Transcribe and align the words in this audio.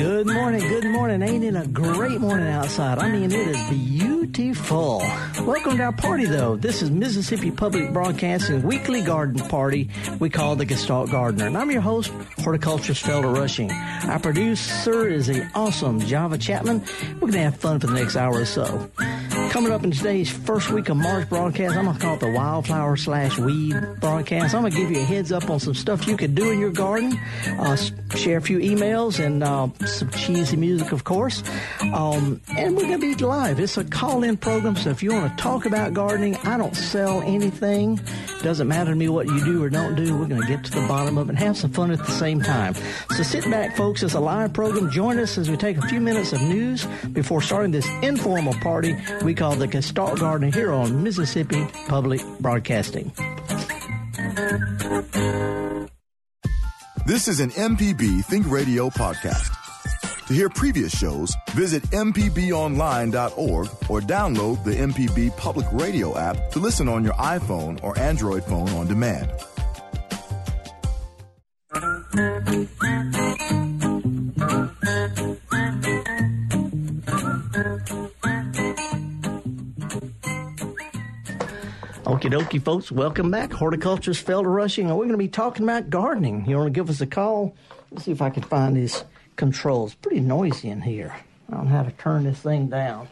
Good 0.00 0.28
morning, 0.28 0.60
good 0.60 0.86
morning. 0.86 1.20
Ain't 1.20 1.44
it 1.44 1.54
a 1.54 1.66
great 1.66 2.22
morning 2.22 2.48
outside? 2.48 2.98
I 2.98 3.10
mean, 3.10 3.30
it 3.30 3.48
is 3.48 3.68
beautiful. 3.68 5.00
Welcome 5.42 5.76
to 5.76 5.82
our 5.82 5.92
party, 5.92 6.24
though. 6.24 6.56
This 6.56 6.80
is 6.80 6.90
Mississippi 6.90 7.50
Public 7.50 7.92
Broadcasting 7.92 8.62
weekly 8.62 9.02
garden 9.02 9.46
party 9.50 9.90
we 10.18 10.30
call 10.30 10.56
the 10.56 10.64
Gestalt 10.64 11.10
Gardener. 11.10 11.48
And 11.48 11.58
I'm 11.58 11.70
your 11.70 11.82
host, 11.82 12.10
horticulturist 12.38 13.04
Felder 13.04 13.36
Rushing. 13.36 13.70
Our 13.70 14.18
producer 14.18 15.06
is 15.06 15.26
the 15.26 15.46
awesome 15.54 16.00
Java 16.00 16.38
Chapman. 16.38 16.82
We're 17.16 17.20
going 17.20 17.32
to 17.32 17.38
have 17.40 17.56
fun 17.56 17.78
for 17.78 17.88
the 17.88 17.92
next 17.92 18.16
hour 18.16 18.40
or 18.40 18.46
so. 18.46 18.90
Coming 19.60 19.74
up 19.74 19.84
in 19.84 19.90
today's 19.90 20.30
first 20.30 20.70
week 20.70 20.88
of 20.88 20.96
March 20.96 21.28
broadcast, 21.28 21.76
I'm 21.76 21.84
going 21.84 21.94
to 21.94 22.02
call 22.02 22.14
it 22.14 22.20
the 22.20 22.32
wildflower 22.32 22.96
slash 22.96 23.38
weed 23.38 23.76
broadcast. 24.00 24.54
I'm 24.54 24.62
going 24.62 24.72
to 24.72 24.78
give 24.78 24.90
you 24.90 25.00
a 25.00 25.04
heads 25.04 25.32
up 25.32 25.50
on 25.50 25.60
some 25.60 25.74
stuff 25.74 26.08
you 26.08 26.16
could 26.16 26.34
do 26.34 26.50
in 26.50 26.58
your 26.58 26.70
garden, 26.70 27.12
uh, 27.46 27.76
share 28.14 28.38
a 28.38 28.40
few 28.40 28.58
emails, 28.58 29.22
and 29.22 29.44
uh, 29.44 29.68
some 29.84 30.08
cheesy 30.12 30.56
music, 30.56 30.92
of 30.92 31.04
course. 31.04 31.42
Um, 31.92 32.40
and 32.56 32.74
we're 32.74 32.86
going 32.86 33.02
to 33.02 33.14
be 33.14 33.14
live. 33.16 33.60
It's 33.60 33.76
a 33.76 33.84
call 33.84 34.22
in 34.22 34.38
program, 34.38 34.76
so 34.76 34.88
if 34.88 35.02
you 35.02 35.12
want 35.12 35.36
to 35.36 35.42
talk 35.42 35.66
about 35.66 35.92
gardening, 35.92 36.36
I 36.36 36.56
don't 36.56 36.74
sell 36.74 37.20
anything. 37.20 38.00
Doesn't 38.42 38.66
matter 38.66 38.92
to 38.92 38.96
me 38.96 39.10
what 39.10 39.26
you 39.26 39.44
do 39.44 39.62
or 39.62 39.68
don't 39.68 39.94
do. 39.94 40.16
We're 40.16 40.24
going 40.24 40.40
to 40.40 40.48
get 40.48 40.64
to 40.64 40.70
the 40.70 40.88
bottom 40.88 41.18
of 41.18 41.28
it 41.28 41.32
and 41.32 41.38
have 41.38 41.58
some 41.58 41.70
fun 41.70 41.90
at 41.90 41.98
the 41.98 42.12
same 42.12 42.40
time. 42.40 42.72
So 43.10 43.22
sit 43.22 43.44
back, 43.50 43.76
folks. 43.76 44.02
It's 44.02 44.14
a 44.14 44.20
live 44.20 44.54
program. 44.54 44.90
Join 44.90 45.18
us 45.18 45.36
as 45.36 45.50
we 45.50 45.58
take 45.58 45.76
a 45.76 45.82
few 45.82 46.00
minutes 46.00 46.32
of 46.32 46.40
news 46.40 46.86
before 47.12 47.42
starting 47.42 47.72
this 47.72 47.86
informal 48.00 48.54
party 48.54 48.96
we 49.22 49.34
call 49.34 49.49
the 49.58 49.66
Gestalt 49.66 50.18
Garden 50.20 50.52
here 50.52 50.72
on 50.72 51.02
Mississippi 51.02 51.66
Public 51.88 52.20
Broadcasting. 52.40 53.12
This 57.06 57.26
is 57.26 57.40
an 57.40 57.50
MPB 57.50 58.24
Think 58.26 58.48
Radio 58.50 58.88
podcast. 58.90 59.56
To 60.28 60.34
hear 60.34 60.48
previous 60.48 60.96
shows, 60.96 61.34
visit 61.50 61.82
MPBOnline.org 61.90 63.68
or 63.88 64.00
download 64.00 64.62
the 64.62 64.76
MPB 64.76 65.36
Public 65.36 65.66
Radio 65.72 66.16
app 66.16 66.50
to 66.52 66.60
listen 66.60 66.88
on 66.88 67.02
your 67.02 67.14
iPhone 67.14 67.82
or 67.82 67.98
Android 67.98 68.44
phone 68.44 68.68
on 68.70 68.86
demand. 68.86 69.32
Okie 82.20 82.30
dokie, 82.30 82.62
folks. 82.62 82.92
Welcome 82.92 83.30
back. 83.30 83.50
Horticulturist 83.50 84.26
Felder 84.26 84.54
Rushing, 84.54 84.90
and 84.90 84.98
we're 84.98 85.06
going 85.06 85.12
to 85.12 85.16
be 85.16 85.26
talking 85.26 85.62
about 85.62 85.88
gardening. 85.88 86.44
You 86.46 86.58
want 86.58 86.66
to 86.66 86.70
give 86.70 86.90
us 86.90 87.00
a 87.00 87.06
call? 87.06 87.54
Let's 87.90 88.04
see 88.04 88.10
if 88.10 88.20
I 88.20 88.28
can 88.28 88.42
find 88.42 88.76
these 88.76 89.04
controls. 89.36 89.94
Pretty 89.94 90.20
noisy 90.20 90.68
in 90.68 90.82
here. 90.82 91.16
I 91.48 91.54
don't 91.54 91.64
know 91.64 91.70
how 91.70 91.82
to 91.82 91.90
turn 91.92 92.24
this 92.24 92.40
thing 92.40 92.68
down. 92.68 93.08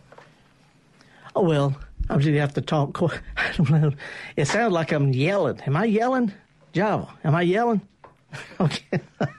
Oh, 1.34 1.40
well, 1.40 1.74
I'm 2.10 2.18
just 2.18 2.26
going 2.26 2.34
to 2.34 2.40
have 2.40 2.52
to 2.52 2.60
talk. 2.60 3.00
I 3.38 3.52
don't 3.56 3.70
know. 3.70 3.92
It 4.36 4.44
sounds 4.44 4.74
like 4.74 4.92
I'm 4.92 5.14
yelling. 5.14 5.58
Am 5.62 5.74
I 5.74 5.86
yelling? 5.86 6.34
Java, 6.74 7.08
am 7.24 7.34
I 7.34 7.40
yelling? 7.40 7.80
okay. 8.60 9.00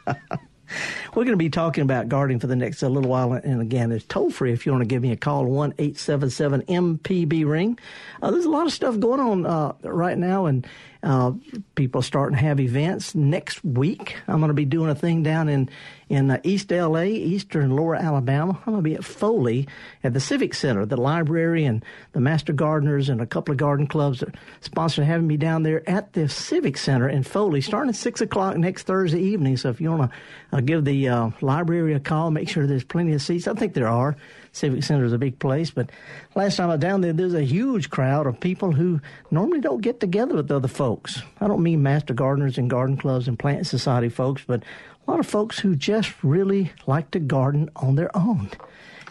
We're 1.20 1.26
going 1.26 1.38
to 1.38 1.44
be 1.44 1.50
talking 1.50 1.82
about 1.82 2.08
gardening 2.08 2.40
for 2.40 2.48
the 2.48 2.56
next 2.56 2.82
uh, 2.82 2.88
little 2.88 3.12
while. 3.12 3.34
And 3.34 3.60
again, 3.60 3.92
it's 3.92 4.06
toll 4.06 4.32
free 4.32 4.54
if 4.54 4.66
you 4.66 4.72
want 4.72 4.84
to 4.84 4.88
give 4.88 5.02
me 5.02 5.12
a 5.12 5.18
call, 5.18 5.44
1 5.44 5.74
877 5.78 6.62
MPB 6.62 7.46
Ring. 7.46 7.78
Uh, 8.22 8.32
there's 8.32 8.46
a 8.46 8.50
lot 8.50 8.66
of 8.66 8.72
stuff 8.72 8.98
going 9.02 9.20
on 9.20 9.46
uh, 9.46 9.74
right 9.84 10.18
now, 10.18 10.46
and 10.46 10.66
uh, 11.02 11.32
people 11.76 12.02
starting 12.02 12.38
to 12.38 12.44
have 12.44 12.60
events. 12.60 13.16
Next 13.16 13.64
week, 13.64 14.18
I'm 14.28 14.40
going 14.40 14.50
to 14.50 14.54
be 14.54 14.66
doing 14.66 14.90
a 14.90 14.96
thing 14.96 15.24
down 15.24 15.48
in 15.48 15.70
in 16.10 16.32
uh, 16.32 16.40
East 16.44 16.72
LA, 16.72 17.04
Eastern 17.04 17.76
Lower 17.76 17.96
Alabama. 17.96 18.58
I'm 18.66 18.74
going 18.74 18.84
to 18.84 18.90
be 18.90 18.96
at 18.96 19.04
Foley 19.04 19.68
at 20.04 20.14
the 20.14 20.20
Civic 20.20 20.56
Center. 20.56 20.86
The 20.86 20.98
library 20.98 21.66
and 21.66 21.86
the 22.14 22.20
Master 22.20 22.52
Gardeners 22.52 23.10
and 23.10 23.22
a 23.22 23.28
couple 23.28 23.52
of 23.52 23.60
garden 23.60 23.86
clubs 23.86 24.24
are 24.24 24.34
sponsoring 24.62 25.06
having 25.06 25.28
me 25.28 25.38
down 25.38 25.64
there 25.64 25.88
at 25.88 26.14
the 26.14 26.28
Civic 26.28 26.78
Center 26.78 27.08
in 27.08 27.24
Foley 27.24 27.62
starting 27.62 27.90
at 27.90 27.96
6 27.96 28.22
o'clock 28.22 28.58
next 28.58 28.84
Thursday 28.84 29.22
evening. 29.22 29.56
So 29.56 29.70
if 29.70 29.80
you 29.80 29.92
want 29.92 30.12
to 30.12 30.58
uh, 30.58 30.62
give 30.62 30.84
the 30.84 31.10
uh, 31.10 31.30
library 31.42 31.94
a 31.94 32.00
call, 32.00 32.32
make 32.32 32.50
sure 32.50 32.66
there's 32.66 32.84
plenty 32.84 33.14
of 33.14 33.22
seats. 33.22 33.48
I 33.48 33.54
think 33.54 33.76
there 33.76 33.88
are. 33.88 34.18
Civic 34.52 34.84
Center 34.84 35.06
is 35.06 35.14
a 35.14 35.18
big 35.18 35.40
place, 35.40 35.72
but 35.72 35.92
last 36.36 36.58
time 36.58 36.70
I 36.70 36.74
was 36.74 36.82
down 36.82 37.02
there, 37.02 37.14
there's 37.14 37.34
a 37.34 37.44
huge 37.44 37.90
crowd 37.90 38.28
of 38.28 38.40
people 38.40 38.72
who 38.72 39.00
normally 39.32 39.62
don't 39.62 39.82
get 39.82 40.00
together 40.00 40.36
with 40.36 40.52
other 40.52 40.68
folks. 40.68 41.22
I 41.40 41.48
don't 41.48 41.64
mean 41.64 41.84
master 41.84 42.14
gardeners 42.14 42.58
and 42.58 42.70
garden 42.70 42.98
clubs 42.98 43.28
and 43.28 43.38
plant 43.38 43.68
society 43.68 44.10
folks, 44.10 44.44
but 44.46 44.64
a 45.08 45.12
lot 45.12 45.20
of 45.20 45.28
folks 45.28 45.60
who 45.60 45.76
just 45.76 46.24
really 46.24 46.72
like 46.88 47.12
to 47.12 47.20
garden 47.20 47.70
on 47.76 47.96
their 47.96 48.16
own. 48.16 48.50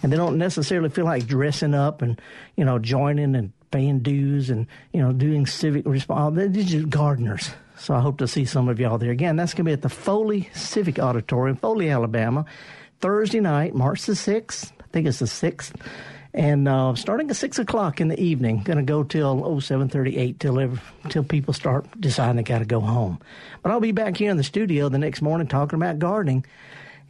And 0.03 0.12
they 0.12 0.16
don't 0.16 0.38
necessarily 0.38 0.91
feel 0.91 1.04
like 1.04 1.26
dressing 1.26 1.75
up 1.75 2.03
and, 2.03 2.20
you 2.56 2.65
know, 2.65 2.78
joining 2.78 3.34
and 3.34 3.53
paying 3.70 3.99
dues 3.99 4.49
and, 4.49 4.66
you 4.93 5.03
know, 5.03 5.12
doing 5.12 5.44
civic 5.47 5.87
response. 5.87 6.37
They're 6.37 6.49
just 6.49 6.88
gardeners. 6.88 7.50
So 7.76 7.94
I 7.94 8.00
hope 8.00 8.19
to 8.19 8.28
see 8.28 8.44
some 8.44 8.69
of 8.69 8.78
y'all 8.81 8.99
there. 8.99 9.10
Again, 9.10 9.37
that's 9.37 9.55
going 9.55 9.65
to 9.65 9.69
be 9.69 9.72
at 9.72 9.82
the 9.82 9.88
Foley 9.88 10.50
Civic 10.55 10.99
Auditorium, 10.99 11.56
Foley, 11.56 11.91
Alabama, 11.91 12.44
Thursday 13.00 13.41
night, 13.41 13.75
March 13.75 14.03
the 14.03 14.12
6th. 14.12 14.72
I 14.88 14.93
think 14.93 15.06
it's 15.06 15.19
the 15.19 15.26
6th 15.26 15.72
and 16.34 16.69
uh, 16.69 16.94
starting 16.94 17.31
at 17.31 17.37
six 17.37 17.59
o'clock 17.59 18.00
in 18.00 18.09
the 18.09 18.21
evening, 18.21 18.62
going 18.62 18.76
to 18.76 18.82
go 18.82 19.03
till 19.03 19.43
oh 19.44 19.60
seven 19.60 19.88
thirty 19.88 20.16
eight 20.16 20.38
till 20.38 20.60
every, 20.60 20.78
till 21.09 21.25
people 21.25 21.54
start 21.54 21.87
deciding 22.00 22.37
they 22.37 22.43
got 22.43 22.59
to 22.59 22.65
go 22.65 22.81
home. 22.81 23.19
But 23.62 23.72
I'll 23.72 23.81
be 23.81 23.93
back 23.93 24.16
here 24.16 24.31
in 24.31 24.37
the 24.37 24.44
studio 24.44 24.88
the 24.88 24.99
next 24.99 25.22
morning 25.22 25.47
talking 25.47 25.78
about 25.78 25.99
gardening. 25.99 26.44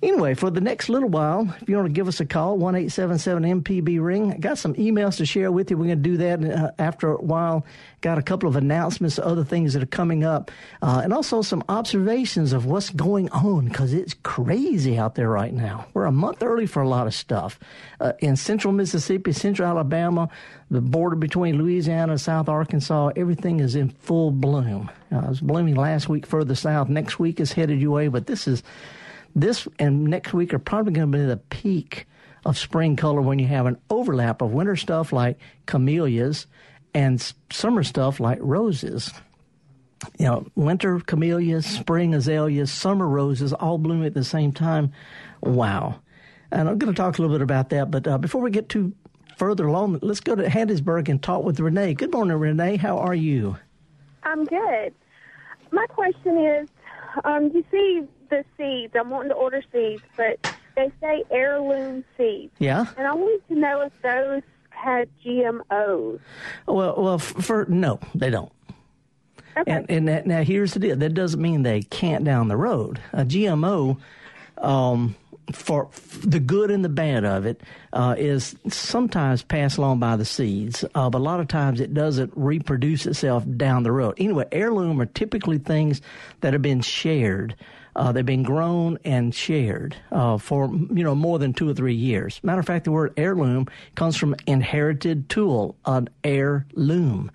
Anyway, 0.01 0.33
for 0.35 0.49
the 0.49 0.61
next 0.61 0.89
little 0.89 1.09
while, 1.09 1.53
if 1.61 1.69
you 1.69 1.75
want 1.75 1.89
to 1.89 1.93
give 1.93 2.07
us 2.07 2.21
a 2.21 2.25
call, 2.25 2.57
one 2.57 2.77
eight 2.77 2.93
seven 2.93 3.19
seven 3.19 3.43
MPB 3.43 4.01
ring. 4.01 4.33
I 4.33 4.37
got 4.37 4.57
some 4.57 4.75
emails 4.75 5.17
to 5.17 5.27
share 5.27 5.51
with 5.51 5.73
you. 5.73 5.77
We're 5.77 5.87
going 5.87 6.03
to 6.03 6.11
do 6.11 6.17
that 6.19 6.45
uh, 6.45 6.71
after 6.79 7.15
a 7.15 7.21
while. 7.21 7.67
Got 8.01 8.17
a 8.17 8.23
couple 8.23 8.49
of 8.49 8.55
announcements, 8.55 9.19
other 9.19 9.43
things 9.43 9.73
that 9.73 9.83
are 9.83 9.87
coming 9.87 10.23
up, 10.23 10.53
uh, 10.83 11.01
and 11.03 11.13
also 11.13 11.43
some 11.43 11.65
observations 11.69 12.53
of 12.53 12.65
what's 12.65 12.91
going 12.91 13.29
on 13.31 13.67
because 13.67 13.93
it's 13.93 14.15
crazy 14.23 14.97
out 14.97 15.17
there 15.17 15.29
right 15.29 15.53
now. 15.53 15.87
We're 15.95 16.05
a 16.05 16.13
month 16.13 16.45
early 16.45 16.67
for 16.67 16.81
a 16.81 16.89
lot 16.89 17.09
of 17.09 17.15
stuff. 17.15 17.59
Uh, 18.01 18.13
in 18.21 18.37
central 18.37 18.73
Mississippi, 18.73 19.33
central 19.33 19.69
Alabama, 19.69 20.29
the 20.71 20.81
border 20.81 21.17
between 21.17 21.59
Louisiana 21.59 22.13
and 22.13 22.21
South 22.21 22.49
Arkansas, 22.49 23.11
everything 23.17 23.59
is 23.59 23.75
in 23.75 23.89
full 23.89 24.31
bloom. 24.31 24.93
Uh, 25.11 25.19
it 25.19 25.29
was 25.29 25.41
blooming 25.41 25.75
last 25.75 26.09
week 26.09 26.25
further 26.25 26.55
south. 26.55 26.89
Next 26.89 27.19
week 27.19 27.41
is 27.41 27.53
headed 27.53 27.81
your 27.81 27.91
way, 27.91 28.07
but 28.07 28.29
this 28.29 28.47
is 28.47 28.63
this 29.35 29.69
and 29.79 30.05
next 30.05 30.33
week 30.33 30.53
are 30.55 30.59
probably 30.59 30.93
going 30.93 31.13
to 31.13 31.19
be 31.19 31.25
the 31.25 31.37
peak 31.37 32.07
of 32.45 32.59
spring 32.59 32.97
color 32.97 33.21
when 33.21 33.39
you 33.39 33.47
have 33.47 33.67
an 33.67 33.79
overlap 33.91 34.43
of 34.43 34.53
winter 34.53 34.77
stuff 34.77 35.13
like 35.13 35.39
camellias 35.67 36.47
and 36.95 37.33
summer 37.51 37.83
stuff 37.83 38.21
like 38.21 38.39
roses. 38.41 39.13
You 40.19 40.27
know, 40.27 40.47
winter 40.55 41.01
camellias, 41.01 41.67
spring 41.67 42.15
azaleas, 42.15 42.73
summer 42.73 43.07
roses 43.07 43.53
all 43.53 43.79
bloom 43.79 44.05
at 44.05 44.15
the 44.15 44.25
same 44.25 44.53
time. 44.53 44.93
Wow. 45.43 46.01
And 46.51 46.69
I'm 46.69 46.79
going 46.79 46.93
to 46.93 46.97
talk 46.97 47.19
a 47.19 47.23
little 47.23 47.35
bit 47.37 47.43
about 47.43 47.71
that. 47.71 47.91
But 47.91 48.07
uh, 48.07 48.19
before 48.19 48.41
we 48.41 48.51
get 48.51 48.69
too 48.69 48.93
further 49.37 49.67
along, 49.67 49.99
let's 50.03 50.21
go 50.21 50.35
to 50.35 50.45
Hattiesburg 50.45 51.09
and 51.09 51.23
talk 51.23 51.45
with 51.45 51.61
Renee. 51.61 51.95
Good 51.95 52.13
morning, 52.13 52.37
Renee. 52.37 52.77
How 52.77 52.99
are 52.99 53.15
you? 53.15 53.57
I'm 54.23 54.45
good. 54.45 54.95
My 55.71 55.87
question 55.87 56.39
is 56.39 56.69
um, 57.25 57.51
you 57.53 57.65
see 57.71 58.03
the 58.29 58.45
seeds. 58.57 58.95
I'm 58.99 59.11
wanting 59.11 59.31
to 59.31 59.35
order 59.35 59.63
seeds, 59.73 60.03
but 60.17 60.39
they 60.77 60.91
say 61.01 61.25
heirloom 61.31 62.05
seeds. 62.17 62.53
Yeah. 62.59 62.87
And 62.97 63.07
I 63.07 63.15
wanted 63.15 63.47
to 63.49 63.55
know 63.55 63.81
if 63.83 63.93
those 64.03 64.43
had 64.71 65.09
GMOs. 65.25 66.21
Well, 66.67 66.95
well, 66.97 67.19
for 67.19 67.67
no, 67.69 67.99
they 68.15 68.31
don't. 68.31 68.53
Okay. 69.57 69.73
And, 69.73 69.91
and 69.91 70.09
that, 70.09 70.27
now 70.27 70.43
here's 70.43 70.75
the 70.75 70.81
deal. 70.81 70.97
That 70.97 71.15
doesn't 71.15 71.41
mean 71.41 71.63
they 71.63 71.83
can't 71.83 72.25
down 72.25 72.49
the 72.49 72.57
road. 72.57 73.01
A 73.13 73.25
GMO, 73.25 73.99
um, 74.59 75.17
for 75.53 75.89
the 76.21 76.39
good 76.39 76.71
and 76.71 76.85
the 76.85 76.89
bad 76.89 77.25
of 77.25 77.45
it, 77.47 77.61
uh, 77.93 78.15
is 78.17 78.55
sometimes 78.69 79.43
passed 79.43 79.79
along 79.79 79.99
by 79.99 80.15
the 80.17 80.25
seeds, 80.25 80.85
uh, 80.95 81.11
but 81.11 81.19
a 81.19 81.25
lot 81.25 81.41
of 81.41 81.49
times 81.49 81.81
it 81.81 81.93
doesn't 81.93 82.33
reproduce 82.37 83.07
itself 83.07 83.45
down 83.57 83.83
the 83.83 83.93
road. 83.93 84.15
Anyway, 84.19 84.47
heirloom 84.53 85.01
are 85.01 85.07
typically 85.07 85.59
things 85.59 86.03
that 86.41 86.53
have 86.53 86.63
been 86.63 86.81
shared. 86.83 87.57
Uh, 87.99 88.13
they've 88.13 88.25
been 88.25 88.45
grown 88.45 88.97
and 89.05 89.35
shared 89.35 89.97
uh, 90.13 90.39
for 90.39 90.71
you 90.73 91.03
know 91.03 91.17
more 91.17 91.41
than 91.41 91.53
two 91.53 91.69
or 91.69 91.75
three 91.75 91.97
years. 91.97 92.39
Matter 92.45 92.61
of 92.61 92.67
fact, 92.67 92.85
the 92.85 92.93
word 92.93 93.13
heirloom 93.17 93.67
comes 93.97 94.17
from 94.17 94.37
inherited 94.47 95.29
tool, 95.29 95.77
an 95.85 96.09
heirloom, 96.23 97.33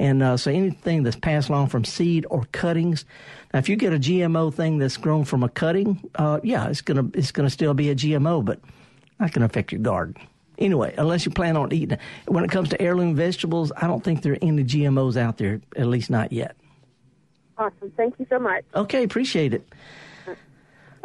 and 0.00 0.20
uh, 0.20 0.36
so 0.36 0.50
anything 0.50 1.04
that's 1.04 1.14
passed 1.14 1.48
along 1.48 1.68
from 1.68 1.84
seed 1.84 2.26
or 2.28 2.44
cuttings. 2.50 3.04
Now, 3.54 3.60
if 3.60 3.68
you 3.68 3.76
get 3.76 3.92
a 3.92 4.00
GMO 4.00 4.52
thing 4.52 4.78
that's 4.78 4.96
grown 4.96 5.24
from 5.24 5.44
a 5.44 5.48
cutting, 5.48 6.02
uh, 6.16 6.40
yeah, 6.42 6.68
it's 6.68 6.80
gonna 6.80 7.08
it's 7.14 7.30
gonna 7.30 7.48
still 7.48 7.72
be 7.72 7.90
a 7.90 7.94
GMO, 7.94 8.44
but 8.44 8.58
not 9.20 9.32
gonna 9.32 9.46
affect 9.46 9.70
your 9.70 9.80
garden. 9.80 10.16
Anyway, 10.58 10.92
unless 10.98 11.24
you 11.24 11.30
plan 11.30 11.56
on 11.56 11.72
eating 11.72 11.92
it. 11.92 12.00
When 12.26 12.42
it 12.42 12.50
comes 12.50 12.68
to 12.70 12.82
heirloom 12.82 13.14
vegetables, 13.14 13.70
I 13.76 13.86
don't 13.86 14.02
think 14.02 14.22
there 14.22 14.32
are 14.32 14.38
any 14.42 14.64
GMOs 14.64 15.16
out 15.16 15.38
there, 15.38 15.60
at 15.76 15.86
least 15.86 16.10
not 16.10 16.32
yet. 16.32 16.56
Awesome. 17.60 17.92
Thank 17.94 18.18
you 18.18 18.26
so 18.30 18.38
much. 18.38 18.64
Okay, 18.74 19.04
appreciate 19.04 19.52
it. 19.52 19.68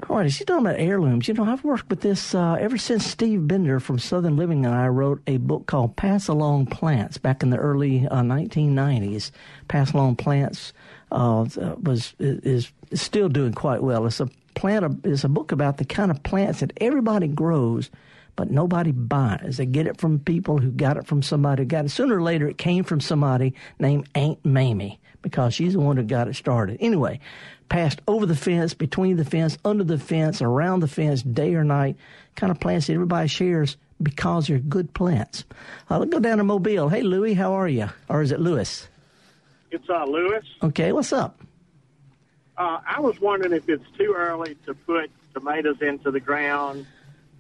All 0.10 0.18
right, 0.18 0.32
she's 0.32 0.46
talking 0.46 0.66
about 0.66 0.80
heirlooms. 0.80 1.28
You 1.28 1.34
know, 1.34 1.44
I've 1.44 1.64
worked 1.66 1.90
with 1.90 2.00
this 2.00 2.34
uh, 2.34 2.54
ever 2.54 2.78
since 2.78 3.06
Steve 3.06 3.46
Bender 3.46 3.82
from 3.82 4.00
Southern 4.00 4.38
Living 4.38 4.66
and 4.66 4.74
I 4.74 4.88
wrote 4.88 5.22
a 5.28 5.38
book 5.38 5.66
called 5.68 5.98
Pass 5.98 6.30
Along 6.30 6.66
Plants 6.66 7.18
back 7.18 7.44
in 7.44 7.50
the 7.50 7.58
early 7.58 8.08
uh, 8.08 8.22
1990s. 8.22 9.32
Pass 9.68 9.92
Along 9.92 10.16
Plants 10.16 10.72
uh, 11.12 11.46
was 11.82 12.14
is, 12.20 12.72
is 12.92 13.02
still 13.02 13.28
doing 13.28 13.54
quite 13.54 13.84
well. 13.84 14.06
It's 14.06 14.22
a 14.22 14.30
plant. 14.54 15.02
It's 15.04 15.26
a 15.26 15.30
book 15.30 15.52
about 15.52 15.78
the 15.78 15.86
kind 15.86 16.10
of 16.10 16.24
plants 16.24 16.62
that 16.62 16.72
everybody 16.80 17.28
grows 17.28 17.90
but 18.38 18.52
nobody 18.52 18.92
buys. 18.92 19.56
They 19.56 19.66
get 19.66 19.88
it 19.88 19.98
from 19.98 20.20
people 20.20 20.58
who 20.58 20.70
got 20.70 20.98
it 20.98 21.08
from 21.08 21.22
somebody 21.22 21.64
who 21.64 21.68
got 21.68 21.86
it. 21.86 21.90
Sooner 21.90 22.18
or 22.18 22.22
later, 22.22 22.50
it 22.50 22.58
came 22.58 22.84
from 22.84 23.00
somebody 23.00 23.54
named 23.80 24.10
Aunt 24.14 24.44
Mamie 24.44 25.00
because 25.26 25.56
she's 25.56 25.74
the 25.74 25.80
one 25.80 25.98
who 25.98 26.04
got 26.04 26.28
it 26.28 26.36
started. 26.36 26.78
Anyway, 26.80 27.20
passed 27.68 28.00
over 28.08 28.28
the 28.28 28.36
fence, 28.36 28.76
between 28.76 29.18
the 29.18 29.26
fence, 29.26 29.58
under 29.66 29.84
the 29.84 29.98
fence, 29.98 30.40
around 30.40 30.82
the 30.82 30.88
fence, 30.88 31.24
day 31.24 31.56
or 31.56 31.64
night, 31.64 31.98
kind 32.36 32.52
of 32.52 32.60
plants 32.60 32.86
that 32.86 32.94
everybody 32.94 33.28
shares 33.28 33.76
because 34.00 34.46
they're 34.46 34.60
good 34.60 34.94
plants. 34.94 35.44
Uh, 35.90 35.98
let's 35.98 36.12
go 36.12 36.20
down 36.20 36.38
to 36.38 36.44
Mobile. 36.44 36.90
Hey, 36.90 37.02
Louie, 37.02 37.34
how 37.34 37.54
are 37.54 37.68
you? 37.68 37.90
Or 38.08 38.22
is 38.22 38.32
it 38.32 38.40
Lewis? 38.40 38.88
It's 39.72 39.90
uh, 39.90 40.06
Lewis. 40.06 40.46
Okay, 40.62 40.92
what's 40.92 41.12
up? 41.12 41.42
Uh, 42.56 42.82
I 42.88 43.00
was 43.00 43.20
wondering 43.20 43.54
if 43.54 43.68
it's 43.68 43.84
too 43.98 44.14
early 44.16 44.56
to 44.68 44.76
put 44.76 45.10
tomatoes 45.34 45.82
into 45.82 46.12
the 46.12 46.20
ground 46.20 46.86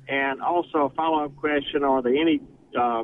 and 0.07 0.41
also 0.41 0.85
a 0.85 0.89
follow-up 0.89 1.35
question, 1.35 1.83
are 1.83 2.01
there 2.01 2.15
any 2.15 2.41
uh, 2.75 3.03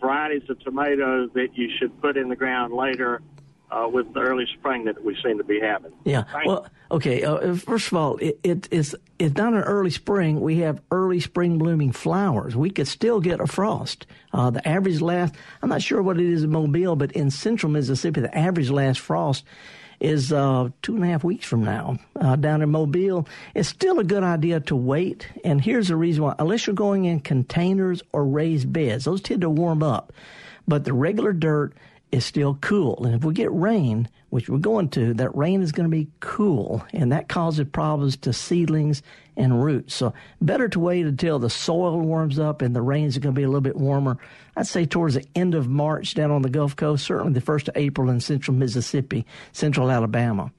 varieties 0.00 0.48
of 0.48 0.60
tomatoes 0.60 1.30
that 1.34 1.48
you 1.54 1.68
should 1.80 2.00
put 2.00 2.16
in 2.16 2.28
the 2.28 2.36
ground 2.36 2.72
later 2.72 3.22
uh, 3.70 3.88
with 3.90 4.12
the 4.14 4.20
early 4.20 4.46
spring 4.58 4.84
that 4.84 5.02
we 5.04 5.16
seem 5.22 5.38
to 5.38 5.44
be 5.44 5.60
having? 5.60 5.92
Yeah. 6.04 6.24
Well, 6.44 6.66
okay. 6.90 7.22
Uh, 7.22 7.54
first 7.54 7.88
of 7.88 7.94
all, 7.94 8.16
it, 8.16 8.38
it, 8.42 8.68
it's 8.70 8.94
it's 9.18 9.36
not 9.36 9.52
an 9.52 9.62
early 9.62 9.90
spring. 9.90 10.40
We 10.40 10.58
have 10.58 10.80
early 10.90 11.20
spring 11.20 11.58
blooming 11.58 11.92
flowers. 11.92 12.56
We 12.56 12.70
could 12.70 12.88
still 12.88 13.20
get 13.20 13.40
a 13.40 13.46
frost. 13.46 14.06
Uh, 14.32 14.50
the 14.50 14.66
average 14.66 15.00
last, 15.00 15.34
I'm 15.62 15.68
not 15.68 15.82
sure 15.82 16.02
what 16.02 16.20
it 16.20 16.26
is 16.26 16.44
in 16.44 16.50
Mobile, 16.50 16.96
but 16.96 17.12
in 17.12 17.30
central 17.30 17.70
Mississippi, 17.72 18.20
the 18.20 18.36
average 18.36 18.70
last 18.70 19.00
frost 19.00 19.44
is 20.00 20.32
uh, 20.32 20.68
two 20.82 20.94
and 20.94 21.04
a 21.04 21.08
half 21.08 21.24
weeks 21.24 21.46
from 21.46 21.64
now 21.64 21.98
uh, 22.20 22.36
down 22.36 22.62
in 22.62 22.70
Mobile. 22.70 23.26
It's 23.54 23.68
still 23.68 23.98
a 23.98 24.04
good 24.04 24.22
idea 24.22 24.60
to 24.60 24.76
wait. 24.76 25.28
And 25.44 25.60
here's 25.60 25.88
the 25.88 25.96
reason 25.96 26.22
why. 26.22 26.34
Unless 26.38 26.66
you're 26.66 26.74
going 26.74 27.04
in 27.04 27.20
containers 27.20 28.02
or 28.12 28.24
raised 28.24 28.72
beds, 28.72 29.04
those 29.04 29.20
tend 29.20 29.40
to 29.40 29.50
warm 29.50 29.82
up. 29.82 30.12
But 30.68 30.84
the 30.84 30.92
regular 30.92 31.32
dirt 31.32 31.72
is 32.10 32.24
still 32.24 32.58
cool. 32.60 33.04
And 33.04 33.14
if 33.14 33.24
we 33.24 33.34
get 33.34 33.52
rain, 33.52 34.08
which 34.30 34.48
we're 34.48 34.58
going 34.58 34.88
to, 34.90 35.14
that 35.14 35.34
rain 35.36 35.62
is 35.62 35.72
going 35.72 35.90
to 35.90 35.96
be 35.96 36.08
cool, 36.20 36.84
and 36.92 37.12
that 37.12 37.28
causes 37.28 37.66
problems 37.70 38.16
to 38.18 38.32
seedlings 38.32 39.02
and 39.36 39.62
roots. 39.62 39.94
So 39.94 40.12
better 40.40 40.68
to 40.68 40.80
wait 40.80 41.06
until 41.06 41.38
the 41.38 41.50
soil 41.50 42.00
warms 42.00 42.38
up 42.38 42.60
and 42.60 42.74
the 42.74 42.82
rains 42.82 43.16
are 43.16 43.20
going 43.20 43.34
to 43.34 43.38
be 43.38 43.44
a 43.44 43.48
little 43.48 43.60
bit 43.60 43.76
warmer. 43.76 44.18
I'd 44.56 44.66
say 44.66 44.84
towards 44.84 45.14
the 45.14 45.24
end 45.34 45.54
of 45.54 45.68
March 45.68 46.14
down 46.14 46.30
on 46.30 46.42
the 46.42 46.50
Gulf 46.50 46.76
Coast, 46.76 47.06
certainly 47.06 47.32
the 47.32 47.40
first 47.40 47.68
of 47.68 47.76
April 47.76 48.10
in 48.10 48.20
central 48.20 48.56
Mississippi, 48.56 49.24
central 49.52 49.90
Alabama. 49.90 50.50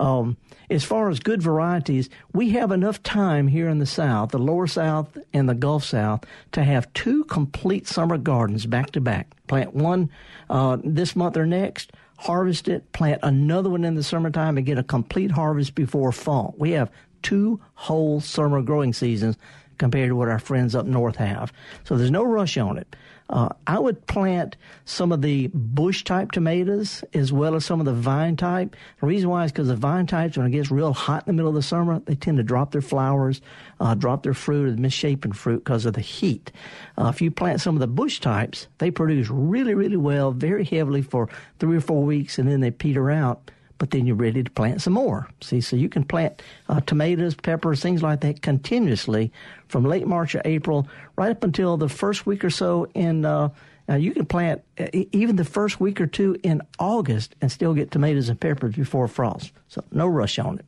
Um, 0.00 0.38
as 0.70 0.82
far 0.82 1.10
as 1.10 1.20
good 1.20 1.42
varieties, 1.42 2.08
we 2.32 2.50
have 2.50 2.72
enough 2.72 3.02
time 3.02 3.48
here 3.48 3.68
in 3.68 3.80
the 3.80 3.86
South, 3.86 4.30
the 4.30 4.38
lower 4.38 4.66
South 4.66 5.18
and 5.34 5.46
the 5.46 5.54
Gulf 5.54 5.84
South, 5.84 6.24
to 6.52 6.64
have 6.64 6.92
two 6.94 7.24
complete 7.24 7.86
summer 7.86 8.16
gardens 8.16 8.64
back 8.64 8.92
to 8.92 9.00
back. 9.00 9.28
Plant 9.46 9.74
one 9.74 10.10
uh, 10.48 10.78
this 10.82 11.14
month 11.14 11.36
or 11.36 11.44
next, 11.44 11.92
harvest 12.16 12.66
it, 12.66 12.90
plant 12.92 13.20
another 13.22 13.68
one 13.68 13.84
in 13.84 13.94
the 13.94 14.02
summertime, 14.02 14.56
and 14.56 14.66
get 14.66 14.78
a 14.78 14.82
complete 14.82 15.30
harvest 15.30 15.74
before 15.74 16.12
fall. 16.12 16.54
We 16.56 16.70
have 16.70 16.90
two 17.20 17.60
whole 17.74 18.22
summer 18.22 18.62
growing 18.62 18.94
seasons 18.94 19.36
compared 19.76 20.08
to 20.08 20.16
what 20.16 20.28
our 20.28 20.38
friends 20.38 20.74
up 20.74 20.86
north 20.86 21.16
have. 21.16 21.52
So 21.84 21.96
there's 21.96 22.10
no 22.10 22.24
rush 22.24 22.56
on 22.56 22.78
it. 22.78 22.96
Uh, 23.30 23.48
I 23.64 23.78
would 23.78 24.06
plant 24.08 24.56
some 24.84 25.12
of 25.12 25.22
the 25.22 25.46
bush 25.54 26.02
type 26.02 26.32
tomatoes 26.32 27.04
as 27.14 27.32
well 27.32 27.54
as 27.54 27.64
some 27.64 27.78
of 27.78 27.86
the 27.86 27.92
vine 27.92 28.36
type. 28.36 28.74
The 29.00 29.06
reason 29.06 29.30
why 29.30 29.44
is 29.44 29.52
because 29.52 29.68
the 29.68 29.76
vine 29.76 30.08
types, 30.08 30.36
when 30.36 30.46
it 30.46 30.50
gets 30.50 30.70
real 30.70 30.92
hot 30.92 31.26
in 31.26 31.26
the 31.28 31.32
middle 31.34 31.50
of 31.50 31.54
the 31.54 31.62
summer, 31.62 32.00
they 32.00 32.16
tend 32.16 32.38
to 32.38 32.42
drop 32.42 32.72
their 32.72 32.82
flowers, 32.82 33.40
uh, 33.78 33.94
drop 33.94 34.24
their 34.24 34.34
fruit, 34.34 34.68
or 34.68 34.80
misshapen 34.80 35.32
fruit 35.32 35.64
because 35.64 35.86
of 35.86 35.94
the 35.94 36.00
heat. 36.00 36.50
Uh, 36.98 37.06
if 37.14 37.22
you 37.22 37.30
plant 37.30 37.60
some 37.60 37.76
of 37.76 37.80
the 37.80 37.86
bush 37.86 38.18
types, 38.18 38.66
they 38.78 38.90
produce 38.90 39.30
really, 39.30 39.74
really 39.74 39.96
well, 39.96 40.32
very 40.32 40.64
heavily 40.64 41.02
for 41.02 41.28
three 41.60 41.76
or 41.76 41.80
four 41.80 42.02
weeks, 42.02 42.36
and 42.36 42.48
then 42.48 42.60
they 42.60 42.72
peter 42.72 43.12
out 43.12 43.52
but 43.80 43.90
then 43.92 44.06
you're 44.06 44.14
ready 44.14 44.44
to 44.44 44.50
plant 44.50 44.82
some 44.82 44.92
more. 44.92 45.26
See, 45.40 45.62
so 45.62 45.74
you 45.74 45.88
can 45.88 46.04
plant 46.04 46.42
uh, 46.68 46.80
tomatoes, 46.82 47.34
peppers, 47.34 47.80
things 47.80 48.02
like 48.02 48.20
that 48.20 48.42
continuously 48.42 49.32
from 49.68 49.84
late 49.84 50.06
March 50.06 50.34
or 50.34 50.42
April 50.44 50.86
right 51.16 51.30
up 51.30 51.42
until 51.42 51.78
the 51.78 51.88
first 51.88 52.26
week 52.26 52.44
or 52.44 52.50
so 52.50 52.86
in. 52.94 53.24
Uh, 53.24 53.48
now 53.88 53.96
you 53.96 54.12
can 54.12 54.26
plant 54.26 54.62
uh, 54.78 54.86
even 54.92 55.36
the 55.36 55.46
first 55.46 55.80
week 55.80 55.98
or 55.98 56.06
two 56.06 56.36
in 56.42 56.60
August 56.78 57.34
and 57.40 57.50
still 57.50 57.72
get 57.72 57.90
tomatoes 57.90 58.28
and 58.28 58.38
peppers 58.38 58.76
before 58.76 59.08
frost. 59.08 59.50
So 59.68 59.82
no 59.90 60.06
rush 60.06 60.38
on 60.38 60.58
it. 60.58 60.64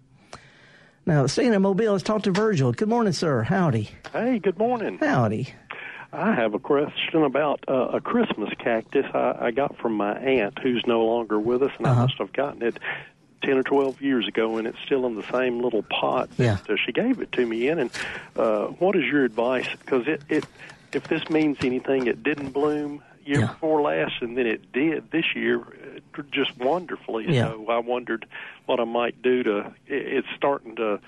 Now, 1.04 1.26
staying 1.26 1.52
in 1.52 1.60
Mobile, 1.60 1.92
let's 1.92 2.04
talk 2.04 2.22
to 2.22 2.30
Virgil. 2.30 2.72
Good 2.72 2.88
morning, 2.88 3.12
sir. 3.12 3.42
Howdy. 3.42 3.90
Hey, 4.12 4.38
good 4.38 4.56
morning. 4.56 4.98
Howdy. 4.98 5.52
I 6.12 6.34
have 6.34 6.52
a 6.54 6.58
question 6.58 7.22
about 7.22 7.64
uh, 7.66 7.88
a 7.94 8.00
Christmas 8.00 8.50
cactus 8.58 9.06
I, 9.14 9.46
I 9.46 9.50
got 9.50 9.78
from 9.78 9.94
my 9.94 10.12
aunt, 10.18 10.58
who's 10.58 10.84
no 10.86 11.04
longer 11.06 11.38
with 11.38 11.62
us, 11.62 11.72
and 11.78 11.86
uh-huh. 11.86 12.00
I 12.00 12.02
must 12.04 12.18
have 12.18 12.32
gotten 12.32 12.62
it 12.62 12.78
ten 13.42 13.56
or 13.56 13.62
twelve 13.62 14.00
years 14.02 14.28
ago, 14.28 14.58
and 14.58 14.66
it's 14.66 14.78
still 14.84 15.06
in 15.06 15.14
the 15.14 15.24
same 15.32 15.60
little 15.60 15.82
pot 15.82 16.28
yeah. 16.36 16.58
that 16.66 16.70
uh, 16.70 16.76
she 16.76 16.92
gave 16.92 17.20
it 17.20 17.32
to 17.32 17.46
me 17.46 17.68
in. 17.68 17.78
And 17.78 17.90
uh, 18.36 18.66
what 18.66 18.94
is 18.94 19.04
your 19.04 19.24
advice? 19.24 19.68
Because 19.80 20.06
it, 20.06 20.22
it, 20.28 20.44
if 20.92 21.08
this 21.08 21.28
means 21.30 21.58
anything, 21.62 22.06
it 22.06 22.22
didn't 22.22 22.50
bloom 22.50 23.02
year 23.24 23.40
yeah. 23.40 23.46
before 23.46 23.80
last, 23.80 24.20
and 24.20 24.36
then 24.36 24.46
it 24.46 24.70
did 24.72 25.10
this 25.12 25.34
year 25.34 25.60
uh, 25.60 26.22
just 26.30 26.56
wonderfully. 26.58 27.24
Yeah. 27.28 27.48
So 27.48 27.66
I 27.70 27.78
wondered 27.78 28.26
what 28.66 28.80
I 28.80 28.84
might 28.84 29.22
do 29.22 29.42
to. 29.44 29.58
It, 29.86 30.06
it's 30.18 30.28
starting 30.36 30.76
to 30.76 31.00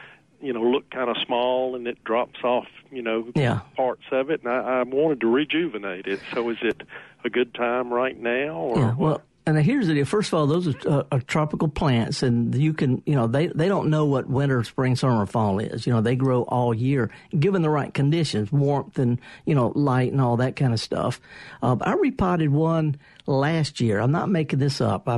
you 0.44 0.52
know 0.52 0.60
look 0.60 0.90
kind 0.90 1.10
of 1.10 1.16
small 1.26 1.74
and 1.74 1.86
it 1.86 2.02
drops 2.04 2.42
off 2.44 2.66
you 2.90 3.02
know 3.02 3.26
yeah. 3.34 3.60
parts 3.76 4.04
of 4.12 4.30
it 4.30 4.42
and 4.42 4.52
I, 4.52 4.80
I 4.80 4.82
wanted 4.82 5.20
to 5.22 5.26
rejuvenate 5.26 6.06
it 6.06 6.20
so 6.32 6.50
is 6.50 6.58
it 6.62 6.82
a 7.24 7.30
good 7.30 7.54
time 7.54 7.92
right 7.92 8.18
now 8.18 8.52
or 8.52 8.78
yeah, 8.78 8.94
well 8.94 9.22
and 9.46 9.58
here's 9.58 9.88
the 9.88 9.94
deal. 9.94 10.06
First 10.06 10.32
of 10.32 10.38
all, 10.38 10.46
those 10.46 10.68
are, 10.68 10.88
uh, 10.88 11.02
are, 11.12 11.20
tropical 11.20 11.68
plants, 11.68 12.22
and 12.22 12.54
you 12.54 12.72
can, 12.72 13.02
you 13.04 13.14
know, 13.14 13.26
they, 13.26 13.48
they 13.48 13.68
don't 13.68 13.90
know 13.90 14.06
what 14.06 14.26
winter, 14.26 14.64
spring, 14.64 14.96
summer, 14.96 15.26
fall 15.26 15.58
is. 15.58 15.86
You 15.86 15.92
know, 15.92 16.00
they 16.00 16.16
grow 16.16 16.44
all 16.44 16.72
year, 16.72 17.10
given 17.38 17.60
the 17.60 17.68
right 17.68 17.92
conditions, 17.92 18.50
warmth 18.50 18.98
and, 18.98 19.20
you 19.44 19.54
know, 19.54 19.70
light 19.74 20.12
and 20.12 20.20
all 20.20 20.38
that 20.38 20.56
kind 20.56 20.72
of 20.72 20.80
stuff. 20.80 21.20
Uh, 21.62 21.76
I 21.82 21.92
repotted 21.92 22.50
one 22.50 22.96
last 23.26 23.80
year. 23.80 24.00
I'm 24.00 24.12
not 24.12 24.28
making 24.28 24.58
this 24.58 24.80
up. 24.80 25.08
I 25.08 25.14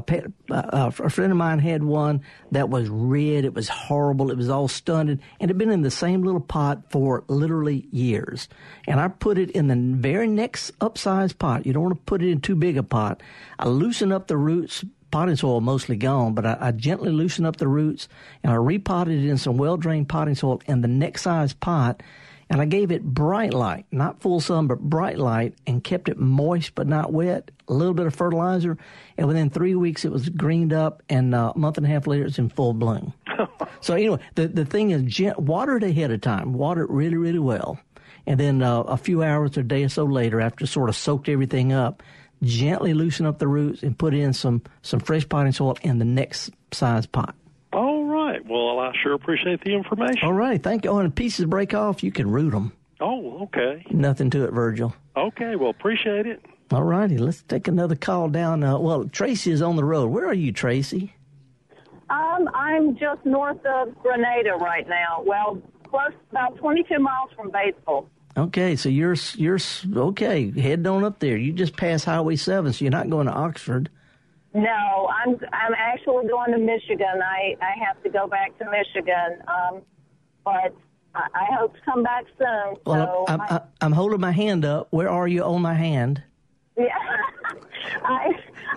uh, 0.51 0.55
uh, 0.55 0.91
a 0.99 1.11
friend 1.11 1.33
of 1.33 1.39
mine 1.39 1.59
had 1.59 1.83
one 1.83 2.23
that 2.53 2.69
was 2.69 2.89
red. 2.89 3.45
It 3.45 3.55
was 3.55 3.69
horrible. 3.69 4.31
It 4.31 4.37
was 4.37 4.49
all 4.49 4.69
stunted, 4.69 5.21
and 5.41 5.51
it 5.51 5.55
had 5.55 5.59
been 5.59 5.71
in 5.71 5.83
the 5.83 5.91
same 5.91 6.23
little 6.23 6.41
pot 6.41 6.91
for 6.91 7.25
literally 7.29 7.89
years. 7.91 8.49
And 8.87 9.01
I 9.01 9.09
put 9.09 9.39
it 9.39 9.51
in 9.51 9.67
the 9.67 9.99
very 9.99 10.29
next 10.29 10.79
upsized 10.79 11.39
pot. 11.39 11.67
You 11.67 11.73
don't 11.73 11.83
want 11.83 11.97
to 11.97 12.03
put 12.03 12.23
it 12.23 12.31
in 12.31 12.41
too 12.41 12.57
big 12.57 12.77
a 12.77 12.83
pot. 12.83 13.23
I 13.59 13.69
loosen 13.69 14.13
up 14.13 14.29
the 14.29 14.37
roots. 14.37 14.85
Potting 15.13 15.37
soil 15.37 15.61
mostly 15.61 15.97
gone, 15.97 16.35
but 16.35 16.45
I, 16.45 16.59
I 16.61 16.71
gently 16.73 17.13
loosen 17.13 17.47
up 17.47 17.57
the 17.57 17.69
roots 17.69 18.09
and 18.43 18.53
I 18.53 18.57
repotted 18.57 19.25
it 19.25 19.31
in 19.31 19.39
some 19.39 19.57
well 19.57 19.77
drained 19.77 20.09
potting 20.09 20.35
soil 20.35 20.61
in 20.67 20.81
the 20.81 20.89
next 20.89 21.23
size 21.23 21.55
pot 21.55 22.03
and 22.49 22.61
I 22.61 22.65
gave 22.65 22.93
it 22.93 23.03
bright 23.05 23.53
light, 23.53 23.87
not 23.91 24.21
full 24.21 24.41
sun, 24.41 24.67
but 24.67 24.79
bright 24.79 25.19
light, 25.19 25.55
and 25.67 25.83
kept 25.83 26.09
it 26.09 26.19
moist 26.19 26.75
but 26.75 26.87
not 26.87 27.13
wet. 27.13 27.51
A 27.69 27.73
little 27.73 27.95
bit 27.95 28.07
of 28.07 28.15
fertilizer, 28.15 28.79
and 29.17 29.27
within 29.27 29.51
three 29.51 29.75
weeks 29.75 30.05
it 30.05 30.13
was 30.13 30.29
greened 30.29 30.73
up, 30.73 31.03
and 31.09 31.35
uh, 31.35 31.53
a 31.55 31.59
month 31.59 31.77
and 31.77 31.87
a 31.87 31.89
half 31.89 32.07
later 32.07 32.25
it's 32.25 32.39
in 32.39 32.49
full 32.49 32.73
bloom. 32.73 33.13
so 33.81 33.95
anyway, 33.95 34.21
the 34.37 34.47
the 34.47 34.65
thing 34.65 34.91
is, 34.91 35.03
gent- 35.03 35.41
water 35.41 35.77
it 35.77 35.83
ahead 35.83 36.13
of 36.13 36.21
time. 36.21 36.53
Water 36.53 36.83
it 36.83 36.91
really, 36.91 37.17
really 37.17 37.41
well, 37.41 37.81
and 38.27 38.39
then 38.39 38.63
uh, 38.63 38.83
a 38.83 38.97
few 38.97 39.23
hours 39.23 39.57
or 39.57 39.61
a 39.61 39.65
day 39.65 39.83
or 39.83 39.89
so 39.89 40.05
later, 40.05 40.41
after 40.41 40.67
sort 40.67 40.89
of 40.89 40.95
soaked 40.95 41.29
everything 41.29 41.73
up, 41.73 42.03
gently 42.43 42.95
loosen 42.95 43.27
up 43.27 43.39
the 43.39 43.49
roots 43.49 43.83
and 43.83 43.99
put 43.99 44.15
in 44.15 44.33
some 44.33 44.63
some 44.83 45.01
fresh 45.01 45.29
potting 45.29 45.53
soil 45.53 45.77
in 45.83 45.99
the 45.99 46.05
next 46.05 46.51
size 46.73 47.07
pot. 47.07 47.35
All 48.37 48.43
right. 48.43 48.51
Well, 48.51 48.79
I 48.81 48.93
sure 49.03 49.15
appreciate 49.15 49.65
the 49.65 49.73
information. 49.75 50.25
All 50.27 50.33
right. 50.33 50.63
Thank 50.63 50.85
you. 50.85 50.91
Oh, 50.91 50.99
and 50.99 51.15
pieces 51.15 51.47
break 51.47 51.75
off, 51.75 52.03
you 52.03 52.13
can 52.13 52.31
root 52.31 52.51
them. 52.51 52.73
Oh, 53.01 53.45
okay. 53.45 53.85
Nothing 53.91 54.31
to 54.31 54.45
it, 54.45 54.53
Virgil. 54.53 54.95
Okay. 55.17 55.57
Well, 55.57 55.71
appreciate 55.71 56.27
it. 56.27 56.45
All 56.71 56.83
righty. 56.83 57.19
Let's 57.19 57.43
take 57.43 57.69
another 57.69 57.95
call 57.95 58.29
down. 58.29 58.63
Uh, 58.63 58.79
well, 58.79 59.05
Tracy 59.09 59.53
is 59.53 59.63
on 59.63 59.77
the 59.77 59.85
road. 59.85 60.09
Where 60.09 60.27
are 60.27 60.35
you, 60.35 60.53
Tracy? 60.53 61.15
Um, 62.11 62.49
I'm 62.55 62.97
just 62.97 63.25
north 63.25 63.65
of 63.65 63.97
Grenada 64.03 64.55
right 64.61 64.87
now. 64.89 65.23
Well, 65.25 65.63
close 65.85 66.13
about 66.31 66.57
22 66.57 66.99
miles 66.99 67.31
from 67.35 67.51
Batesville. 67.51 68.07
Okay, 68.37 68.77
so 68.77 68.91
you're 68.91 69.17
you're 69.35 69.59
okay. 69.97 70.51
Head 70.61 70.87
on 70.87 71.05
up 71.05 71.21
there. 71.21 71.39
You 71.39 71.53
just 71.53 71.75
passed 71.75 72.05
Highway 72.05 72.37
Seven, 72.37 72.73
so 72.73 72.85
you're 72.85 72.93
not 72.93 73.09
going 73.09 73.29
to 73.29 73.33
Oxford. 73.33 73.89
No, 74.57 75.11
I'm 75.15 75.37
I'm 75.53 75.75
actually 75.77 76.27
going 76.29 76.53
to 76.53 76.59
Michigan. 76.59 77.21
I 77.23 77.57
I 77.61 77.73
have 77.87 78.03
to 78.05 78.09
go 78.09 78.27
back 78.27 78.57
to 78.59 78.65
Michigan. 78.71 79.43
Um, 79.47 79.83
but 80.45 80.75
I, 81.15 81.27
I 81.35 81.55
hope 81.59 81.75
to 81.75 81.81
come 81.85 82.03
back 82.03 82.25
soon. 82.39 82.77
Well, 82.87 83.25
so 83.27 83.33
I'm, 83.33 83.41
I- 83.43 83.47
I'm, 83.51 83.61
I'm 83.83 83.93
holding 83.93 84.21
my 84.21 84.33
hand 84.33 84.65
up. 84.65 84.89
Where 84.91 85.11
are 85.11 85.29
you 85.29 85.43
on 85.45 85.61
my 85.63 85.75
hand? 85.75 86.23
Yeah, 86.79 86.87
I 88.05 88.33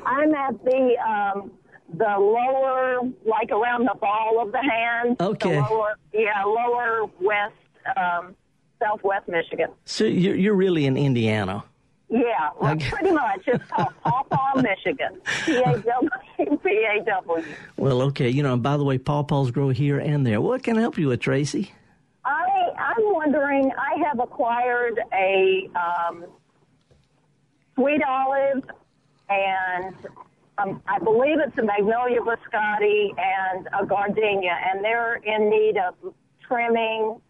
I'm 0.06 0.34
at 0.36 0.64
the 0.66 0.96
um 1.08 1.52
the 1.98 2.06
lower, 2.20 3.00
like 3.26 3.50
around 3.52 3.86
the 3.86 3.96
ball 4.00 4.40
of 4.42 4.52
the 4.52 4.62
hand. 4.62 5.16
Okay. 5.22 5.56
The 5.56 5.62
lower, 5.62 5.96
yeah, 6.14 6.44
lower 6.44 7.10
west, 7.22 7.56
um, 7.98 8.36
southwest 8.80 9.28
Michigan. 9.28 9.70
So 9.86 10.04
you're, 10.06 10.36
you're 10.36 10.54
really 10.54 10.86
in 10.86 10.98
Indiana. 10.98 11.64
Yeah, 12.10 12.50
well, 12.60 12.74
Okay. 12.74 12.90
pretty 12.90 13.12
much. 13.12 13.42
It's 13.48 13.64
called 13.70 13.94
Paw 14.04 14.24
Paw, 14.24 14.62
Michigan. 14.62 15.22
P 15.46 15.58
A 15.58 15.78
W 15.78 16.10
P 16.64 16.88
A 17.00 17.04
W. 17.06 17.44
Well, 17.78 18.02
okay. 18.04 18.30
You 18.30 18.42
know, 18.44 18.54
and 18.54 18.64
by 18.64 18.78
the 18.78 18.84
way, 18.84 18.98
pawpaws 18.98 19.52
grow 19.52 19.70
here 19.70 20.00
and 20.00 20.26
there. 20.26 20.42
What 20.42 20.64
can 20.64 20.78
I 20.78 20.82
help 20.82 20.98
you 20.98 21.08
with, 21.08 21.20
Tracy? 21.20 21.72
I 22.26 22.48
I'm 22.78 23.14
wondering. 23.14 23.72
I 23.78 24.04
have 24.08 24.20
acquired 24.20 25.00
a 25.14 25.70
um, 25.76 26.26
sweet 27.76 28.02
olive, 28.08 28.64
and 29.30 29.96
um, 30.58 30.82
I 30.88 31.00
believe 31.00 31.38
it's 31.46 31.58
a 31.58 31.64
magnolia 31.64 32.20
fuscata 32.22 33.10
and 33.18 33.68
a 33.80 33.86
gardenia, 33.86 34.58
and 34.72 34.84
they're 34.84 35.16
in 35.18 35.50
need 35.50 35.78
of 35.78 36.14
trimming 36.48 37.22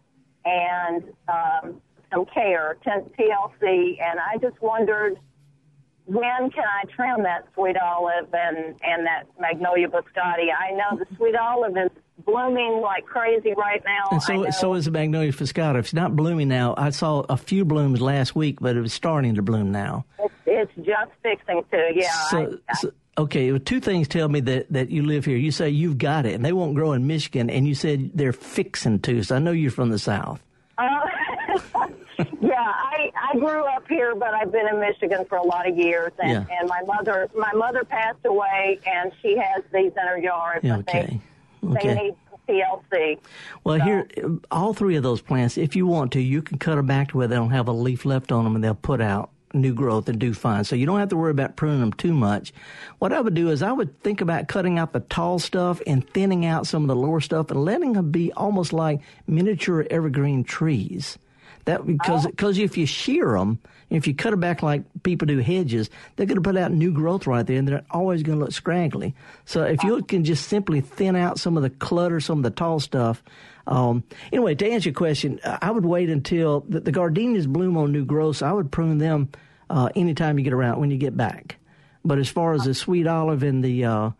and 0.44 1.04
um, 1.28 1.80
some 2.12 2.26
care, 2.26 2.76
TLC. 2.86 4.00
And 4.00 4.18
I 4.20 4.36
just 4.40 4.60
wondered 4.60 5.18
when 6.06 6.50
can 6.50 6.64
I 6.64 6.84
trim 6.94 7.22
that 7.22 7.46
sweet 7.54 7.76
olive 7.76 8.32
and 8.32 8.74
and 8.82 9.06
that 9.06 9.24
magnolia 9.38 9.88
fuscata? 9.88 10.46
I 10.58 10.72
know 10.72 10.98
the 10.98 11.06
sweet 11.16 11.36
olive 11.36 11.76
is 11.76 11.90
blooming 12.24 12.80
like 12.80 13.04
crazy 13.06 13.54
right 13.56 13.82
now. 13.84 14.08
And 14.10 14.22
so, 14.22 14.50
so 14.50 14.74
is 14.74 14.84
the 14.84 14.90
magnolia 14.90 15.32
fuscata. 15.32 15.78
If 15.78 15.86
it's 15.86 15.94
not 15.94 16.16
blooming 16.16 16.48
now, 16.48 16.74
I 16.76 16.90
saw 16.90 17.24
a 17.28 17.36
few 17.36 17.64
blooms 17.64 18.00
last 18.00 18.34
week, 18.34 18.58
but 18.60 18.76
it 18.76 18.80
was 18.80 18.92
starting 18.92 19.36
to 19.36 19.42
bloom 19.42 19.72
now. 19.72 20.04
It's, 20.18 20.34
it's 20.46 20.72
just 20.76 21.12
fixing 21.22 21.62
to, 21.70 21.90
yeah. 21.94 22.12
So, 22.30 22.58
I, 22.68 22.74
so 22.74 22.92
okay, 23.18 23.58
two 23.58 23.80
things 23.80 24.08
tell 24.08 24.28
me 24.28 24.40
that, 24.40 24.72
that 24.72 24.90
you 24.90 25.02
live 25.04 25.24
here. 25.24 25.36
You 25.36 25.50
say 25.50 25.70
you've 25.70 25.98
got 25.98 26.26
it, 26.26 26.34
and 26.34 26.44
they 26.44 26.52
won't 26.52 26.74
grow 26.74 26.92
in 26.92 27.06
Michigan, 27.06 27.50
and 27.50 27.66
you 27.66 27.74
said 27.74 28.10
they're 28.14 28.32
fixing 28.32 29.00
to. 29.00 29.22
So 29.22 29.36
I 29.36 29.38
know 29.38 29.52
you're 29.52 29.70
from 29.70 29.90
the 29.90 29.98
South. 29.98 30.42
uh, 30.78 30.86
yeah, 32.40 32.54
I, 32.58 33.10
I 33.32 33.38
grew 33.38 33.64
up 33.64 33.86
here, 33.88 34.14
but 34.14 34.34
I've 34.34 34.52
been 34.52 34.66
in 34.68 34.80
Michigan 34.80 35.24
for 35.28 35.36
a 35.38 35.42
lot 35.42 35.68
of 35.68 35.76
years, 35.76 36.12
and, 36.22 36.46
Yeah. 36.48 36.58
and 36.58 36.68
my 36.68 36.82
mother 36.86 37.28
my 37.36 37.52
mother 37.52 37.84
passed 37.84 38.24
away, 38.24 38.78
and 38.86 39.12
she 39.22 39.36
has 39.36 39.62
these 39.72 39.92
in 40.00 40.06
her 40.08 40.18
yard. 40.18 40.60
Yeah, 40.62 40.76
but 40.76 40.86
they- 40.86 40.98
okay. 41.00 41.20
They, 41.62 41.68
Okay. 41.68 41.94
need 41.94 42.14
TLC. 42.48 43.18
Well, 43.64 43.78
here, 43.80 44.08
all 44.50 44.72
three 44.72 44.96
of 44.96 45.02
those 45.02 45.20
plants, 45.20 45.58
if 45.58 45.76
you 45.76 45.86
want 45.86 46.12
to, 46.12 46.20
you 46.20 46.40
can 46.42 46.56
cut 46.58 46.76
them 46.76 46.86
back 46.86 47.08
to 47.10 47.18
where 47.18 47.28
they 47.28 47.36
don't 47.36 47.50
have 47.50 47.68
a 47.68 47.72
leaf 47.72 48.04
left 48.06 48.32
on 48.32 48.44
them, 48.44 48.54
and 48.54 48.64
they'll 48.64 48.74
put 48.74 49.00
out 49.00 49.30
new 49.52 49.74
growth 49.74 50.08
and 50.08 50.18
do 50.18 50.32
fine. 50.32 50.64
So 50.64 50.74
you 50.74 50.86
don't 50.86 50.98
have 51.00 51.08
to 51.10 51.16
worry 51.16 51.32
about 51.32 51.56
pruning 51.56 51.80
them 51.80 51.92
too 51.92 52.14
much. 52.14 52.52
What 52.98 53.12
I 53.12 53.20
would 53.20 53.34
do 53.34 53.50
is 53.50 53.62
I 53.62 53.72
would 53.72 54.00
think 54.00 54.20
about 54.20 54.48
cutting 54.48 54.78
out 54.78 54.92
the 54.92 55.00
tall 55.00 55.38
stuff 55.38 55.82
and 55.86 56.08
thinning 56.08 56.46
out 56.46 56.66
some 56.66 56.82
of 56.82 56.88
the 56.88 56.96
lower 56.96 57.20
stuff 57.20 57.50
and 57.50 57.62
letting 57.64 57.92
them 57.94 58.10
be 58.10 58.32
almost 58.32 58.72
like 58.72 59.00
miniature 59.26 59.86
evergreen 59.90 60.44
trees. 60.44 61.18
That 61.64 61.86
because 61.86 62.26
because 62.26 62.58
if 62.58 62.76
you 62.76 62.86
shear 62.86 63.32
them, 63.32 63.58
if 63.90 64.06
you 64.06 64.14
cut 64.14 64.30
them 64.30 64.40
back 64.40 64.62
like 64.62 64.82
people 65.02 65.26
do 65.26 65.38
hedges, 65.38 65.90
they're 66.16 66.26
going 66.26 66.36
to 66.36 66.42
put 66.42 66.56
out 66.56 66.72
new 66.72 66.92
growth 66.92 67.26
right 67.26 67.46
there, 67.46 67.58
and 67.58 67.68
they're 67.68 67.84
always 67.90 68.22
going 68.22 68.38
to 68.38 68.44
look 68.44 68.52
scraggly. 68.52 69.14
So 69.44 69.64
if 69.64 69.82
you 69.84 70.02
can 70.02 70.24
just 70.24 70.48
simply 70.48 70.80
thin 70.80 71.16
out 71.16 71.38
some 71.38 71.56
of 71.56 71.62
the 71.62 71.70
clutter, 71.70 72.20
some 72.20 72.38
of 72.38 72.44
the 72.44 72.50
tall 72.50 72.80
stuff. 72.80 73.22
Um, 73.66 74.04
anyway, 74.32 74.54
to 74.56 74.70
answer 74.70 74.88
your 74.88 74.94
question, 74.94 75.38
I 75.44 75.70
would 75.70 75.84
wait 75.84 76.10
until 76.10 76.60
the, 76.68 76.80
the 76.80 76.92
gardenias 76.92 77.46
bloom 77.46 77.76
on 77.76 77.92
new 77.92 78.04
growth. 78.04 78.38
So 78.38 78.46
I 78.46 78.52
would 78.52 78.72
prune 78.72 78.98
them 78.98 79.28
uh, 79.68 79.90
anytime 79.94 80.38
you 80.38 80.44
get 80.44 80.52
around 80.52 80.80
when 80.80 80.90
you 80.90 80.96
get 80.96 81.16
back. 81.16 81.56
But 82.04 82.18
as 82.18 82.28
far 82.28 82.54
as 82.54 82.64
the 82.64 82.74
sweet 82.74 83.06
olive 83.06 83.42
and 83.42 83.62
the 83.62 83.84
uh, 83.84 84.10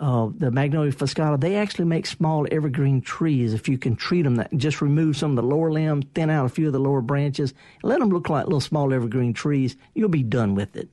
uh, 0.00 0.30
the 0.34 0.50
Magnolia 0.50 0.92
fuscata, 0.92 1.38
they 1.38 1.56
actually 1.56 1.84
make 1.84 2.06
small 2.06 2.46
evergreen 2.50 3.02
trees 3.02 3.52
if 3.52 3.68
you 3.68 3.76
can 3.76 3.96
treat 3.96 4.22
them. 4.22 4.36
That 4.36 4.50
just 4.56 4.80
remove 4.80 5.16
some 5.16 5.30
of 5.30 5.36
the 5.36 5.42
lower 5.42 5.70
limbs, 5.70 6.06
thin 6.14 6.30
out 6.30 6.46
a 6.46 6.48
few 6.48 6.66
of 6.68 6.72
the 6.72 6.78
lower 6.78 7.02
branches, 7.02 7.52
let 7.82 8.00
them 8.00 8.08
look 8.08 8.30
like 8.30 8.46
little 8.46 8.60
small 8.60 8.94
evergreen 8.94 9.34
trees. 9.34 9.76
You'll 9.94 10.08
be 10.08 10.22
done 10.22 10.54
with 10.54 10.74
it. 10.74 10.88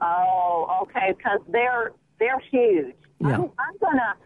Oh, 0.00 0.78
okay, 0.82 1.12
because 1.16 1.40
they're 1.48 1.92
they're 2.20 2.38
huge. 2.38 2.94
Yeah. 3.18 3.34
I'm, 3.34 3.50
I'm 3.58 3.78
gonna 3.80 4.16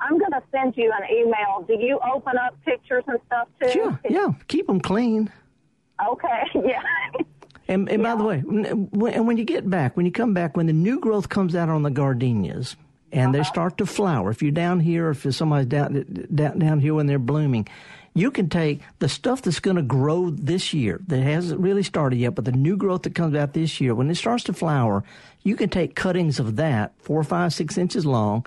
I'm 0.00 0.18
gonna 0.18 0.42
send 0.50 0.74
you 0.76 0.90
an 0.98 1.14
email. 1.14 1.64
Do 1.68 1.74
you 1.74 2.00
open 2.14 2.38
up 2.38 2.56
pictures 2.64 3.04
and 3.08 3.18
stuff 3.26 3.48
too? 3.62 3.70
Sure, 3.70 4.00
yeah, 4.08 4.32
keep 4.48 4.68
them 4.68 4.80
clean. 4.80 5.30
Okay, 6.08 6.42
yeah. 6.54 6.82
And, 7.68 7.88
and 7.88 8.02
by 8.02 8.16
the 8.16 8.24
way, 8.24 8.38
when, 8.40 9.12
and 9.12 9.26
when 9.28 9.36
you 9.36 9.44
get 9.44 9.68
back, 9.68 9.96
when 9.96 10.06
you 10.06 10.10
come 10.10 10.34
back, 10.34 10.56
when 10.56 10.66
the 10.66 10.72
new 10.72 10.98
growth 10.98 11.28
comes 11.28 11.54
out 11.54 11.68
on 11.68 11.82
the 11.82 11.90
gardenias 11.90 12.74
and 13.12 13.34
they 13.34 13.40
uh-huh. 13.40 13.52
start 13.52 13.78
to 13.78 13.86
flower, 13.86 14.30
if 14.30 14.42
you're 14.42 14.52
down 14.52 14.80
here, 14.80 15.10
if 15.10 15.34
somebody's 15.34 15.66
down, 15.66 16.04
down, 16.34 16.58
down 16.58 16.80
here 16.80 16.94
when 16.94 17.06
they're 17.06 17.18
blooming, 17.18 17.66
you 18.14 18.30
can 18.30 18.48
take 18.48 18.80
the 18.98 19.08
stuff 19.08 19.42
that's 19.42 19.60
going 19.60 19.76
to 19.76 19.82
grow 19.82 20.30
this 20.30 20.74
year 20.74 21.00
that 21.06 21.22
hasn't 21.22 21.60
really 21.60 21.82
started 21.82 22.16
yet, 22.16 22.34
but 22.34 22.44
the 22.44 22.52
new 22.52 22.76
growth 22.76 23.02
that 23.02 23.14
comes 23.14 23.36
out 23.36 23.52
this 23.52 23.80
year, 23.80 23.94
when 23.94 24.10
it 24.10 24.16
starts 24.16 24.44
to 24.44 24.52
flower, 24.52 25.04
you 25.42 25.56
can 25.56 25.68
take 25.68 25.94
cuttings 25.94 26.40
of 26.40 26.56
that, 26.56 26.92
four, 26.98 27.22
five, 27.22 27.52
six 27.52 27.78
inches 27.78 28.04
long, 28.04 28.44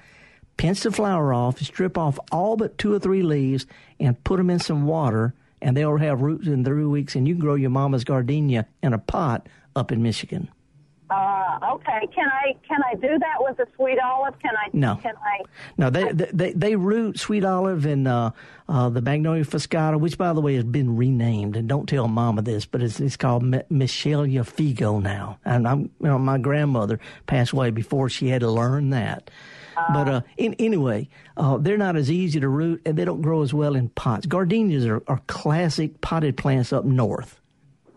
pinch 0.58 0.82
the 0.82 0.92
flower 0.92 1.34
off, 1.34 1.60
strip 1.60 1.98
off 1.98 2.20
all 2.32 2.58
but 2.58 2.78
two 2.78 2.94
or 2.94 3.00
three 3.00 3.24
leaves, 3.24 3.66
and 4.00 4.22
put 4.24 4.38
them 4.38 4.50
in 4.50 4.60
some 4.60 4.86
water, 4.86 5.34
and 5.62 5.78
they'll 5.78 5.98
have 5.98 6.22
roots 6.22 6.48
in 6.48 6.66
three 6.66 6.86
weeks, 6.86 7.16
and 7.16 7.28
you 7.28 7.34
can 7.34 7.42
grow 7.42 7.56
your 7.56 7.70
mama's 7.70 8.04
gardenia 8.04 8.68
in 8.82 8.94
a 8.94 8.98
pot 9.00 9.48
up 9.76 9.92
in 9.92 10.04
Michigan. 10.04 10.50
Uh, 11.64 11.74
okay. 11.76 12.08
Can 12.14 12.28
I 12.28 12.54
can 12.68 12.80
I 12.90 12.96
do 12.96 13.20
that 13.20 13.36
with 13.40 13.60
a 13.60 13.68
sweet 13.76 13.98
olive? 14.00 14.38
Can 14.40 14.52
I? 14.56 14.70
No. 14.74 14.96
Can 15.02 15.14
I? 15.16 15.44
No, 15.78 15.90
they 15.90 16.12
they 16.12 16.30
they, 16.34 16.54
they 16.54 16.76
root 16.76 17.20
sweet 17.20 17.44
olive 17.44 17.86
and 17.86 18.08
uh, 18.08 18.32
uh, 18.68 18.90
the 18.90 19.02
magnolia 19.02 19.44
fuscata, 19.44 20.00
which 20.00 20.18
by 20.18 20.34
the 20.34 20.42
way 20.42 20.56
has 20.56 20.64
been 20.64 20.96
renamed. 20.98 21.56
And 21.56 21.68
don't 21.68 21.88
tell 21.88 22.08
Mama 22.08 22.42
this, 22.42 22.66
but 22.66 22.82
it's 22.82 23.00
it's 23.00 23.18
called 23.18 23.44
Mi- 23.44 23.64
Michelia 23.72 24.44
figo 24.44 25.02
now. 25.02 25.40
And 25.46 25.68
I'm 25.68 25.82
you 26.00 26.08
know 26.08 26.20
my 26.20 26.38
grandmother 26.38 27.00
passed 27.28 27.52
away 27.54 27.72
before 27.72 28.10
she 28.10 28.28
had 28.28 28.42
to 28.42 28.50
learn 28.52 28.90
that. 28.92 29.30
but 29.92 30.08
uh, 30.08 30.22
in, 30.38 30.54
anyway, 30.60 31.10
uh, 31.36 31.58
they're 31.58 31.78
not 31.78 31.96
as 31.96 32.12
easy 32.12 32.40
to 32.40 32.48
root, 32.48 32.82
and 32.86 32.96
they 32.96 33.06
don't 33.06 33.22
grow 33.22 33.42
as 33.42 33.54
well 33.56 33.76
in 33.76 33.90
pots. 33.90 34.28
Gardenias 34.28 34.86
are, 34.86 35.02
are 35.08 35.20
classic 35.26 36.00
potted 36.00 36.38
plants 36.38 36.72
up 36.72 36.86
north. 36.86 37.40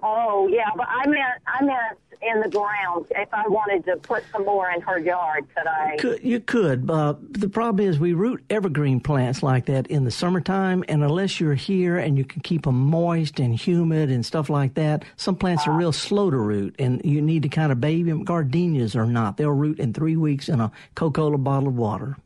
Oh 0.03 0.49
yeah, 0.51 0.71
but 0.77 0.87
I 0.89 1.07
meant 1.07 1.43
I 1.47 1.65
meant 1.65 1.99
in 2.27 2.41
the 2.41 2.49
ground. 2.49 3.07
If 3.11 3.33
I 3.33 3.47
wanted 3.49 3.85
to 3.87 3.97
put 3.97 4.25
some 4.33 4.45
more 4.45 4.71
in 4.71 4.81
her 4.83 4.99
yard, 4.99 5.47
could 5.55 5.67
I? 5.67 5.97
Could, 5.99 6.23
you 6.23 6.41
could. 6.41 6.91
Uh, 6.91 7.15
the 7.31 7.49
problem 7.49 7.87
is 7.87 7.99
we 7.99 8.13
root 8.13 8.45
evergreen 8.51 9.01
plants 9.01 9.43
like 9.43 9.67
that 9.67 9.87
in 9.87 10.05
the 10.05 10.11
summertime, 10.11 10.85
and 10.89 11.03
unless 11.03 11.41
you're 11.41 11.55
here 11.55 11.99
and 11.99 12.19
you 12.19 12.25
can 12.25 12.43
keep 12.43 12.65
them 12.65 12.79
moist 12.79 13.41
and 13.41 13.55
humid 13.55 14.11
and 14.11 14.25
stuff 14.25 14.51
like 14.51 14.75
that, 14.75 15.05
some 15.17 15.37
plants 15.37 15.67
are 15.67 15.73
real 15.73 15.93
slow 15.93 16.31
to 16.31 16.37
root, 16.37 16.75
and 16.79 17.01
you 17.05 17.21
need 17.21 17.43
to 17.43 17.49
kind 17.49 17.73
of 17.73 17.81
baby 17.81 18.11
them. 18.11 18.25
Gardenias 18.25 18.97
are 18.97 19.07
not; 19.07 19.37
they'll 19.37 19.51
root 19.51 19.79
in 19.79 19.93
three 19.93 20.17
weeks 20.17 20.49
in 20.49 20.61
a 20.61 20.71
Coca-Cola 20.95 21.39
bottle 21.39 21.69
of 21.69 21.77
water. 21.77 22.17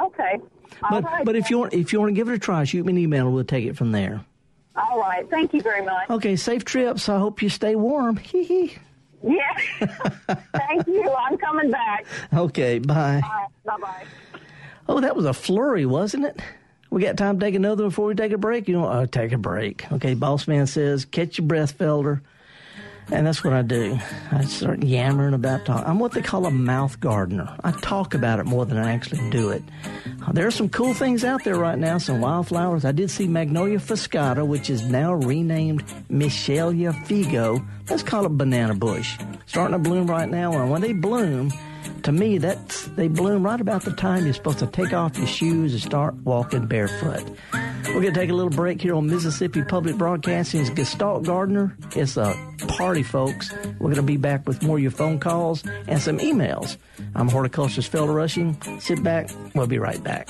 Okay. 0.00 0.40
But 0.90 1.04
right. 1.04 1.24
but 1.24 1.36
if 1.36 1.50
you 1.50 1.58
want 1.58 1.74
if 1.74 1.92
you 1.92 2.00
want 2.00 2.10
to 2.10 2.14
give 2.14 2.28
it 2.28 2.34
a 2.34 2.38
try, 2.38 2.64
shoot 2.64 2.84
me 2.84 2.92
an 2.92 2.98
email, 2.98 3.26
and 3.26 3.34
we'll 3.34 3.44
take 3.44 3.66
it 3.66 3.76
from 3.76 3.92
there. 3.92 4.24
All 4.74 4.98
right. 4.98 5.28
Thank 5.28 5.52
you 5.52 5.60
very 5.60 5.84
much. 5.84 6.08
Okay, 6.10 6.36
safe 6.36 6.64
trips. 6.64 7.08
I 7.08 7.18
hope 7.18 7.42
you 7.42 7.48
stay 7.48 7.76
warm. 7.76 8.16
Hee 8.16 8.44
hee. 8.44 8.74
Yeah. 9.22 9.86
Thank 10.54 10.86
you. 10.86 11.10
I'm 11.10 11.36
coming 11.38 11.70
back. 11.70 12.06
Okay, 12.32 12.78
bye. 12.78 13.20
Bye 13.64 13.76
bye. 13.78 14.04
Oh, 14.88 15.00
that 15.00 15.14
was 15.16 15.24
a 15.26 15.32
flurry, 15.32 15.86
wasn't 15.86 16.24
it? 16.26 16.40
We 16.90 17.00
got 17.02 17.16
time 17.16 17.38
to 17.38 17.46
take 17.46 17.54
another 17.54 17.84
before 17.84 18.06
we 18.06 18.14
take 18.14 18.32
a 18.32 18.38
break. 18.38 18.68
You 18.68 18.74
know, 18.74 18.88
oh, 18.88 19.06
take 19.06 19.32
a 19.32 19.38
break. 19.38 19.90
Okay, 19.92 20.14
boss 20.14 20.46
man 20.46 20.66
says, 20.66 21.04
catch 21.04 21.38
your 21.38 21.46
breath, 21.46 21.78
Felder. 21.78 22.20
And 23.10 23.26
that's 23.26 23.44
what 23.44 23.52
I 23.52 23.62
do. 23.62 23.98
I 24.30 24.44
start 24.44 24.82
yammering 24.82 25.34
about 25.34 25.66
talk. 25.66 25.86
I'm 25.86 25.98
what 25.98 26.12
they 26.12 26.22
call 26.22 26.46
a 26.46 26.50
mouth 26.50 26.98
gardener. 27.00 27.54
I 27.62 27.72
talk 27.72 28.14
about 28.14 28.38
it 28.38 28.44
more 28.46 28.64
than 28.64 28.78
I 28.78 28.92
actually 28.92 29.28
do 29.30 29.50
it. 29.50 29.62
There 30.32 30.46
are 30.46 30.52
some 30.52 30.68
cool 30.68 30.94
things 30.94 31.24
out 31.24 31.44
there 31.44 31.56
right 31.56 31.78
now, 31.78 31.98
some 31.98 32.20
wildflowers. 32.20 32.84
I 32.84 32.92
did 32.92 33.10
see 33.10 33.26
Magnolia 33.26 33.78
fuscata, 33.78 34.46
which 34.46 34.70
is 34.70 34.82
now 34.84 35.12
renamed 35.12 35.84
Michelia 36.10 36.92
figo. 37.06 37.66
Let's 37.90 38.02
call 38.02 38.24
it 38.24 38.30
banana 38.30 38.74
bush. 38.74 39.18
Starting 39.46 39.72
to 39.72 39.78
bloom 39.78 40.06
right 40.06 40.28
now, 40.28 40.52
and 40.52 40.70
when 40.70 40.80
they 40.80 40.92
bloom, 40.92 41.52
to 42.04 42.12
me, 42.12 42.38
that's 42.38 42.86
they 42.86 43.08
bloom 43.08 43.44
right 43.44 43.60
about 43.60 43.84
the 43.84 43.92
time 43.92 44.24
you're 44.24 44.34
supposed 44.34 44.60
to 44.60 44.66
take 44.66 44.92
off 44.92 45.18
your 45.18 45.26
shoes 45.26 45.72
and 45.72 45.82
start 45.82 46.14
walking 46.24 46.66
barefoot. 46.66 47.24
We're 47.88 48.00
going 48.00 48.14
to 48.14 48.20
take 48.20 48.30
a 48.30 48.34
little 48.34 48.50
break 48.50 48.80
here 48.80 48.94
on 48.94 49.06
Mississippi 49.08 49.62
Public 49.62 49.96
Broadcasting's 49.96 50.70
Gestalt 50.70 51.24
Gardener. 51.24 51.76
It's 51.94 52.16
a 52.16 52.34
party, 52.68 53.02
folks. 53.02 53.52
We're 53.52 53.90
going 53.90 53.96
to 53.96 54.02
be 54.02 54.16
back 54.16 54.46
with 54.46 54.62
more 54.62 54.76
of 54.76 54.82
your 54.82 54.90
phone 54.90 55.18
calls 55.18 55.62
and 55.86 56.00
some 56.00 56.18
emails. 56.18 56.76
I'm 57.14 57.28
horticulturist 57.28 57.92
Felder 57.92 58.14
Rushing. 58.14 58.56
Sit 58.80 59.02
back. 59.02 59.30
We'll 59.54 59.66
be 59.66 59.78
right 59.78 60.02
back. 60.02 60.28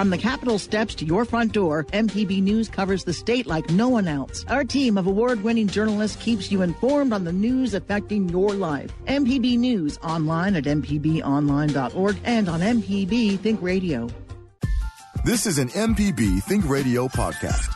From 0.00 0.08
the 0.08 0.16
Capitol 0.16 0.58
steps 0.58 0.94
to 0.94 1.04
your 1.04 1.26
front 1.26 1.52
door, 1.52 1.84
MPB 1.92 2.40
News 2.42 2.70
covers 2.70 3.04
the 3.04 3.12
state 3.12 3.46
like 3.46 3.68
no 3.68 3.90
one 3.90 4.08
else. 4.08 4.46
Our 4.48 4.64
team 4.64 4.96
of 4.96 5.06
award 5.06 5.42
winning 5.42 5.66
journalists 5.66 6.16
keeps 6.16 6.50
you 6.50 6.62
informed 6.62 7.12
on 7.12 7.24
the 7.24 7.34
news 7.34 7.74
affecting 7.74 8.26
your 8.30 8.54
life. 8.54 8.90
MPB 9.04 9.58
News 9.58 9.98
online 9.98 10.56
at 10.56 10.64
mpbonline.org 10.64 12.16
and 12.24 12.48
on 12.48 12.60
MPB 12.60 13.40
Think 13.40 13.60
Radio. 13.60 14.08
This 15.26 15.44
is 15.44 15.58
an 15.58 15.68
MPB 15.68 16.44
Think 16.44 16.66
Radio 16.66 17.06
podcast. 17.06 17.70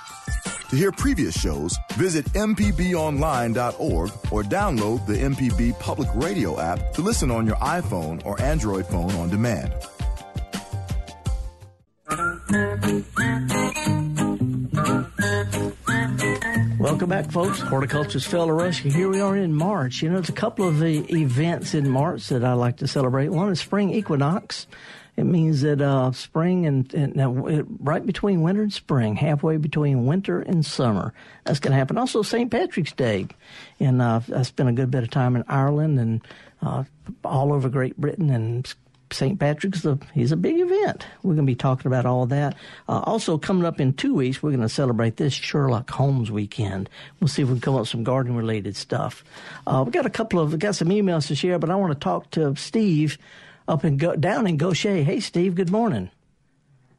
To 0.71 0.77
hear 0.77 0.93
previous 0.93 1.39
shows, 1.39 1.77
visit 1.97 2.25
MPBOnline.org 2.33 4.11
or 4.33 4.43
download 4.43 5.07
the 5.07 5.19
MPB 5.19 5.79
Public 5.79 6.09
Radio 6.15 6.59
app 6.59 6.95
to 6.95 7.03
listen 7.03 7.31
on 7.31 7.45
your 7.45 7.57
iPhone 7.57 8.25
or 8.25 8.41
Android 8.41 8.87
phone 8.87 9.13
on 9.17 9.29
demand. 9.29 9.75
Welcome 16.79 17.09
back, 17.09 17.31
folks. 17.31 17.61
Horticulturist 17.61 18.31
Felder 18.31 18.57
Rush. 18.57 18.83
Here 18.83 19.09
we 19.09 19.21
are 19.21 19.35
in 19.35 19.55
March. 19.55 20.03
You 20.03 20.11
know, 20.11 20.17
there's 20.17 20.29
a 20.29 20.33
couple 20.33 20.69
of 20.69 20.79
the 20.79 21.11
events 21.11 21.73
in 21.75 21.89
March 21.89 22.29
that 22.29 22.45
I 22.45 22.53
like 22.53 22.77
to 22.79 22.87
celebrate. 22.87 23.31
One 23.31 23.51
is 23.51 23.61
spring 23.61 23.91
equinox. 23.95 24.67
It 25.17 25.25
means 25.25 25.63
that 25.63 25.81
uh, 25.81 26.13
spring 26.13 26.67
and, 26.67 26.93
and 26.93 27.79
right 27.81 28.05
between 28.05 28.43
winter 28.43 28.63
and 28.63 28.73
spring, 28.73 29.17
halfway 29.17 29.57
between 29.57 30.05
winter 30.05 30.41
and 30.41 30.67
summer, 30.67 31.15
that's 31.45 31.61
going 31.61 31.71
to 31.71 31.79
happen. 31.79 31.97
Also, 31.97 32.21
St. 32.23 32.51
Patrick's 32.51 32.93
Day, 32.93 33.29
and 33.81 34.03
uh, 34.03 34.21
I 34.35 34.43
spent 34.43 34.69
a 34.69 34.73
good 34.73 34.91
bit 34.91 35.03
of 35.03 35.11
time 35.11 35.37
in 35.37 35.45
Ireland 35.49 35.99
and 35.99 36.21
uh, 36.61 36.85
all 37.25 37.53
over 37.53 37.69
Great 37.71 37.97
Britain 37.97 38.29
and 38.29 38.75
St. 39.15 39.39
Patrick's, 39.39 39.85
a, 39.85 39.99
he's 40.13 40.33
a 40.33 40.37
big 40.37 40.59
event. 40.61 41.07
We're 41.23 41.35
going 41.35 41.47
to 41.47 41.51
be 41.51 41.55
talking 41.55 41.87
about 41.87 42.05
all 42.05 42.27
that. 42.27 42.57
Uh, 42.89 43.01
also, 43.05 43.39
coming 43.39 43.65
up 43.65 43.81
in 43.81 43.93
two 43.95 44.15
weeks, 44.15 44.43
we're 44.43 44.51
going 44.51 44.61
to 44.63 44.69
celebrate 44.69 45.17
this 45.17 45.33
Sherlock 45.33 45.89
Holmes 45.91 46.31
weekend. 46.31 46.91
We'll 47.21 47.29
see 47.29 47.43
if 47.43 47.49
we 47.49 47.55
can 47.55 47.61
come 47.61 47.75
up 47.75 47.81
with 47.81 47.89
some 47.89 48.05
garden 48.05 48.37
related 48.37 48.77
stuff. 48.77 49.25
Uh, 49.67 49.83
we 49.87 49.93
got 49.93 50.05
a 50.07 50.11
couple 50.11 50.41
of, 50.41 50.53
we 50.53 50.59
got 50.59 50.75
some 50.75 50.89
emails 50.89 51.29
to 51.29 51.35
share, 51.35 51.59
but 51.59 51.71
I 51.71 51.77
want 51.77 51.93
to 51.93 51.99
talk 51.99 52.31
to 52.33 52.55
Steve 52.57 53.17
up 53.69 53.85
in 53.85 53.97
Go, 53.97 54.17
down 54.17 54.47
in 54.47 54.57
Gautier. 54.57 55.03
Hey, 55.05 55.21
Steve. 55.21 55.55
Good 55.55 55.71
morning. 55.71 56.11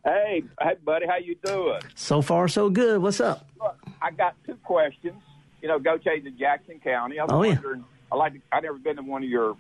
Hey, 0.04 0.44
hey, 0.62 0.76
buddy. 0.84 1.08
How 1.08 1.18
you 1.18 1.36
doing? 1.44 1.82
So 1.96 2.22
far, 2.22 2.48
so 2.48 2.70
good. 2.70 3.02
What's 3.02 3.20
up? 3.20 3.48
Look, 3.60 3.76
I 4.02 4.12
got 4.12 4.36
two 4.46 4.56
questions. 4.64 5.16
You 5.62 5.68
know, 5.68 5.80
Gautier's 5.80 6.26
in 6.26 6.38
Jackson 6.38 6.80
County. 6.80 7.20
I 7.20 7.24
was 7.24 7.32
Oh, 7.34 7.42
yeah. 7.44 7.54
wondering. 7.54 7.86
I 8.12 8.16
like. 8.16 8.34
To, 8.34 8.40
I 8.52 8.60
never 8.60 8.78
been 8.78 8.98
to 8.98 9.02
one 9.02 9.24
of 9.24 9.30
your 9.30 9.58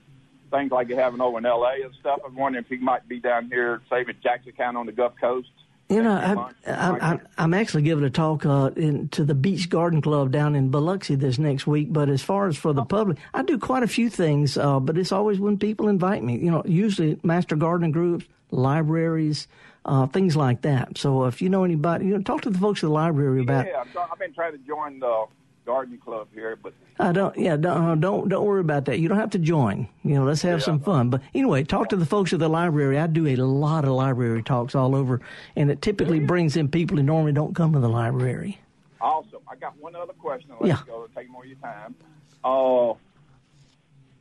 things 0.56 0.72
like 0.72 0.90
you 0.90 0.96
have 0.96 1.14
in 1.14 1.22
over 1.22 1.38
in 1.38 1.46
L.A. 1.46 1.84
and 1.84 1.94
stuff. 2.00 2.20
I 2.24 2.28
was 2.28 2.36
wondering 2.36 2.64
if 2.64 2.72
you 2.72 2.80
might 2.80 3.08
be 3.08 3.20
down 3.20 3.50
here, 3.50 3.82
say, 3.90 4.02
in 4.02 4.16
Jackson 4.22 4.54
County 4.54 4.78
on 4.78 4.86
the 4.86 4.92
Gulf 4.92 5.14
Coast. 5.20 5.50
You 5.90 6.02
know, 6.02 6.12
a 6.12 6.16
I, 6.16 6.32
I, 6.72 6.90
like 6.90 7.04
I, 7.04 7.10
that. 7.18 7.28
I'm 7.38 7.54
actually 7.54 7.84
giving 7.84 8.04
a 8.04 8.10
talk 8.10 8.44
uh, 8.46 8.72
in, 8.76 9.08
to 9.10 9.24
the 9.24 9.36
Beach 9.36 9.70
Garden 9.70 10.02
Club 10.02 10.32
down 10.32 10.56
in 10.56 10.70
Biloxi 10.70 11.14
this 11.14 11.38
next 11.38 11.68
week. 11.68 11.94
But 11.94 12.10
as 12.10 12.24
far 12.24 12.48
as 12.48 12.58
for 12.58 12.74
the 12.74 12.84
public, 12.84 13.20
I 13.36 13.44
do 13.44 13.60
quite 13.60 13.84
a 13.84 13.88
few 13.88 14.10
things. 14.10 14.58
Uh, 14.58 14.80
but 14.80 14.98
it's 14.98 15.12
always 15.12 15.40
when 15.40 15.60
people 15.60 15.88
invite 15.88 16.24
me. 16.24 16.40
You 16.40 16.50
know, 16.50 16.64
usually 16.66 17.20
master 17.22 17.56
gardening 17.56 17.92
groups, 17.92 18.26
libraries, 18.50 19.48
uh, 19.86 20.08
things 20.08 20.36
like 20.36 20.62
that. 20.62 20.98
So 20.98 21.25
if 21.25 21.40
you 21.40 21.50
know 21.50 21.64
anybody, 21.64 22.06
you 22.06 22.16
know, 22.16 22.24
talk 22.24 22.42
to 22.42 22.50
the 22.50 22.58
folks 22.58 22.79
at 22.79 22.88
the 22.88 22.94
library 22.94 23.42
about. 23.42 23.68
yeah, 23.68 23.84
I've 24.12 24.18
been 24.18 24.34
trying 24.34 24.53
to 24.53 24.58
join 24.60 25.00
the 25.00 25.25
garden 25.66 25.98
club 25.98 26.28
here, 26.34 26.56
but 26.62 26.74
I 27.00 27.12
don't. 27.12 27.36
Yeah, 27.38 27.58
don't 27.58 27.90
uh, 27.90 27.96
don't 27.96 28.30
don't 28.30 28.46
worry 28.46 28.62
about 28.62 28.86
that. 28.86 29.00
You 29.00 29.08
don't 29.08 29.18
have 29.18 29.32
to 29.32 29.40
join. 29.40 29.88
You 30.04 30.16
know, 30.16 30.24
let's 30.24 30.42
have 30.44 30.62
some 30.64 30.80
fun. 30.80 31.10
But 31.10 31.22
anyway, 31.34 31.64
talk 31.64 31.90
to 31.90 31.96
the 31.96 32.06
folks 32.06 32.32
at 32.34 32.40
the 32.40 32.48
library. 32.50 33.00
I 33.00 33.08
do 33.08 33.28
a 33.28 33.36
lot 33.38 33.84
of 33.84 33.92
library 33.92 34.44
talks 34.44 34.75
all 34.75 34.96
over, 34.96 35.22
and 35.56 35.70
it 35.72 35.82
typically 35.82 36.20
brings 36.20 36.56
in 36.56 36.68
people 36.70 36.98
who 36.98 37.04
normally 37.04 37.34
don't 37.34 37.56
come 37.56 37.74
to 37.74 37.80
the 37.80 37.90
library. 37.90 38.60
awesome. 39.01 39.40
I 39.48 39.56
got 39.56 39.78
one 39.80 39.96
other 39.96 40.14
question. 40.14 40.51
I'll 40.51 40.58
let 40.62 40.68
Yeah. 40.68 40.80
you 40.80 40.86
go. 40.86 41.08
Take 41.16 41.30
more 41.30 41.44
of 41.44 41.50
your 41.50 41.58
time. 41.60 41.96
Uh, 42.44 42.94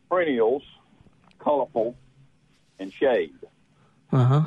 perennials, 0.09 0.62
colorful, 1.38 1.94
and 2.78 2.92
shade. 2.92 3.35
Uh 4.12 4.24
huh. 4.24 4.42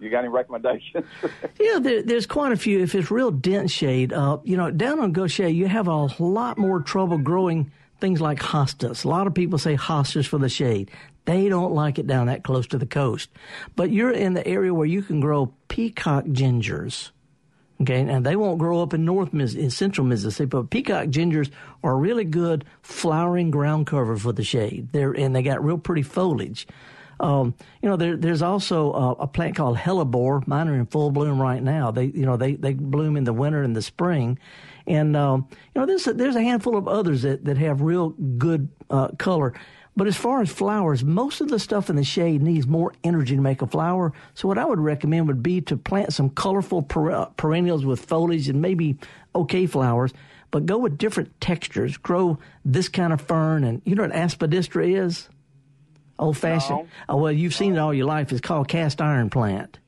You 0.00 0.10
got 0.10 0.20
any 0.20 0.28
recommendations? 0.28 1.04
Yeah, 1.60 1.80
there, 1.80 2.02
there's 2.02 2.26
quite 2.26 2.52
a 2.52 2.56
few. 2.56 2.80
If 2.80 2.94
it's 2.94 3.10
real 3.10 3.32
dense 3.32 3.72
shade, 3.72 4.12
uh, 4.12 4.38
you 4.44 4.56
know, 4.56 4.70
down 4.70 5.00
on 5.00 5.12
Gautier, 5.12 5.48
you 5.48 5.66
have 5.66 5.88
a 5.88 6.08
lot 6.22 6.56
more 6.56 6.80
trouble 6.80 7.18
growing 7.18 7.72
things 8.00 8.20
like 8.20 8.38
hostas. 8.38 9.04
A 9.04 9.08
lot 9.08 9.26
of 9.26 9.34
people 9.34 9.58
say 9.58 9.76
hostas 9.76 10.26
for 10.26 10.38
the 10.38 10.48
shade. 10.48 10.90
They 11.24 11.48
don't 11.48 11.74
like 11.74 11.98
it 11.98 12.06
down 12.06 12.28
that 12.28 12.44
close 12.44 12.66
to 12.68 12.78
the 12.78 12.86
coast. 12.86 13.28
But 13.74 13.90
you're 13.90 14.12
in 14.12 14.34
the 14.34 14.46
area 14.46 14.72
where 14.72 14.86
you 14.86 15.02
can 15.02 15.20
grow 15.20 15.52
peacock 15.68 16.24
gingers. 16.26 17.10
Okay, 17.80 18.00
and 18.00 18.26
they 18.26 18.34
won't 18.34 18.58
grow 18.58 18.82
up 18.82 18.94
in 18.94 19.04
North 19.04 19.32
in 19.32 19.70
Central 19.70 20.06
Mississippi, 20.06 20.48
but 20.48 20.70
peacock 20.70 21.08
gingers 21.08 21.50
are 21.84 21.96
really 21.96 22.24
good 22.24 22.64
flowering 22.82 23.50
ground 23.50 23.86
cover 23.86 24.16
for 24.16 24.32
the 24.32 24.42
shade. 24.42 24.88
They're 24.92 25.12
and 25.12 25.34
they 25.34 25.42
got 25.42 25.64
real 25.64 25.78
pretty 25.78 26.02
foliage. 26.02 26.66
Um, 27.20 27.54
you 27.82 27.88
know, 27.88 27.96
there, 27.96 28.16
there's 28.16 28.42
also 28.42 28.92
a, 28.92 29.12
a 29.12 29.26
plant 29.26 29.56
called 29.56 29.76
hellebore. 29.76 30.46
Mine 30.46 30.68
are 30.68 30.74
in 30.74 30.86
full 30.86 31.10
bloom 31.10 31.40
right 31.40 31.62
now. 31.62 31.90
They, 31.90 32.04
you 32.04 32.24
know, 32.26 32.36
they, 32.36 32.54
they 32.54 32.74
bloom 32.74 33.16
in 33.16 33.24
the 33.24 33.32
winter 33.32 33.62
and 33.62 33.74
the 33.74 33.82
spring, 33.82 34.38
and 34.86 35.16
um, 35.16 35.48
you 35.74 35.80
know, 35.80 35.86
there's 35.86 36.06
a, 36.06 36.14
there's 36.14 36.36
a 36.36 36.42
handful 36.42 36.76
of 36.76 36.86
others 36.86 37.22
that, 37.22 37.44
that 37.44 37.58
have 37.58 37.82
real 37.82 38.10
good 38.10 38.68
uh, 38.90 39.08
color. 39.18 39.54
But 39.96 40.06
as 40.06 40.16
far 40.16 40.40
as 40.40 40.48
flowers, 40.48 41.02
most 41.02 41.40
of 41.40 41.48
the 41.48 41.58
stuff 41.58 41.90
in 41.90 41.96
the 41.96 42.04
shade 42.04 42.40
needs 42.40 42.68
more 42.68 42.92
energy 43.02 43.34
to 43.34 43.42
make 43.42 43.62
a 43.62 43.66
flower. 43.66 44.12
So 44.34 44.46
what 44.46 44.56
I 44.56 44.64
would 44.64 44.78
recommend 44.78 45.26
would 45.26 45.42
be 45.42 45.60
to 45.62 45.76
plant 45.76 46.12
some 46.12 46.30
colorful 46.30 46.82
per- 46.82 47.26
perennials 47.36 47.84
with 47.84 48.04
foliage 48.04 48.48
and 48.48 48.62
maybe 48.62 48.96
okay 49.34 49.66
flowers, 49.66 50.12
but 50.52 50.66
go 50.66 50.78
with 50.78 50.98
different 50.98 51.40
textures. 51.40 51.96
Grow 51.96 52.38
this 52.64 52.88
kind 52.88 53.12
of 53.12 53.20
fern, 53.20 53.64
and 53.64 53.82
you 53.84 53.96
know 53.96 54.02
what 54.02 54.12
aspidistra 54.12 55.04
is? 55.04 55.28
Old 56.18 56.36
fashioned. 56.36 56.78
No. 56.80 56.88
Oh, 57.08 57.16
well, 57.18 57.32
you've 57.32 57.54
seen 57.54 57.74
it 57.76 57.78
all 57.78 57.94
your 57.94 58.06
life. 58.06 58.32
It's 58.32 58.40
called 58.40 58.68
cast 58.68 59.00
iron 59.00 59.30
plant. 59.30 59.78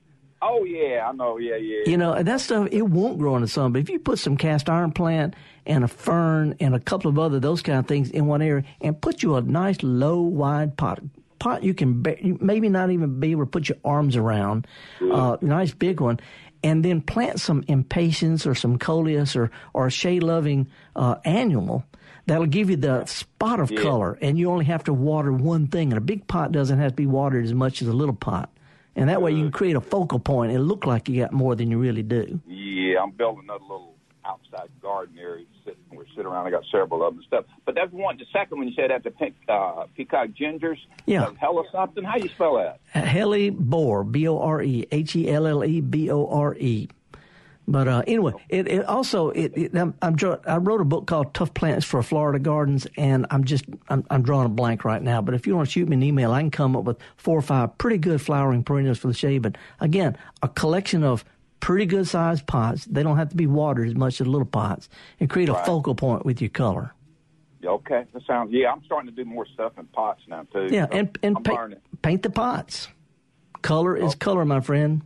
oh 0.43 0.65
yeah, 0.65 1.09
I 1.09 1.13
know. 1.13 1.39
Yeah, 1.39 1.57
yeah. 1.57 1.83
You 1.87 1.97
know, 1.97 2.13
and 2.13 2.27
that 2.29 2.41
stuff, 2.41 2.69
it 2.71 2.83
won't 2.83 3.19
grow 3.19 3.35
in 3.37 3.43
the 3.43 3.49
sun. 3.49 3.73
But 3.73 3.81
if 3.83 3.89
you 3.91 3.99
put 3.99 4.19
some 4.19 4.37
cast 4.37 4.69
iron 4.71 4.93
plant 4.93 5.35
and 5.67 5.85
a 5.85 5.89
fern 5.89 6.55
and 6.61 6.75
a 6.75 6.81
couple 6.81 7.11
of 7.11 7.19
other 7.19 7.41
those 7.41 7.63
kind 7.63 7.79
of 7.79 7.87
things 7.87 8.11
in 8.11 8.27
one 8.27 8.43
area 8.43 8.65
and 8.81 9.01
put 9.01 9.23
you 9.23 9.37
a 9.37 9.43
nice 9.43 9.83
low, 9.83 10.21
wide 10.21 10.77
pot, 10.77 11.01
pot 11.39 11.63
you 11.63 11.75
can 11.75 12.05
you 12.23 12.39
maybe 12.41 12.69
not 12.69 12.91
even 12.91 13.21
be 13.21 13.33
able 13.33 13.43
to 13.43 13.51
put 13.51 13.69
your 13.69 13.79
arms 13.85 14.17
around, 14.17 14.67
uh, 15.13 15.37
nice 15.41 15.73
big 15.75 16.01
one, 16.01 16.21
and 16.63 16.85
then 16.85 17.01
plant 17.01 17.41
some 17.41 17.65
impatiens 17.69 18.47
or 18.47 18.55
some 18.55 18.79
coleus 18.79 19.35
or, 19.37 19.51
or 19.75 19.87
a 19.89 19.91
shade 19.91 20.23
loving 20.23 20.69
uh, 20.97 21.17
annual. 21.25 21.85
That'll 22.31 22.47
give 22.47 22.71
you 22.71 22.77
the 22.77 23.05
spot 23.07 23.59
of 23.59 23.75
color, 23.75 24.17
and 24.23 24.39
you 24.39 24.53
only 24.53 24.67
have 24.67 24.85
to 24.85 24.93
water 24.93 25.33
one 25.33 25.67
thing. 25.67 25.91
And 25.91 25.99
a 25.99 26.01
big 26.01 26.29
pot 26.29 26.53
doesn't 26.53 26.79
have 26.79 26.93
to 26.93 26.97
be 26.97 27.07
watered 27.07 27.45
as 27.45 27.53
much 27.53 27.83
as 27.83 27.89
a 27.89 27.93
little 27.93 28.15
pot. 28.15 28.51
And 28.95 29.09
that 29.09 29.21
way 29.21 29.33
you 29.33 29.43
can 29.43 29.51
create 29.51 29.75
a 29.75 29.81
focal 29.81 30.21
point. 30.21 30.53
It'll 30.53 30.65
look 30.65 30.87
like 30.87 31.09
you 31.09 31.21
got 31.23 31.33
more 31.33 31.57
than 31.57 31.73
you 31.73 31.79
really 31.79 32.05
do. 32.05 32.41
Yeah, 32.47 33.03
I'm 33.03 33.11
building 33.11 33.43
another 33.43 33.65
little 33.65 33.97
outside 34.25 34.69
garden 34.81 35.19
area. 35.19 35.45
We're 35.91 36.07
sitting 36.11 36.27
around. 36.27 36.47
I 36.47 36.51
got 36.51 36.63
several 36.71 37.05
of 37.05 37.15
them 37.15 37.19
and 37.19 37.27
stuff. 37.27 37.47
But 37.67 37.75
that's 37.75 37.93
one. 37.93 38.17
The 38.17 38.27
second 38.33 38.59
one 38.59 38.69
you 38.69 38.75
said 38.75 38.93
after 38.93 39.11
pink, 39.11 39.35
uh, 39.49 39.87
peacock 39.97 40.29
gingers. 40.41 40.79
Yeah. 41.07 41.25
Uh, 41.25 41.35
hella 41.35 41.65
something. 41.73 42.05
How 42.05 42.17
do 42.17 42.23
you 42.23 42.29
spell 42.29 42.55
that? 42.59 42.79
Helly 42.97 43.51
Bore, 43.51 44.05
B 44.05 44.29
O 44.29 44.39
R 44.39 44.63
E, 44.63 44.87
H 44.93 45.17
E 45.17 45.29
L 45.29 45.49
L 45.49 45.65
E 45.65 45.81
B 45.81 46.13
O 46.13 46.29
R 46.29 46.55
E. 46.55 46.89
But 47.71 47.87
uh, 47.87 48.03
anyway, 48.09 48.33
it, 48.49 48.67
it 48.67 48.85
also 48.87 49.31
it, 49.31 49.53
it 49.57 49.77
I'm, 49.77 49.95
I'm 50.03 50.17
draw, 50.17 50.39
I 50.45 50.57
wrote 50.57 50.81
a 50.81 50.85
book 50.85 51.07
called 51.07 51.33
Tough 51.35 51.55
Plants 51.55 51.87
for 51.87 52.03
Florida 52.03 52.41
Gardens, 52.41 52.89
and 52.97 53.27
I'm 53.31 53.45
just 53.45 53.65
I'm, 53.89 54.05
I'm 54.11 54.23
drawing 54.23 54.47
a 54.47 54.49
blank 54.51 54.85
right 54.85 55.01
now. 55.01 55.23
But 55.23 55.35
if 55.35 55.47
you 55.47 55.55
want 55.55 55.69
to 55.69 55.73
shoot 55.73 55.89
me 55.89 55.95
an 55.95 56.03
email, 56.03 56.33
I 56.33 56.41
can 56.41 56.51
come 56.51 56.75
up 56.75 56.83
with 56.83 56.99
four 57.17 57.39
or 57.39 57.43
five 57.43 57.79
pretty 57.79 57.99
good 57.99 58.21
flowering 58.21 58.65
perennials 58.65 58.99
for 58.99 59.07
the 59.07 59.15
shade. 59.15 59.43
But 59.43 59.57
again, 59.79 60.19
a 60.43 60.49
collection 60.49 61.05
of 61.05 61.25
pretty 61.61 61.87
good 61.87 62.09
sized 62.09 62.45
pots. 62.49 62.87
They 62.87 63.05
don't 63.05 63.19
have 63.19 63.29
to 63.29 63.37
be 63.37 63.47
watered 63.47 63.87
as 63.87 63.95
much 63.95 64.21
as 64.21 64.27
little 64.27 64.47
pots, 64.49 64.89
and 65.21 65.31
create 65.31 65.49
a 65.49 65.53
Right. 65.53 65.65
focal 65.65 65.95
point 65.95 66.27
with 66.27 66.41
your 66.41 66.51
color. 66.51 66.93
Okay, 67.65 68.05
that 68.13 68.23
sounds. 68.27 68.51
Yeah, 68.53 68.73
I'm 68.73 68.83
starting 68.85 69.15
to 69.15 69.15
do 69.15 69.25
more 69.29 69.47
stuff 69.47 69.75
in 69.79 69.87
pots 69.87 70.23
now 70.27 70.43
too. 70.53 70.69
Yeah, 70.73 70.87
So 70.87 70.93
and 70.99 71.19
and 71.23 71.37
I'm 71.37 71.43
paint, 71.45 72.03
paint 72.03 72.23
the 72.25 72.31
pots. 72.31 72.89
Color 73.63 73.97
is 73.97 74.17
color, 74.17 74.45
my 74.45 74.59
friend. 74.61 75.03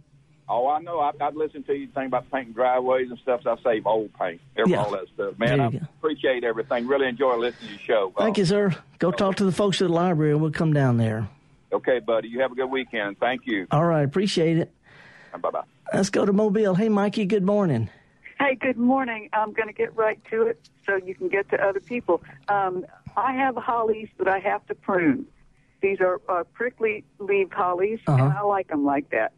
Oh, 0.49 0.69
I 0.69 0.81
know. 0.81 1.01
I, 1.01 1.13
I've 1.21 1.37
listened 1.37 1.67
to 1.67 1.75
you 1.75 1.87
think 1.95 2.09
about 2.09 2.31
painting 2.31 2.53
driveways 2.53 3.09
and 3.11 3.19
stuff. 3.21 3.41
So 3.45 3.53
I 3.53 3.57
save 3.63 3.87
old 3.87 4.13
paint, 4.15 4.41
every, 4.57 4.73
Yeah. 4.73 4.83
all 4.85 4.91
that 4.93 5.07
stuff. 5.15 5.39
Man, 5.39 5.61
I 5.61 5.71
go. 5.71 5.79
appreciate 5.99 6.45
everything. 6.45 6.87
Really 6.87 7.09
enjoy 7.09 7.37
listening 7.37 7.69
to 7.69 7.75
your 7.75 7.79
show. 7.85 8.13
Thank 8.19 8.37
Uh, 8.37 8.41
you, 8.41 8.45
sir. 8.45 8.75
Go 8.99 9.11
talk 9.11 9.37
to 9.37 9.45
the 9.45 9.53
folks 9.53 9.81
at 9.81 9.89
the 9.89 9.95
library, 9.95 10.33
and 10.33 10.43
we'll 10.43 10.51
come 10.51 10.73
down 10.75 10.99
there. 10.99 11.29
Okay, 11.73 11.99
buddy. 11.99 12.29
You 12.29 12.41
have 12.43 12.53
a 12.53 12.55
good 12.55 12.71
weekend. 12.71 13.19
Thank 13.19 13.47
you. 13.47 13.67
All 13.71 13.85
right, 13.85 14.03
appreciate 14.05 14.59
it. 14.59 14.71
Bye 15.41 15.51
bye. 15.51 15.63
Let's 15.93 16.11
go 16.11 16.25
to 16.27 16.33
Mobile. 16.33 16.75
Hey, 16.75 16.89
Mikey. 16.89 17.25
Good 17.27 17.43
morning. 17.43 17.89
Hey, 18.39 18.55
good 18.55 18.77
morning. 18.77 19.29
I'm 19.33 19.53
going 19.53 19.69
to 19.69 19.75
get 19.75 19.97
right 19.97 20.21
to 20.31 20.43
it 20.43 20.61
so 20.87 20.97
you 20.97 21.15
can 21.15 21.29
get 21.29 21.49
to 21.51 21.61
other 21.65 21.81
people. 21.81 22.23
Um, 22.49 22.85
I 23.17 23.33
have 23.33 23.57
hollies 23.57 24.09
that 24.19 24.29
I 24.29 24.39
have 24.41 24.65
to 24.67 24.75
prune. 24.75 25.27
These 25.81 26.01
are 26.01 26.21
uh, 26.29 26.45
prickly 26.53 27.05
leaved 27.19 27.53
hollies, 27.55 28.01
and 28.07 28.21
Uh-huh. 28.21 28.41
I 28.41 28.43
like 28.43 28.69
them 28.69 28.85
like 28.85 29.09
that. 29.11 29.33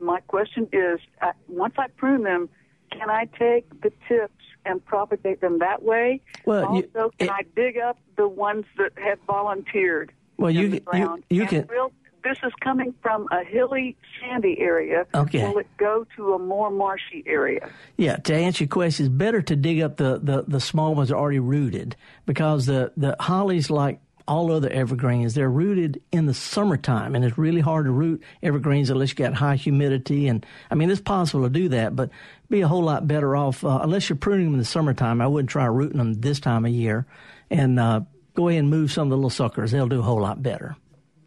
My 0.00 0.20
question 0.20 0.68
is, 0.72 1.00
uh, 1.22 1.32
once 1.48 1.74
I 1.78 1.86
prune 1.96 2.22
them, 2.22 2.48
can 2.90 3.10
I 3.10 3.26
take 3.38 3.68
the 3.82 3.92
tips 4.08 4.32
and 4.64 4.84
propagate 4.84 5.40
them 5.40 5.58
that 5.60 5.82
way? 5.82 6.20
Well, 6.44 6.64
also, 6.66 6.76
you- 6.76 7.10
can 7.18 7.28
it- 7.28 7.30
I 7.30 7.42
dig 7.56 7.78
up 7.78 7.98
the 8.16 8.28
ones 8.28 8.64
that 8.76 8.92
have 8.96 9.18
volunteered? 9.26 10.12
Well, 10.36 10.50
you 10.50 10.80
you 10.92 11.22
you 11.30 11.46
can. 11.46 11.66
will- 11.68 11.92
this 12.24 12.38
is 12.44 12.52
coming 12.60 12.92
from 13.00 13.28
a 13.30 13.44
hilly, 13.44 13.96
sandy 14.20 14.58
area. 14.58 15.06
Okay. 15.14 15.42
Will 15.48 15.58
it 15.58 15.68
go 15.78 16.04
to 16.16 16.34
a 16.34 16.38
more 16.38 16.68
marshy 16.68 17.22
area? 17.26 17.70
Yeah, 17.96 18.16
to 18.16 18.34
answer 18.34 18.64
your 18.64 18.68
question, 18.68 19.06
it's 19.06 19.14
better 19.14 19.40
to 19.40 19.54
dig 19.56 19.80
up 19.80 19.96
the, 19.96 20.18
the, 20.22 20.44
the 20.46 20.60
small 20.60 20.94
ones 20.96 21.08
that 21.08 21.14
are 21.14 21.18
already 21.20 21.38
rooted 21.38 21.94
because 22.26 22.66
the, 22.66 22.92
the 22.96 23.14
hollies, 23.20 23.70
like 23.70 24.00
all 24.28 24.52
other 24.52 24.68
evergreens, 24.68 25.34
they're 25.34 25.50
rooted 25.50 26.00
in 26.12 26.26
the 26.26 26.34
summertime, 26.34 27.14
and 27.14 27.24
it's 27.24 27.38
really 27.38 27.60
hard 27.60 27.86
to 27.86 27.90
root 27.90 28.22
evergreens 28.42 28.90
unless 28.90 29.10
you 29.10 29.16
got 29.16 29.34
high 29.34 29.56
humidity. 29.56 30.28
And 30.28 30.44
I 30.70 30.74
mean, 30.74 30.90
it's 30.90 31.00
possible 31.00 31.44
to 31.44 31.50
do 31.50 31.70
that, 31.70 31.96
but 31.96 32.10
be 32.50 32.60
a 32.60 32.68
whole 32.68 32.84
lot 32.84 33.08
better 33.08 33.34
off 33.34 33.64
uh, 33.64 33.80
unless 33.82 34.08
you're 34.08 34.16
pruning 34.16 34.46
them 34.46 34.54
in 34.54 34.60
the 34.60 34.64
summertime. 34.64 35.20
I 35.20 35.26
wouldn't 35.26 35.50
try 35.50 35.64
rooting 35.64 35.98
them 35.98 36.14
this 36.14 36.38
time 36.38 36.64
of 36.64 36.70
year, 36.70 37.06
and 37.50 37.80
uh, 37.80 38.02
go 38.34 38.48
ahead 38.48 38.60
and 38.60 38.70
move 38.70 38.92
some 38.92 39.08
of 39.08 39.10
the 39.10 39.16
little 39.16 39.30
suckers. 39.30 39.72
They'll 39.72 39.88
do 39.88 40.00
a 40.00 40.02
whole 40.02 40.20
lot 40.20 40.42
better. 40.42 40.76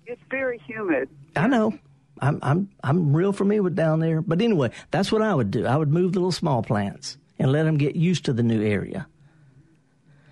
It's 0.06 0.22
very 0.30 0.60
humid. 0.60 1.10
I 1.36 1.48
know. 1.48 1.78
I'm 2.22 2.40
I'm 2.44 2.70
I'm 2.84 3.16
real 3.16 3.34
familiar 3.34 3.64
with 3.64 3.76
down 3.76 4.00
there. 4.00 4.22
But 4.22 4.42
anyway, 4.42 4.72
that's 4.92 5.12
what 5.12 5.22
I 5.22 5.34
would 5.34 5.50
do. 5.50 5.66
I 5.66 5.76
would 5.76 5.90
move 5.90 6.14
the 6.14 6.20
little 6.20 6.32
small 6.32 6.62
plants 6.62 7.18
and 7.40 7.52
let 7.52 7.64
them 7.64 7.78
get 7.78 7.96
used 7.96 8.26
to 8.26 8.34
the 8.34 8.44
new 8.44 8.64
area. 8.64 9.08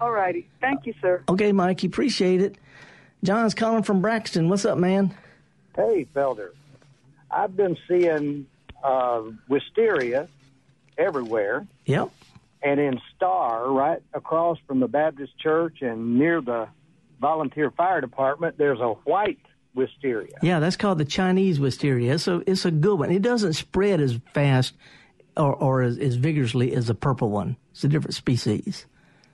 All 0.01 0.12
righty. 0.12 0.47
Thank 0.62 0.85
you, 0.85 0.93
sir. 1.01 1.23
Okay, 1.29 1.51
Mikey, 1.51 1.88
appreciate 1.88 2.41
it. 2.41 2.57
John's 3.23 3.53
calling 3.53 3.83
from 3.83 4.01
Braxton. 4.01 4.47
What's 4.49 4.65
up, 4.65 4.77
man? 4.77 5.13
Hey, 5.75 6.07
Felder. 6.15 6.51
I've 7.29 7.55
been 7.55 7.77
seeing 7.88 8.47
uh, 8.83 9.21
wisteria 9.47 10.27
everywhere, 10.97 11.67
Yep. 11.85 12.09
and 12.63 12.79
in 12.79 12.99
Star, 13.15 13.69
right 13.69 14.01
across 14.13 14.57
from 14.67 14.79
the 14.79 14.88
Baptist 14.88 15.38
Church 15.38 15.81
and 15.81 16.17
near 16.17 16.41
the 16.41 16.67
volunteer 17.21 17.71
fire 17.71 18.01
department, 18.01 18.57
there's 18.57 18.79
a 18.79 18.93
white 19.05 19.38
wisteria. 19.75 20.33
Yeah, 20.41 20.59
that's 20.59 20.75
called 20.77 20.97
the 20.97 21.05
Chinese 21.05 21.59
wisteria. 21.59 22.13
It's 22.15 22.27
a 22.27 22.41
it's 22.49 22.65
a 22.65 22.71
good 22.71 22.97
one. 22.99 23.12
It 23.12 23.21
doesn't 23.21 23.53
spread 23.53 24.01
as 24.01 24.17
fast 24.33 24.73
or, 25.38 25.53
or 25.55 25.81
as, 25.83 25.97
as 25.97 26.15
vigorously 26.15 26.73
as 26.73 26.88
the 26.88 26.95
purple 26.95 27.29
one. 27.29 27.57
It's 27.71 27.83
a 27.83 27.88
different 27.88 28.15
species. 28.15 28.85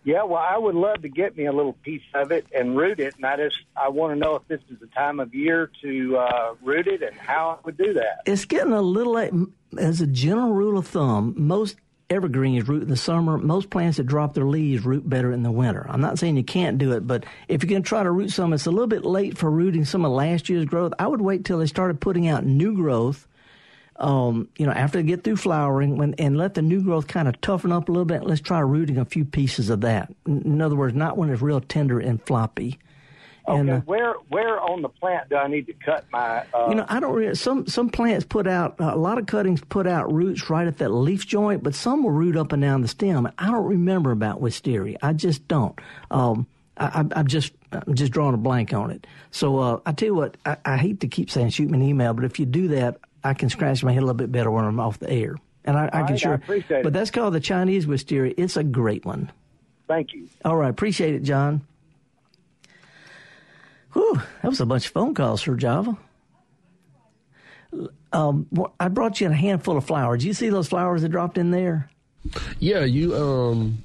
Yeah, 0.05 0.23
well, 0.23 0.41
I 0.47 0.55
would 0.55 0.75
love 0.75 1.01
to 1.01 1.09
get 1.09 1.35
me 1.35 1.47
a 1.47 1.51
little 1.51 1.73
piece 1.73 2.03
of 2.13 2.31
it 2.31 2.45
and 2.53 2.77
root 2.77 2.99
it, 2.99 3.15
and 3.15 3.25
I 3.25 3.37
just 3.37 3.57
I 3.75 3.89
want 3.89 4.13
to 4.13 4.19
know 4.19 4.35
if 4.35 4.47
this 4.47 4.61
is 4.69 4.79
the 4.79 4.85
time 4.87 5.19
of 5.19 5.33
year 5.33 5.71
to 5.81 6.17
uh, 6.17 6.53
root 6.61 6.85
it 6.85 7.01
and 7.01 7.15
how 7.17 7.57
I 7.57 7.65
would 7.65 7.75
do 7.75 7.93
that. 7.95 8.21
It's 8.27 8.45
getting 8.45 8.71
a 8.71 8.83
little 8.83 9.13
late. 9.13 9.33
As 9.79 10.01
a 10.01 10.07
general 10.07 10.53
rule 10.53 10.77
of 10.77 10.85
thumb, 10.87 11.33
most 11.35 11.75
evergreens 12.09 12.67
root 12.67 12.83
in 12.83 12.89
the 12.89 12.95
summer. 12.95 13.39
Most 13.39 13.71
plants 13.71 13.97
that 13.97 14.05
drop 14.05 14.35
their 14.35 14.45
leaves 14.45 14.85
root 14.85 15.09
better 15.09 15.31
in 15.31 15.41
the 15.41 15.51
winter. 15.51 15.87
I'm 15.89 16.01
not 16.01 16.19
saying 16.19 16.37
you 16.37 16.43
can't 16.43 16.77
do 16.77 16.91
it, 16.93 17.07
but 17.07 17.25
if 17.47 17.63
you're 17.63 17.69
going 17.69 17.81
to 17.81 17.89
try 17.89 18.03
to 18.03 18.11
root 18.11 18.31
some, 18.31 18.53
it's 18.53 18.67
a 18.67 18.71
little 18.71 18.87
bit 18.87 19.05
late 19.05 19.39
for 19.39 19.49
rooting 19.49 19.85
some 19.85 20.05
of 20.05 20.11
last 20.11 20.49
year's 20.49 20.65
growth. 20.65 20.93
I 20.99 21.07
would 21.07 21.21
wait 21.21 21.45
till 21.45 21.57
they 21.57 21.65
started 21.65 21.99
putting 21.99 22.27
out 22.27 22.45
new 22.45 22.75
growth. 22.75 23.27
Um, 23.97 24.49
you 24.57 24.65
know, 24.65 24.73
after 24.73 24.97
they 24.97 25.07
get 25.07 25.23
through 25.23 25.37
flowering, 25.37 25.97
when, 25.97 26.15
and 26.15 26.37
let 26.37 26.53
the 26.53 26.61
new 26.61 26.81
growth 26.83 27.07
kind 27.07 27.29
of 27.29 27.39
toughen 27.39 27.71
up 27.71 27.87
a 27.87 27.91
little 27.91 28.05
bit. 28.05 28.23
Let's 28.23 28.41
try 28.41 28.59
rooting 28.59 28.97
a 28.97 29.05
few 29.05 29.23
pieces 29.23 29.69
of 29.69 29.81
that. 29.81 30.13
In 30.25 30.61
other 30.61 30.75
words, 30.75 30.95
not 30.95 31.17
when 31.17 31.29
it's 31.29 31.41
real 31.41 31.61
tender 31.61 31.99
and 31.99 32.21
floppy. 32.25 32.77
And, 33.47 33.69
Okay, 33.69 33.77
uh, 33.77 33.81
where 33.81 34.13
where 34.29 34.59
on 34.59 34.81
the 34.81 34.89
plant 34.89 35.29
do 35.29 35.35
I 35.35 35.47
need 35.47 35.67
to 35.67 35.73
cut 35.73 36.05
my? 36.11 36.43
Uh, 36.53 36.67
you 36.69 36.75
know, 36.75 36.85
I 36.89 36.99
don't 36.99 37.13
really. 37.13 37.35
Some 37.35 37.67
some 37.67 37.89
plants 37.89 38.25
put 38.25 38.47
out 38.47 38.75
a 38.79 38.95
lot 38.95 39.17
of 39.17 39.27
cuttings 39.27 39.61
put 39.61 39.85
out 39.85 40.11
roots 40.11 40.49
right 40.49 40.67
at 40.67 40.79
that 40.79 40.89
leaf 40.89 41.27
joint, 41.27 41.61
but 41.61 41.75
some 41.75 42.03
will 42.03 42.11
root 42.11 42.35
up 42.35 42.51
and 42.53 42.61
down 42.61 42.81
the 42.81 42.87
stem. 42.87 43.29
I 43.37 43.51
don't 43.51 43.65
remember 43.65 44.11
about 44.11 44.41
wisteria. 44.41 44.97
I 45.01 45.13
just 45.13 45.47
don't. 45.47 45.79
Um, 46.09 46.47
I, 46.77 46.85
I, 46.85 47.19
I'm 47.19 47.27
just 47.27 47.53
I'm 47.71 47.93
just 47.93 48.11
drawing 48.11 48.33
a 48.33 48.37
blank 48.37 48.73
on 48.73 48.89
it. 48.89 49.05
So 49.31 49.59
uh, 49.59 49.79
I 49.85 49.91
tell 49.91 50.07
you 50.07 50.15
what, 50.15 50.37
I, 50.45 50.57
I 50.65 50.77
hate 50.77 51.01
to 51.01 51.07
keep 51.07 51.29
saying 51.29 51.49
shoot 51.49 51.69
me 51.69 51.77
an 51.77 51.83
email, 51.83 52.13
but 52.13 52.25
if 52.25 52.39
you 52.39 52.45
do 52.45 52.69
that, 52.69 52.97
I 53.25 53.33
can 53.33 53.49
scratch 53.49 53.83
my 53.83 53.91
head 53.91 54.03
a 54.03 54.05
little 54.05 54.13
bit 54.15 54.31
better 54.31 54.51
when 54.51 54.65
I'm 54.65 54.79
off 54.79 54.99
the 54.99 55.09
air. 55.09 55.35
And 55.65 55.75
I, 55.77 55.87
I 55.87 55.89
can 55.89 56.01
right, 56.01 56.11
I 56.11 56.15
sure. 56.15 56.33
appreciate 56.35 56.79
it. 56.79 56.83
But 56.83 56.93
that's 56.93 57.09
called 57.09 57.33
the 57.33 57.39
Chinese 57.39 57.87
wisteria. 57.87 58.33
It's 58.37 58.55
a 58.55 58.63
great 58.63 59.03
one. 59.03 59.31
Thank 59.87 60.13
you. 60.13 60.29
All 60.45 60.55
right, 60.55 60.69
appreciate 60.69 61.15
it, 61.15 61.23
John. 61.23 61.61
Whew, 63.93 64.21
that 64.41 64.49
was 64.49 64.59
a 64.61 64.65
bunch 64.65 64.85
of 64.87 64.91
phone 64.91 65.13
calls 65.15 65.41
for 65.41 65.55
Java. 65.55 65.97
Um, 68.13 68.47
I 68.79 68.87
brought 68.89 69.19
you 69.19 69.27
a 69.27 69.33
handful 69.33 69.75
of 69.77 69.85
flowers. 69.85 70.19
Did 70.21 70.27
you 70.27 70.33
see 70.33 70.49
those 70.49 70.67
flowers 70.67 71.01
that 71.01 71.09
dropped 71.09 71.37
in 71.37 71.51
there? 71.51 71.89
Yeah, 72.59 72.83
you 72.85 73.15
um, 73.15 73.77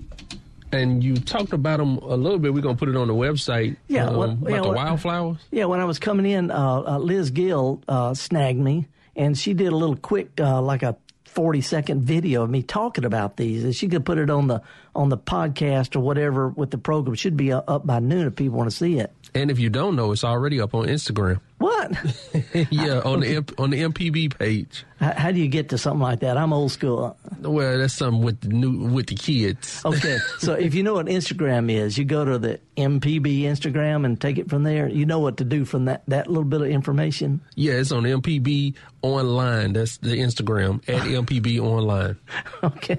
and 0.73 1.03
you 1.03 1.17
talked 1.17 1.53
about 1.53 1.79
them 1.79 1.99
a 1.99 2.17
little 2.17 2.39
bit. 2.39 2.55
We're 2.55 2.61
gonna 2.63 2.77
put 2.77 2.89
it 2.89 2.97
on 2.97 3.09
the 3.09 3.15
website. 3.15 3.77
Yeah, 3.89 4.07
um, 4.07 4.17
what- 4.17 4.31
about 4.31 4.51
yeah, 4.51 4.61
the 4.61 4.69
wildflowers. 4.71 5.39
Yeah, 5.51 5.65
when 5.65 5.81
I 5.81 5.85
was 5.85 5.99
coming 5.99 6.27
in, 6.27 6.51
uh, 6.51 6.83
uh, 6.87 6.99
Liz 6.99 7.31
Gill 7.31 7.83
uh, 7.89 8.15
snagged 8.15 8.61
me, 8.61 8.87
and 9.17 9.37
she 9.37 9.55
did 9.55 9.69
a 9.69 9.77
little 9.77 9.97
quick, 9.97 10.41
uh, 10.41 10.61
like 10.61 10.83
a 10.83 10.97
forty 11.25 11.61
second 11.61 12.03
video 12.03 12.43
of 12.43 12.51
me 12.51 12.63
talking 12.63 13.05
about 13.05 13.37
these, 13.37 13.65
and 13.65 13.75
she 13.75 13.89
could 13.89 14.05
put 14.05 14.19
it 14.19 14.31
on 14.31 14.49
the 14.49 14.63
on 14.95 15.09
the 15.09 15.19
podcast 15.19 15.97
or 15.97 16.01
whatever 16.01 16.49
with 16.49 16.71
the 16.71 16.79
program. 16.79 17.15
It 17.15 17.19
should 17.19 17.37
be 17.37 17.53
uh, 17.53 17.63
up 17.69 17.87
by 17.87 18.01
noon 18.01 18.27
if 18.27 18.37
people 18.37 18.59
want 18.59 18.71
to 18.71 18.77
see 18.77 18.99
it. 18.99 19.13
And 19.35 19.51
if 19.51 19.59
you 19.59 19.71
don't 19.71 19.95
know, 19.95 20.13
it's 20.13 20.25
already 20.25 20.61
up 20.61 20.75
on 20.75 20.87
Instagram. 20.87 21.41
What? 21.59 21.93
yeah, 22.71 23.01
on 23.01 23.21
the 23.21 23.45
on 23.59 23.71
the 23.71 23.83
MPB 23.83 24.37
page. 24.39 24.85
How, 25.01 25.31
do 25.31 25.41
you 25.41 25.49
get 25.49 25.71
to 25.71 25.79
something 25.79 26.03
like 26.03 26.21
that? 26.21 26.37
I'm 26.37 26.53
old 26.53 26.73
school. 26.73 27.17
Well, 27.41 27.79
that's 27.79 27.95
something 27.95 28.23
with 28.23 28.41
the 28.43 28.49
new 28.49 28.87
with 28.89 29.07
the 29.07 29.15
kids. 29.15 29.81
Okay, 29.83 30.19
so 30.39 30.53
if 30.53 30.75
you 30.75 30.83
know 30.83 30.93
what 30.93 31.07
Instagram 31.07 31.73
is, 31.73 31.97
you 31.97 32.05
go 32.05 32.23
to 32.23 32.39
the 32.39 32.61
MPB 32.77 33.43
Instagram 33.43 34.05
and 34.05 34.21
take 34.21 34.37
it 34.37 34.51
from 34.51 34.63
there. 34.63 34.89
You 34.89 35.07
know 35.07 35.19
what 35.19 35.39
to 35.39 35.45
do 35.45 35.65
from 35.65 35.87
that, 35.87 36.03
that 36.09 36.27
little 36.27 36.45
bit 36.45 36.61
of 36.61 36.67
information. 36.67 37.41
Yeah, 37.55 37.75
it's 37.75 37.93
on 37.93 38.03
MPB 38.03 38.75
online. 39.01 39.73
That's 39.73 39.97
the 39.99 40.19
Instagram 40.19 40.87
at 40.87 41.03
MPB 41.07 41.61
online. 41.61 42.19
Okay. 42.63 42.99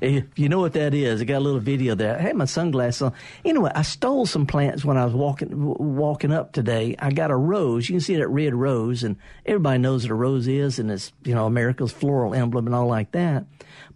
if 0.00 0.24
you 0.36 0.48
know 0.48 0.58
what 0.58 0.72
that 0.72 0.92
is, 0.92 1.20
I 1.20 1.24
got 1.24 1.38
a 1.38 1.40
little 1.40 1.60
video 1.60 1.94
there. 1.94 2.16
I 2.16 2.20
had 2.20 2.36
my 2.36 2.44
sunglasses 2.46 3.02
on. 3.02 3.12
Anyway, 3.44 3.70
I 3.74 3.82
stole 3.82 4.26
some 4.26 4.46
plants 4.46 4.84
when 4.84 4.96
I 4.96 5.04
was 5.04 5.14
walking 5.14 5.50
w- 5.50 5.76
walking 5.78 6.32
up 6.32 6.52
today. 6.52 6.96
I 6.98 7.12
got 7.12 7.30
a 7.30 7.36
rose. 7.36 7.88
You 7.88 7.94
can 7.94 8.00
see 8.00 8.16
that 8.16 8.28
red 8.28 8.54
rose, 8.54 9.04
and 9.04 9.16
everybody 9.44 9.78
knows 9.78 10.04
what 10.04 10.10
a 10.10 10.14
rose 10.14 10.48
is, 10.48 10.78
and 10.78 10.95
it's 10.96 11.12
you 11.24 11.34
know 11.34 11.46
America's 11.46 11.92
floral 11.92 12.34
emblem 12.34 12.66
and 12.66 12.74
all 12.74 12.86
like 12.86 13.12
that. 13.12 13.44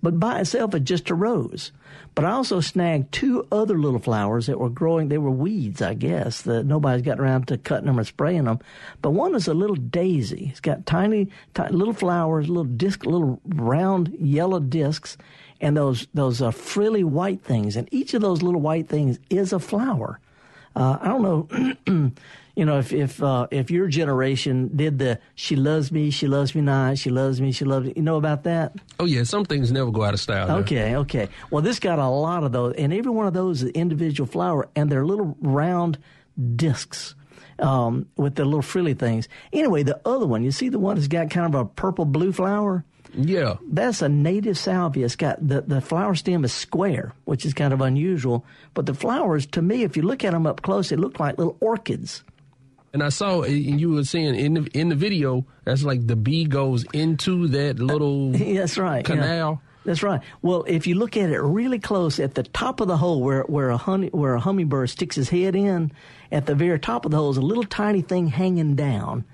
But 0.03 0.21
by 0.21 0.41
itself, 0.41 0.75
it's 0.75 0.89
just 0.89 1.11
a 1.11 1.15
rose. 1.15 1.73
But 2.15 2.25
I 2.25 2.33
also 2.33 2.61
snagged 2.61 3.13
two 3.13 3.47
other 3.53 3.79
little 3.79 3.99
flowers 3.99 4.47
that 4.47 4.59
were 4.59 4.71
growing. 4.71 5.09
They 5.09 5.19
were 5.19 5.31
weeds, 5.31 5.81
I 5.83 5.95
guess. 5.95 6.43
That 6.43 6.67
nobody's 6.67 7.03
got 7.03 7.21
around 7.21 7.49
to 7.49 7.59
cutting 7.59 7.87
them 7.87 7.99
or 7.99 8.05
spraying 8.05 8.45
them. 8.45 8.61
But 9.03 9.11
one 9.11 9.35
is 9.35 9.49
a 9.49 9.55
little 9.55 9.77
daisy. 9.77 10.49
It's 10.51 10.61
got 10.61 10.87
tiny, 10.87 11.29
tiny 11.55 11.77
little 11.77 11.95
flowers, 11.95 12.49
little 12.49 12.65
disc, 12.65 13.05
little 13.05 13.41
round 13.45 14.15
yellow 14.19 14.61
discs, 14.61 15.17
and 15.61 15.77
those 15.77 16.07
those 16.15 16.43
uh, 16.43 16.51
frilly 16.51 17.05
white 17.05 17.43
things. 17.43 17.77
And 17.77 17.89
each 17.93 18.15
of 18.15 18.23
those 18.23 18.43
little 18.43 18.61
white 18.61 18.89
things 18.89 19.19
is 19.29 19.53
a 19.53 19.59
flower. 19.59 20.21
Uh, 20.77 20.99
I 21.01 21.09
don't 21.09 21.23
know, 21.23 22.13
you 22.57 22.65
know, 22.65 22.79
if 22.79 22.93
if 22.93 23.23
uh, 23.23 23.49
if 23.51 23.71
your 23.71 23.89
generation 23.89 24.71
did 24.77 24.99
the 24.99 25.19
"she 25.35 25.57
loves 25.57 25.91
me, 25.91 26.11
she 26.11 26.27
loves 26.29 26.55
me 26.55 26.61
not, 26.61 26.99
she 26.99 27.11
loves 27.11 27.41
me, 27.41 27.53
she 27.53 27.65
loves 27.65 27.87
me," 27.87 27.93
you 27.97 28.03
know 28.03 28.17
about 28.17 28.45
that? 28.45 28.75
Oh 28.99 29.05
yeah, 29.05 29.25
some 29.25 29.45
things 29.45 29.73
never 29.73 29.91
go 29.91 30.05
out 30.05 30.15
of 30.15 30.21
style. 30.21 30.51
Okay, 30.59 30.97
okay. 30.97 31.29
Well, 31.51 31.63
this 31.63 31.81
got 31.81 31.99
a 31.99 32.09
lot 32.09 32.45
of 32.45 32.53
those, 32.53 32.75
and 32.77 32.93
every 32.93 33.11
one 33.11 33.27
of 33.27 33.35
those 33.35 33.63
is 33.63 33.69
an 33.71 33.75
individual 33.75 34.29
flower, 34.29 34.69
and 34.77 34.91
they're 34.91 35.05
little 35.05 35.37
round 35.41 35.99
discs 36.57 37.15
um, 37.59 38.07
with 38.17 38.35
the 38.35 38.45
little 38.45 38.63
frilly 38.63 38.95
things. 38.95 39.29
Anyway, 39.53 39.83
the 39.83 40.01
other 40.05 40.27
one, 40.27 40.43
you 40.43 40.51
see 40.51 40.69
the 40.69 40.79
one 40.79 40.97
that's 40.97 41.09
got 41.09 41.31
kind 41.31 41.53
of 41.55 41.61
a 41.61 41.65
purple 41.65 42.05
blue 42.05 42.33
flower? 42.33 42.85
Yeah. 43.15 43.57
That's 43.67 44.03
a 44.03 44.09
native 44.09 44.59
salvia. 44.59 45.05
It's 45.05 45.17
got 45.17 45.47
the, 45.47 45.63
the 45.63 45.81
flower 45.81 46.15
stem 46.15 46.45
is 46.45 46.53
square, 46.53 47.13
which 47.25 47.45
is 47.45 47.55
kind 47.55 47.73
of 47.73 47.81
unusual. 47.81 48.45
But 48.75 48.87
the 48.87 48.95
flowers, 48.95 49.47
to 49.47 49.63
me, 49.63 49.83
if 49.83 49.97
you 49.97 50.03
look 50.03 50.25
at 50.25 50.33
them 50.33 50.47
up 50.47 50.63
close, 50.63 50.91
they 50.91 50.97
look 50.97 51.21
like 51.21 51.39
little 51.39 51.57
orchids. 51.61 52.23
And 52.93 53.03
I 53.03 53.09
saw, 53.11 53.43
and 53.43 53.81
you 53.81 53.91
were 53.91 54.05
saying 54.05 54.35
in 54.35 54.55
the 54.55 54.71
in 54.75 54.89
the 54.89 54.97
video, 54.97 55.47
that's 55.65 55.85
like 55.85 56.07
the 56.07 56.17
bee 56.17 56.45
goes 56.45 56.85
into 56.93 57.47
that 57.49 57.79
little 57.79 58.33
That's 58.33 58.79
right. 58.79 59.09
yeah. 59.09 59.15
canal. 59.15 59.63
That's 59.85 60.03
right. 60.03 60.21
Well, 60.43 60.65
if 60.67 60.87
you 60.87 60.97
look 60.97 61.17
at 61.17 61.31
it 61.31 61.41
really 61.41 61.79
close, 61.79 62.19
at 62.19 62.35
the 62.35 62.43
top 62.43 62.81
of 62.81 62.89
the 62.89 62.97
hole 62.97 63.23
where 63.23 63.43
where 63.45 63.71
a 63.71 63.77
honey 63.77 64.09
where 64.09 64.35
a 64.35 64.41
hummingbird 64.41 64.91
sticks 64.91 65.17
his 65.17 65.29
head 65.29 65.55
in, 65.55 65.93
at 66.33 66.47
the 66.47 66.55
very 66.55 66.79
top 66.79 67.05
of 67.05 67.13
the 67.13 67.17
hole 67.17 67.31
is 67.31 67.37
a 67.37 67.43
little 67.43 67.65
tiny 67.65 68.03
thing 68.03 68.27
hanging 68.27 68.75
down, 68.75 69.25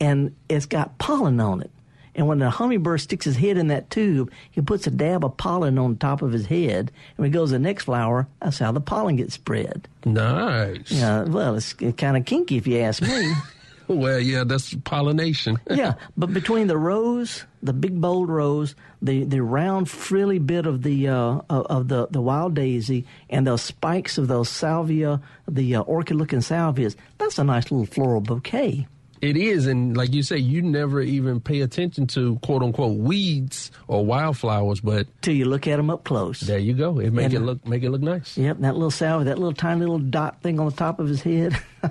and 0.00 0.36
it's 0.48 0.66
got 0.66 0.98
pollen 0.98 1.40
on 1.40 1.62
it. 1.62 1.70
And 2.18 2.26
when 2.26 2.40
the 2.40 2.50
hummingbird 2.50 3.00
sticks 3.00 3.24
his 3.24 3.36
head 3.36 3.56
in 3.56 3.68
that 3.68 3.90
tube, 3.90 4.32
he 4.50 4.60
puts 4.60 4.88
a 4.88 4.90
dab 4.90 5.24
of 5.24 5.36
pollen 5.36 5.78
on 5.78 5.96
top 5.96 6.20
of 6.20 6.32
his 6.32 6.46
head, 6.46 6.90
and 6.90 7.18
when 7.18 7.26
he 7.26 7.32
goes 7.32 7.50
to 7.50 7.52
the 7.52 7.58
next 7.60 7.84
flower, 7.84 8.26
that's 8.42 8.58
how 8.58 8.72
the 8.72 8.80
pollen 8.80 9.14
gets 9.14 9.34
spread. 9.34 9.86
Nice. 10.04 10.90
Yeah, 10.90 11.22
well, 11.22 11.54
it's 11.54 11.74
kind 11.74 12.16
of 12.16 12.24
kinky 12.24 12.56
if 12.56 12.66
you 12.66 12.80
ask 12.80 13.02
me. 13.02 13.32
well, 13.86 14.18
yeah, 14.18 14.42
that's 14.42 14.74
pollination. 14.74 15.58
yeah, 15.70 15.94
but 16.16 16.34
between 16.34 16.66
the 16.66 16.76
rose, 16.76 17.44
the 17.62 17.72
big 17.72 18.00
bold 18.00 18.28
rose, 18.28 18.74
the, 19.00 19.22
the 19.22 19.40
round 19.40 19.88
frilly 19.88 20.40
bit 20.40 20.66
of 20.66 20.82
the 20.82 21.06
uh, 21.06 21.40
of 21.48 21.86
the, 21.86 22.08
the 22.08 22.20
wild 22.20 22.54
daisy, 22.54 23.06
and 23.30 23.46
the 23.46 23.56
spikes 23.56 24.18
of 24.18 24.26
those 24.26 24.48
salvia, 24.48 25.20
the 25.46 25.76
uh, 25.76 25.82
orchid-looking 25.82 26.40
salvias, 26.40 26.96
that's 27.18 27.38
a 27.38 27.44
nice 27.44 27.70
little 27.70 27.86
floral 27.86 28.20
bouquet. 28.20 28.88
It 29.20 29.36
is, 29.36 29.66
and 29.66 29.96
like 29.96 30.12
you 30.12 30.22
say, 30.22 30.38
you 30.38 30.62
never 30.62 31.00
even 31.00 31.40
pay 31.40 31.60
attention 31.60 32.06
to 32.08 32.38
quote 32.40 32.62
unquote 32.62 32.98
weeds 32.98 33.70
or 33.86 34.04
wildflowers, 34.04 34.80
but 34.80 35.06
till 35.22 35.34
you 35.34 35.44
look 35.44 35.66
at 35.66 35.76
them 35.76 35.90
up 35.90 36.04
close. 36.04 36.40
There 36.40 36.58
you 36.58 36.74
go. 36.74 36.98
It 36.98 37.12
make 37.12 37.26
and, 37.26 37.34
it 37.34 37.40
look 37.40 37.66
make 37.66 37.82
it 37.82 37.90
look 37.90 38.02
nice. 38.02 38.36
Yep, 38.36 38.58
that 38.60 38.74
little 38.74 38.90
salvia, 38.90 39.26
that 39.26 39.38
little 39.38 39.54
tiny 39.54 39.80
little 39.80 39.98
dot 39.98 40.42
thing 40.42 40.60
on 40.60 40.66
the 40.66 40.76
top 40.76 41.00
of 41.00 41.08
his 41.08 41.22
head. 41.22 41.58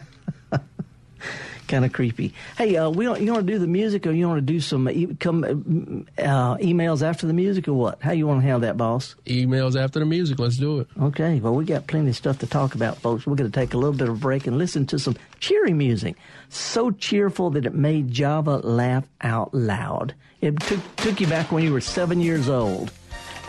kind 1.67 1.85
of 1.85 1.93
creepy. 1.93 2.33
Hey, 2.57 2.75
uh, 2.75 2.89
we 2.89 3.05
you 3.05 3.31
want 3.31 3.45
to 3.47 3.53
do 3.53 3.59
the 3.59 3.67
music, 3.67 4.07
or 4.07 4.11
you 4.11 4.27
want 4.27 4.39
to 4.39 4.53
do 4.53 4.59
some 4.59 4.89
e- 4.89 5.15
come 5.19 6.05
uh, 6.17 6.57
emails 6.57 7.01
after 7.01 7.27
the 7.27 7.33
music, 7.33 7.67
or 7.67 7.73
what? 7.73 8.01
How 8.01 8.11
you 8.11 8.27
want 8.27 8.39
to 8.39 8.43
handle 8.43 8.61
that, 8.61 8.77
boss? 8.77 9.15
Emails 9.25 9.81
after 9.81 9.99
the 9.99 10.05
music. 10.05 10.39
Let's 10.39 10.57
do 10.57 10.79
it. 10.79 10.87
Okay. 10.99 11.39
Well, 11.39 11.53
we 11.53 11.65
got 11.65 11.87
plenty 11.87 12.09
of 12.09 12.15
stuff 12.15 12.39
to 12.39 12.47
talk 12.47 12.75
about, 12.75 12.97
folks. 12.97 13.25
We're 13.25 13.35
going 13.35 13.51
to 13.51 13.59
take 13.59 13.73
a 13.73 13.77
little 13.77 13.95
bit 13.95 14.09
of 14.09 14.15
a 14.15 14.19
break 14.19 14.47
and 14.47 14.57
listen 14.57 14.85
to 14.87 14.99
some 14.99 15.15
cheery 15.39 15.73
music. 15.73 16.15
So 16.49 16.91
cheerful 16.91 17.49
that 17.51 17.65
it 17.65 17.73
made 17.73 18.11
Java 18.11 18.57
laugh 18.57 19.05
out 19.21 19.53
loud. 19.53 20.13
It 20.41 20.59
took 20.61 20.95
took 20.97 21.19
you 21.19 21.27
back 21.27 21.51
when 21.51 21.63
you 21.63 21.73
were 21.73 21.81
seven 21.81 22.19
years 22.21 22.49
old. 22.49 22.91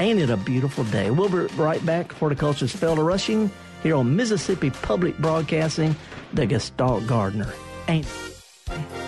Ain't 0.01 0.21
it 0.21 0.31
a 0.31 0.37
beautiful 0.37 0.85
day? 0.85 1.11
We'll 1.11 1.29
be 1.29 1.53
right 1.57 1.85
back. 1.85 2.13
Horticulture's 2.13 2.75
Felder 2.75 3.05
Rushing 3.05 3.51
here 3.83 3.97
on 3.97 4.15
Mississippi 4.15 4.71
Public 4.71 5.19
Broadcasting, 5.19 5.95
the 6.33 6.47
Gestalt 6.47 7.07
Gardener 7.07 7.53
ain't. 7.89 9.08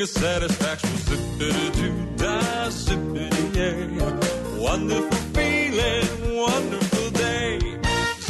Is 0.00 0.12
satisfaction. 0.12 0.88
Zippity 1.08 1.72
doo 1.76 2.16
dah, 2.16 2.68
zippity 2.70 3.44
yay. 3.54 3.88
Wonderful 4.58 5.18
feeling, 5.36 6.36
wonderful 6.36 7.10
day. 7.10 7.58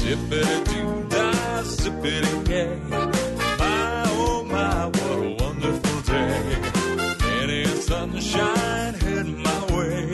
Zippity 0.00 0.64
doo 0.70 1.06
dah, 1.09 1.62
zippity 1.62 2.48
yay. 2.48 2.74
My 3.61 4.02
oh 4.18 4.42
my, 4.44 4.87
what 4.87 5.18
a 5.26 5.37
wonderful 5.44 6.00
day. 6.12 6.42
Any 7.40 7.64
sunshine 7.66 8.94
heading 8.94 9.42
my 9.42 9.61
way. 9.76 10.11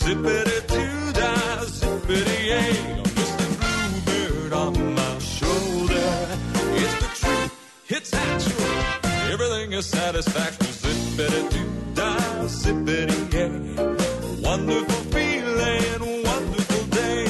Zippity 0.00 0.58
doo 0.72 1.12
dah, 1.12 1.64
zippity 1.78 2.38
yay. 2.50 2.74
Mr. 3.16 3.48
Bluebird 4.06 4.52
on 4.52 4.94
my 4.94 5.18
shoulder. 5.18 6.10
It's 6.82 6.94
the 7.02 7.10
truth, 7.20 7.52
it's 7.86 8.12
actual. 8.12 9.32
Everything 9.32 9.72
is 9.72 9.86
satisfaction. 9.86 10.79
Wonderful 14.42 15.02
feeling, 15.12 16.24
wonderful 16.24 16.84
day. 16.86 17.26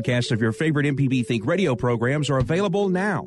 Podcasts 0.00 0.30
of 0.30 0.40
your 0.40 0.52
favorite 0.52 0.86
MPB 0.86 1.26
Think 1.26 1.44
radio 1.44 1.76
programs 1.76 2.30
are 2.30 2.38
available 2.38 2.88
now. 2.88 3.26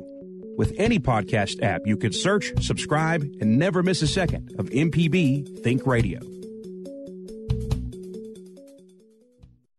With 0.56 0.72
any 0.76 0.98
podcast 0.98 1.62
app, 1.62 1.82
you 1.84 1.96
can 1.96 2.12
search, 2.12 2.52
subscribe, 2.60 3.22
and 3.40 3.58
never 3.60 3.82
miss 3.84 4.02
a 4.02 4.08
second 4.08 4.52
of 4.58 4.70
MPB 4.70 5.62
Think 5.62 5.86
Radio. 5.86 6.18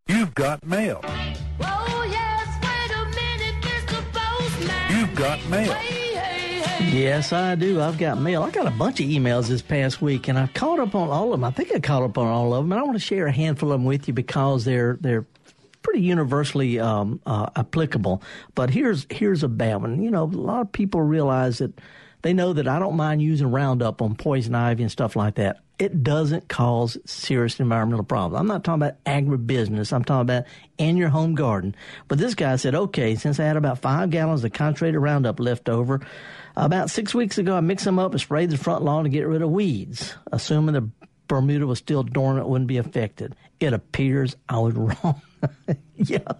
You've 0.08 0.34
got 0.34 0.64
mail. 0.64 1.00
Oh, 1.60 2.08
yes, 2.10 2.48
wait 2.62 2.96
a 2.96 3.04
minute, 3.14 3.62
Mr. 3.62 4.02
Postman. 4.12 4.98
You've 4.98 5.14
got 5.14 5.44
mail. 5.50 5.76
Yes, 6.80 7.32
I 7.32 7.56
do. 7.56 7.82
I've 7.82 7.98
got 7.98 8.18
mail. 8.18 8.42
I 8.42 8.50
got 8.50 8.66
a 8.66 8.70
bunch 8.70 9.00
of 9.00 9.06
emails 9.06 9.48
this 9.48 9.60
past 9.60 10.00
week, 10.00 10.28
and 10.28 10.38
I 10.38 10.46
caught 10.46 10.78
up 10.78 10.94
on 10.94 11.10
all 11.10 11.34
of 11.34 11.40
them. 11.40 11.44
I 11.44 11.50
think 11.50 11.74
I 11.74 11.80
caught 11.80 12.04
up 12.04 12.16
on 12.16 12.26
all 12.26 12.54
of 12.54 12.64
them, 12.64 12.72
and 12.72 12.80
I 12.80 12.84
want 12.84 12.96
to 12.96 13.04
share 13.04 13.26
a 13.26 13.32
handful 13.32 13.70
of 13.72 13.80
them 13.80 13.84
with 13.84 14.08
you 14.08 14.14
because 14.14 14.64
they're 14.64 14.96
they're 15.00 15.26
pretty 15.86 16.02
universally 16.02 16.80
um, 16.80 17.20
uh, 17.26 17.48
applicable. 17.54 18.20
But 18.56 18.70
here's 18.70 19.06
here's 19.08 19.44
a 19.44 19.48
bad 19.48 19.76
one. 19.76 20.02
You 20.02 20.10
know, 20.10 20.24
a 20.24 20.26
lot 20.26 20.62
of 20.62 20.72
people 20.72 21.00
realize 21.00 21.58
that 21.58 21.80
they 22.22 22.32
know 22.32 22.52
that 22.54 22.66
I 22.66 22.80
don't 22.80 22.96
mind 22.96 23.22
using 23.22 23.52
Roundup 23.52 24.02
on 24.02 24.16
poison 24.16 24.56
ivy 24.56 24.82
and 24.82 24.90
stuff 24.90 25.14
like 25.14 25.36
that. 25.36 25.60
It 25.78 26.02
doesn't 26.02 26.48
cause 26.48 26.98
serious 27.04 27.60
environmental 27.60 28.04
problems. 28.04 28.40
I'm 28.40 28.48
not 28.48 28.64
talking 28.64 28.82
about 28.82 29.04
agribusiness. 29.04 29.92
I'm 29.92 30.02
talking 30.02 30.22
about 30.22 30.44
in 30.76 30.96
your 30.96 31.10
home 31.10 31.36
garden. 31.36 31.76
But 32.08 32.18
this 32.18 32.34
guy 32.34 32.56
said, 32.56 32.74
okay, 32.74 33.14
since 33.14 33.38
I 33.38 33.44
had 33.44 33.56
about 33.56 33.78
five 33.78 34.10
gallons 34.10 34.42
of 34.42 34.52
concentrated 34.52 35.00
Roundup 35.00 35.38
left 35.38 35.68
over, 35.68 36.00
about 36.56 36.90
six 36.90 37.14
weeks 37.14 37.38
ago, 37.38 37.54
I 37.54 37.60
mixed 37.60 37.84
them 37.84 37.98
up 37.98 38.10
and 38.10 38.20
sprayed 38.20 38.50
the 38.50 38.56
front 38.56 38.82
lawn 38.82 39.04
to 39.04 39.10
get 39.10 39.28
rid 39.28 39.42
of 39.42 39.50
weeds, 39.50 40.14
assuming 40.32 40.72
the 40.74 40.90
Bermuda 41.28 41.66
was 41.66 41.78
still 41.78 42.02
dormant, 42.02 42.48
wouldn't 42.48 42.68
be 42.68 42.78
affected. 42.78 43.36
It 43.60 43.72
appears 43.72 44.34
I 44.48 44.58
was 44.58 44.74
wrong. 44.76 45.20
yeah, 45.96 46.32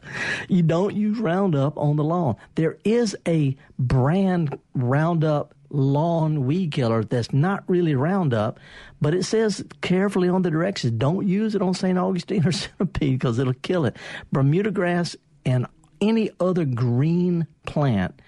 you 0.49 0.62
don't 0.62 0.95
use 0.95 1.19
Roundup 1.19 1.77
on 1.79 1.97
the 1.97 2.05
lawn. 2.05 2.37
There 2.55 2.79
is 2.85 3.16
a 3.27 3.57
brand 3.79 4.59
Roundup 4.75 5.55
lawn 5.71 6.47
weed 6.47 6.73
killer 6.73 7.05
that's 7.05 7.33
not 7.33 7.64
really 7.69 7.95
Roundup, 7.95 8.59
but 9.01 9.14
it 9.14 9.25
says 9.25 9.64
carefully 9.81 10.29
on 10.29 10.42
the 10.42 10.51
directions 10.51 10.92
don't 10.92 11.27
use 11.27 11.55
it 11.55 11.62
on 11.62 11.75
St. 11.75 11.99
Augustine 11.99 12.47
or 12.47 12.53
centipede 12.53 13.19
because 13.19 13.38
it'll 13.38 13.55
kill 13.55 13.85
it. 13.85 13.97
Bermuda 14.33 14.71
grass 14.71 15.16
and 15.45 15.66
any 16.01 16.31
other 16.40 16.64
green 16.64 17.47
plant 17.64 18.21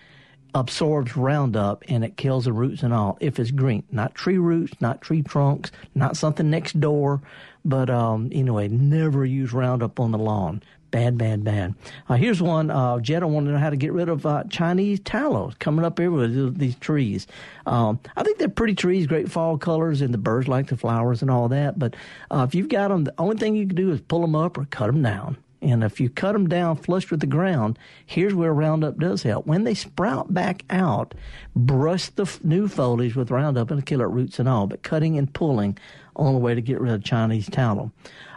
absorbs 0.54 1.16
Roundup 1.16 1.84
and 1.88 2.04
it 2.04 2.16
kills 2.16 2.44
the 2.46 2.52
roots 2.52 2.82
and 2.82 2.92
all 2.94 3.16
if 3.20 3.38
it's 3.38 3.50
green. 3.50 3.84
Not 3.90 4.14
tree 4.14 4.38
roots, 4.38 4.72
not 4.80 5.00
tree 5.00 5.22
trunks, 5.22 5.70
not 5.94 6.16
something 6.16 6.48
next 6.50 6.78
door. 6.80 7.20
But 7.64 7.90
um, 7.90 8.28
anyway, 8.32 8.68
never 8.68 9.24
use 9.24 9.52
Roundup 9.52 10.00
on 10.00 10.10
the 10.12 10.18
lawn. 10.18 10.62
Bad, 10.90 11.18
bad, 11.18 11.44
bad. 11.44 11.74
Uh, 12.08 12.14
here's 12.14 12.40
one. 12.40 12.70
Uh, 12.70 12.98
Jetta 12.98 13.26
wanted 13.26 13.48
to 13.48 13.52
know 13.52 13.58
how 13.58 13.68
to 13.68 13.76
get 13.76 13.92
rid 13.92 14.08
of 14.08 14.24
uh, 14.24 14.44
Chinese 14.48 15.00
tallow 15.00 15.52
coming 15.58 15.84
up 15.84 16.00
everywhere, 16.00 16.28
these- 16.28 16.54
these 16.54 16.76
trees. 16.76 17.26
Um, 17.66 18.00
I 18.16 18.22
think 18.22 18.38
they're 18.38 18.48
pretty 18.48 18.74
trees, 18.74 19.06
great 19.06 19.30
fall 19.30 19.58
colors, 19.58 20.00
and 20.00 20.14
the 20.14 20.18
birds 20.18 20.48
like 20.48 20.68
the 20.68 20.78
flowers 20.78 21.20
and 21.20 21.30
all 21.30 21.48
that. 21.50 21.78
But 21.78 21.94
uh, 22.30 22.46
if 22.48 22.54
you've 22.54 22.70
got 22.70 22.88
them, 22.88 23.04
the 23.04 23.12
only 23.18 23.36
thing 23.36 23.54
you 23.54 23.66
can 23.66 23.76
do 23.76 23.90
is 23.92 24.00
pull 24.00 24.22
them 24.22 24.34
up 24.34 24.56
or 24.56 24.64
cut 24.64 24.86
them 24.86 25.02
down. 25.02 25.36
And 25.60 25.82
if 25.82 26.00
you 26.00 26.08
cut 26.08 26.32
them 26.32 26.48
down 26.48 26.76
flush 26.76 27.10
with 27.10 27.20
the 27.20 27.26
ground, 27.26 27.78
here's 28.06 28.34
where 28.34 28.52
Roundup 28.54 28.98
does 28.98 29.24
help. 29.24 29.46
When 29.46 29.64
they 29.64 29.74
sprout 29.74 30.32
back 30.32 30.64
out, 30.70 31.14
brush 31.56 32.10
the 32.10 32.22
f- 32.22 32.42
new 32.44 32.68
foliage 32.68 33.16
with 33.16 33.30
Roundup 33.30 33.70
and 33.70 33.84
kill 33.84 34.00
it 34.00 34.04
roots 34.04 34.38
and 34.38 34.48
all. 34.48 34.66
But 34.68 34.82
cutting 34.82 35.18
and 35.18 35.32
pulling, 35.32 35.76
only 36.14 36.40
way 36.40 36.54
to 36.54 36.60
get 36.60 36.80
rid 36.80 36.92
of 36.92 37.02
Chinese 37.02 37.48
tallow. 37.48 37.90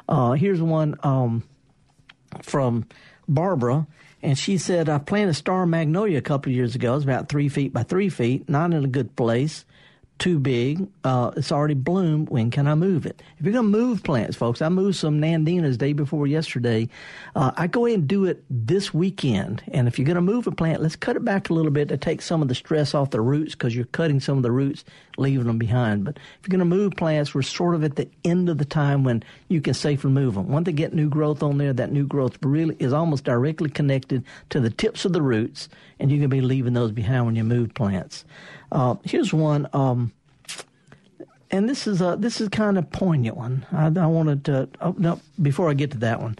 Uh, 0.09 0.31
here's 0.31 0.61
one. 0.61 0.95
Um, 1.03 1.43
from 2.41 2.85
Barbara, 3.27 3.87
and 4.21 4.37
she 4.37 4.57
said, 4.57 4.89
I 4.89 4.99
planted 4.99 5.33
star 5.33 5.65
magnolia 5.65 6.17
a 6.17 6.21
couple 6.21 6.51
years 6.51 6.75
ago. 6.75 6.95
It's 6.95 7.03
about 7.03 7.29
three 7.29 7.49
feet 7.49 7.73
by 7.73 7.83
three 7.83 8.09
feet, 8.09 8.47
not 8.49 8.73
in 8.73 8.83
a 8.83 8.87
good 8.87 9.15
place, 9.15 9.65
too 10.21 10.37
big. 10.37 10.87
Uh, 11.03 11.31
it's 11.35 11.51
already 11.51 11.73
bloomed. 11.73 12.29
When 12.29 12.51
can 12.51 12.67
I 12.67 12.75
move 12.75 13.07
it? 13.07 13.23
If 13.39 13.45
you're 13.45 13.53
going 13.53 13.71
to 13.71 13.77
move 13.77 14.03
plants, 14.03 14.37
folks, 14.37 14.61
I 14.61 14.69
moved 14.69 14.95
some 14.95 15.19
Nandinas 15.19 15.79
day 15.79 15.93
before 15.93 16.27
yesterday. 16.27 16.87
Uh, 17.35 17.51
I 17.57 17.65
go 17.65 17.87
ahead 17.87 17.99
and 17.99 18.07
do 18.07 18.25
it 18.25 18.43
this 18.47 18.93
weekend. 18.93 19.63
And 19.73 19.87
if 19.87 19.97
you're 19.97 20.05
going 20.05 20.15
to 20.15 20.21
move 20.21 20.45
a 20.45 20.51
plant, 20.51 20.79
let's 20.79 20.95
cut 20.95 21.15
it 21.15 21.25
back 21.25 21.49
a 21.49 21.53
little 21.53 21.71
bit 21.71 21.87
to 21.87 21.97
take 21.97 22.21
some 22.21 22.43
of 22.43 22.49
the 22.49 22.55
stress 22.55 22.93
off 22.93 23.09
the 23.09 23.19
roots 23.19 23.55
because 23.55 23.75
you're 23.75 23.85
cutting 23.85 24.19
some 24.19 24.37
of 24.37 24.43
the 24.43 24.51
roots, 24.51 24.85
leaving 25.17 25.47
them 25.47 25.57
behind. 25.57 26.05
But 26.05 26.17
if 26.17 26.47
you're 26.47 26.55
going 26.55 26.69
to 26.69 26.75
move 26.75 26.93
plants, 26.95 27.33
we're 27.33 27.41
sort 27.41 27.73
of 27.73 27.83
at 27.83 27.95
the 27.95 28.07
end 28.23 28.47
of 28.47 28.59
the 28.59 28.65
time 28.65 29.03
when 29.03 29.23
you 29.47 29.59
can 29.59 29.73
safely 29.73 30.11
move 30.11 30.35
them. 30.35 30.49
Once 30.49 30.67
they 30.67 30.71
get 30.71 30.93
new 30.93 31.09
growth 31.09 31.41
on 31.41 31.57
there, 31.57 31.73
that 31.73 31.91
new 31.91 32.05
growth 32.05 32.37
really 32.43 32.75
is 32.77 32.93
almost 32.93 33.23
directly 33.23 33.71
connected 33.71 34.23
to 34.51 34.59
the 34.59 34.69
tips 34.69 35.03
of 35.03 35.13
the 35.13 35.21
roots, 35.23 35.67
and 35.99 36.11
you 36.11 36.19
can 36.19 36.29
be 36.29 36.41
leaving 36.41 36.73
those 36.73 36.91
behind 36.91 37.25
when 37.25 37.35
you 37.35 37.43
move 37.43 37.73
plants. 37.73 38.23
Uh, 38.71 38.95
here's 39.03 39.33
one. 39.33 39.67
Um, 39.73 40.13
and 41.51 41.67
this 41.67 41.85
is 41.85 42.01
a 42.01 42.15
this 42.17 42.39
is 42.39 42.49
kind 42.49 42.77
of 42.77 42.89
poignant 42.91 43.35
one. 43.37 43.65
I, 43.71 43.87
I 43.87 44.07
wanted 44.07 44.45
to 44.45 44.69
oh, 44.79 44.95
no 44.97 45.19
before 45.41 45.69
I 45.69 45.73
get 45.73 45.91
to 45.91 45.97
that 45.99 46.21
one. 46.21 46.37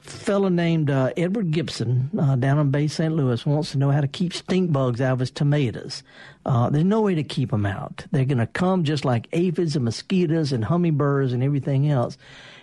Fellow 0.00 0.48
named 0.48 0.90
uh, 0.90 1.12
Edward 1.16 1.50
Gibson 1.50 2.10
uh, 2.18 2.34
down 2.34 2.58
in 2.58 2.70
Bay 2.70 2.88
St. 2.88 3.14
Louis 3.14 3.44
wants 3.44 3.72
to 3.72 3.78
know 3.78 3.90
how 3.90 4.00
to 4.00 4.08
keep 4.08 4.32
stink 4.32 4.72
bugs 4.72 4.98
out 4.98 5.12
of 5.12 5.18
his 5.18 5.30
tomatoes. 5.30 6.02
Uh, 6.46 6.70
there's 6.70 6.84
no 6.84 7.02
way 7.02 7.14
to 7.14 7.22
keep 7.22 7.50
them 7.50 7.66
out. 7.66 8.06
They're 8.10 8.24
going 8.24 8.38
to 8.38 8.46
come 8.46 8.84
just 8.84 9.04
like 9.04 9.28
aphids 9.32 9.76
and 9.76 9.84
mosquitoes 9.84 10.52
and 10.52 10.64
hummingbirds 10.64 11.34
and 11.34 11.42
everything 11.42 11.90
else. 11.90 12.16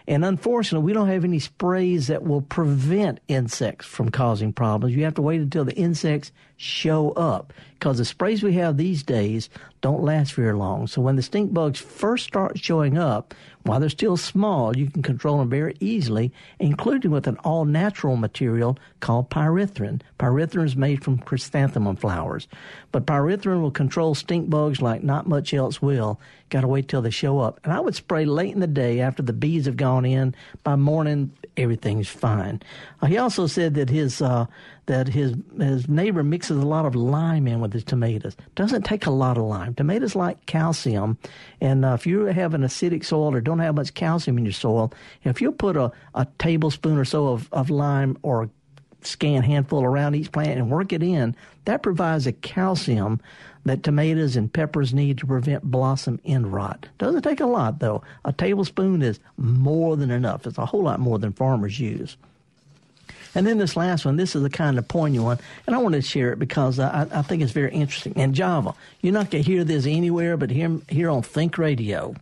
And 0.07 0.25
unfortunately, 0.25 0.85
we 0.85 0.93
don't 0.93 1.09
have 1.09 1.23
any 1.23 1.37
sprays 1.37 2.07
that 2.07 2.23
will 2.23 2.41
prevent 2.41 3.19
insects 3.27 3.85
from 3.85 4.09
causing 4.09 4.51
problems. 4.51 4.95
You 4.95 5.03
have 5.03 5.15
to 5.15 5.21
wait 5.21 5.41
until 5.41 5.63
the 5.63 5.75
insects 5.75 6.31
show 6.57 7.11
up 7.11 7.53
because 7.75 7.99
the 7.99 8.05
sprays 8.05 8.41
we 8.41 8.53
have 8.53 8.75
these 8.75 9.03
days 9.03 9.49
don't 9.81 10.03
last 10.03 10.33
very 10.33 10.53
long. 10.53 10.87
So 10.87 10.99
when 11.01 11.15
the 11.15 11.21
stink 11.21 11.53
bugs 11.53 11.79
first 11.79 12.25
start 12.25 12.57
showing 12.57 12.97
up, 12.97 13.35
while 13.63 13.79
they're 13.79 13.89
still 13.89 14.17
small, 14.17 14.75
you 14.75 14.89
can 14.89 15.03
control 15.03 15.37
them 15.37 15.49
very 15.49 15.75
easily, 15.79 16.31
including 16.57 17.11
with 17.11 17.27
an 17.27 17.37
all 17.43 17.65
natural 17.65 18.15
material 18.15 18.79
called 18.99 19.29
pyrethrin. 19.29 20.01
Pyrethrin 20.17 20.65
is 20.65 20.75
made 20.75 21.03
from 21.03 21.19
chrysanthemum 21.19 21.97
flowers. 21.97 22.47
But 22.91 23.05
pyrethrin 23.05 23.61
will 23.61 23.71
control 23.71 24.15
stink 24.15 24.49
bugs 24.49 24.81
like 24.81 25.03
not 25.03 25.27
much 25.27 25.53
else 25.53 25.81
will. 25.81 26.19
Got 26.49 26.61
to 26.61 26.67
wait 26.67 26.87
till 26.87 27.01
they 27.01 27.09
show 27.11 27.39
up. 27.39 27.59
And 27.63 27.73
I 27.73 27.79
would 27.79 27.95
spray 27.95 28.25
late 28.25 28.53
in 28.53 28.61
the 28.61 28.67
day 28.67 29.01
after 29.01 29.21
the 29.21 29.33
bees 29.33 29.65
have 29.65 29.77
gone 29.77 30.05
in. 30.05 30.33
By 30.63 30.77
morning, 30.77 31.33
everything's 31.57 32.07
fine. 32.07 32.61
Uh, 33.01 33.07
he 33.07 33.17
also 33.17 33.47
said 33.47 33.73
that 33.73 33.89
his 33.89 34.21
uh, 34.21 34.45
that 34.85 35.07
his 35.07 35.35
his 35.57 35.89
neighbor 35.89 36.23
mixes 36.23 36.57
a 36.57 36.65
lot 36.65 36.85
of 36.85 36.95
lime 36.95 37.47
in 37.47 37.59
with 37.59 37.73
his 37.73 37.83
tomatoes. 37.83 38.37
Doesn't 38.55 38.83
take 38.83 39.05
a 39.05 39.11
lot 39.11 39.37
of 39.37 39.43
lime. 39.43 39.73
Tomatoes 39.73 40.15
like 40.15 40.45
calcium, 40.45 41.17
and 41.59 41.83
uh, 41.83 41.93
if 41.93 42.07
you 42.07 42.25
have 42.25 42.53
an 42.53 42.61
acidic 42.61 43.03
soil 43.03 43.33
or 43.33 43.41
don't 43.41 43.59
have 43.59 43.75
much 43.75 43.93
calcium 43.93 44.37
in 44.37 44.45
your 44.45 44.53
soil, 44.53 44.93
if 45.23 45.41
you 45.41 45.51
put 45.51 45.75
a, 45.75 45.91
a 46.15 46.27
tablespoon 46.37 46.97
or 46.97 47.05
so 47.05 47.27
of, 47.27 47.51
of 47.51 47.69
lime 47.69 48.17
or 48.21 48.43
a 48.43 48.49
scant 49.01 49.45
handful 49.45 49.83
around 49.83 50.15
each 50.15 50.31
plant 50.31 50.57
and 50.57 50.71
work 50.71 50.91
it 50.91 51.03
in, 51.03 51.35
that 51.65 51.83
provides 51.83 52.27
a 52.27 52.31
calcium 52.31 53.19
that 53.67 53.83
tomatoes 53.83 54.35
and 54.35 54.51
peppers 54.51 54.93
need 54.93 55.17
to 55.19 55.25
prevent 55.25 55.63
blossom 55.63 56.19
end 56.25 56.51
rot. 56.51 56.87
Doesn't 56.97 57.21
take 57.21 57.39
a 57.39 57.45
lot 57.45 57.79
though. 57.79 58.03
A 58.25 58.33
tablespoon 58.33 59.01
is 59.01 59.19
more 59.37 59.95
than 59.95 60.11
enough. 60.11 60.45
It's 60.45 60.57
a 60.57 60.65
whole 60.65 60.83
lot 60.83 60.99
more 60.99 61.19
than 61.19 61.33
farmers 61.33 61.79
use. 61.79 62.17
And 63.35 63.45
then 63.45 63.59
this 63.59 63.75
last 63.75 64.03
one, 64.03 64.15
this 64.15 64.35
is 64.35 64.43
a 64.43 64.49
kind 64.49 64.79
of 64.79 64.87
poignant 64.87 65.23
one, 65.23 65.39
and 65.67 65.75
I 65.75 65.79
wanted 65.79 66.01
to 66.01 66.07
share 66.07 66.33
it 66.33 66.39
because 66.39 66.79
I, 66.79 67.07
I 67.11 67.21
think 67.21 67.43
it's 67.43 67.51
very 67.51 67.71
interesting. 67.71 68.13
And 68.15 68.33
Java, 68.33 68.73
you're 69.01 69.13
not 69.13 69.29
going 69.29 69.43
to 69.43 69.49
hear 69.49 69.63
this 69.63 69.85
anywhere 69.85 70.37
but 70.37 70.49
here, 70.49 70.79
here 70.89 71.09
on 71.09 71.21
Think 71.21 71.59
Radio. 71.59 72.15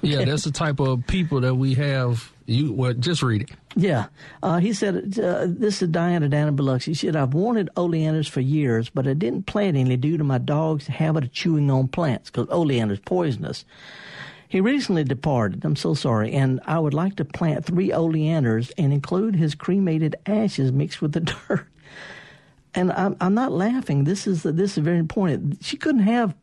Yeah, 0.00 0.24
that's 0.24 0.44
the 0.44 0.52
type 0.52 0.80
of 0.80 1.06
people 1.06 1.40
that 1.42 1.54
we 1.54 1.74
have. 1.74 2.32
You 2.46 2.72
well, 2.72 2.92
just 2.92 3.22
read 3.22 3.42
it. 3.42 3.50
Yeah. 3.74 4.06
Uh, 4.42 4.58
he 4.58 4.72
said, 4.72 5.18
uh, 5.18 5.46
this 5.48 5.80
is 5.80 5.88
Diana 5.88 6.26
in 6.26 6.56
Biloxi. 6.56 6.90
He 6.90 6.94
said, 6.94 7.16
I've 7.16 7.32
wanted 7.32 7.70
oleanders 7.76 8.28
for 8.28 8.40
years, 8.40 8.90
but 8.90 9.06
I 9.06 9.14
didn't 9.14 9.46
plant 9.46 9.76
any 9.76 9.96
due 9.96 10.18
to 10.18 10.24
my 10.24 10.38
dog's 10.38 10.86
habit 10.86 11.24
of 11.24 11.32
chewing 11.32 11.70
on 11.70 11.88
plants 11.88 12.30
because 12.30 12.48
oleander's 12.50 13.00
poisonous. 13.00 13.64
He 14.48 14.60
recently 14.60 15.04
departed. 15.04 15.64
I'm 15.64 15.74
so 15.74 15.94
sorry. 15.94 16.32
And 16.32 16.60
I 16.66 16.78
would 16.78 16.94
like 16.94 17.16
to 17.16 17.24
plant 17.24 17.64
three 17.64 17.92
oleanders 17.92 18.70
and 18.76 18.92
include 18.92 19.34
his 19.34 19.54
cremated 19.54 20.14
ashes 20.26 20.70
mixed 20.70 21.00
with 21.00 21.12
the 21.12 21.20
dirt. 21.48 21.66
And 22.74 22.92
I'm, 22.92 23.16
I'm 23.20 23.34
not 23.34 23.52
laughing. 23.52 24.04
This 24.04 24.26
is 24.26 24.42
this 24.42 24.76
is 24.76 24.84
very 24.84 24.98
important. 24.98 25.64
She 25.64 25.76
couldn't 25.76 26.02
have 26.02 26.34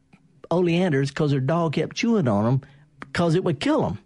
oleanders 0.49 1.09
because 1.09 1.31
her 1.31 1.39
dog 1.39 1.73
kept 1.73 1.95
chewing 1.95 2.27
on 2.27 2.43
them 2.43 2.61
because 2.99 3.35
it 3.35 3.43
would 3.43 3.59
kill 3.59 3.81
them, 3.81 3.99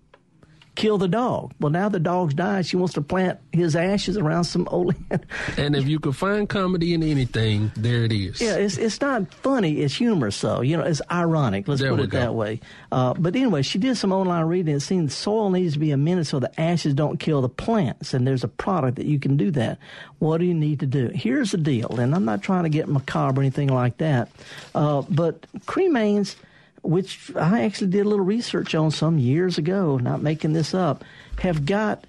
kill 0.76 0.98
the 0.98 1.08
dog. 1.08 1.54
Well, 1.60 1.72
now 1.72 1.90
the 1.90 2.00
dog's 2.00 2.34
died. 2.34 2.66
She 2.66 2.76
wants 2.78 2.94
to 2.96 3.02
plant 3.02 3.40
his 3.52 3.76
ashes 3.76 4.18
around 4.18 4.44
some 4.44 4.68
oleander. 4.72 5.22
And 5.58 5.76
if 5.76 5.88
you 5.88 6.00
could 6.00 6.16
find 6.16 6.48
comedy 6.50 6.94
in 6.94 7.02
anything, 7.02 7.72
there 7.76 8.04
it 8.04 8.12
is. 8.12 8.42
Yeah, 8.42 8.56
it's 8.56 8.78
it's 8.78 9.00
not 9.00 9.34
funny. 9.36 9.80
It's 9.82 9.96
humorous, 9.96 10.40
though. 10.42 10.62
You 10.62 10.78
know, 10.78 10.84
it's 10.84 11.02
ironic. 11.10 11.68
Let's 11.68 11.82
There 11.82 11.92
put 11.92 12.02
it 12.02 12.10
go. 12.10 12.20
that 12.20 12.36
way. 12.36 12.60
Uh, 12.92 13.14
but 13.14 13.36
anyway, 13.36 13.62
she 13.62 13.78
did 13.80 13.96
some 13.98 14.12
online 14.12 14.46
reading. 14.46 14.76
It 14.76 14.82
seems 14.82 15.14
soil 15.16 15.50
needs 15.50 15.74
to 15.74 15.80
be 15.80 15.92
amended 15.92 16.28
so 16.28 16.40
the 16.40 16.60
ashes 16.60 16.94
don't 16.94 17.18
kill 17.20 17.42
the 17.42 17.50
plants. 17.50 18.14
And 18.14 18.28
there's 18.28 18.44
a 18.44 18.48
product 18.50 18.98
that 18.98 19.06
you 19.06 19.20
can 19.20 19.38
do 19.38 19.52
that. 19.52 19.78
What 20.20 20.40
do 20.40 20.46
you 20.46 20.54
need 20.54 20.82
to 20.82 20.86
do? 20.88 21.10
Here's 21.14 21.52
the 21.52 21.58
deal. 21.58 22.00
And 22.00 22.14
I'm 22.14 22.26
not 22.26 22.42
trying 22.42 22.64
to 22.64 22.70
get 22.70 22.88
macabre 22.90 23.40
or 23.40 23.44
anything 23.44 23.70
like 23.70 23.98
that. 23.98 24.30
Uh, 24.74 25.04
but 25.10 25.46
cremains, 25.66 26.36
which 26.86 27.32
I 27.36 27.64
actually 27.64 27.92
did 27.92 28.06
a 28.06 28.10
little 28.10 28.26
research 28.26 28.76
on 28.76 28.92
some 28.92 29.18
years 29.18 29.58
ago, 29.58 29.98
not 29.98 30.22
making 30.22 30.54
this 30.54 30.74
up, 30.74 31.04
have 31.40 31.66
got 31.66 32.06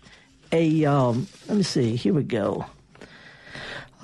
a. 0.52 0.84
Um, 0.84 1.26
let 1.48 1.56
me 1.56 1.62
see. 1.62 1.96
Here 1.96 2.14
we 2.14 2.22
go. 2.22 2.66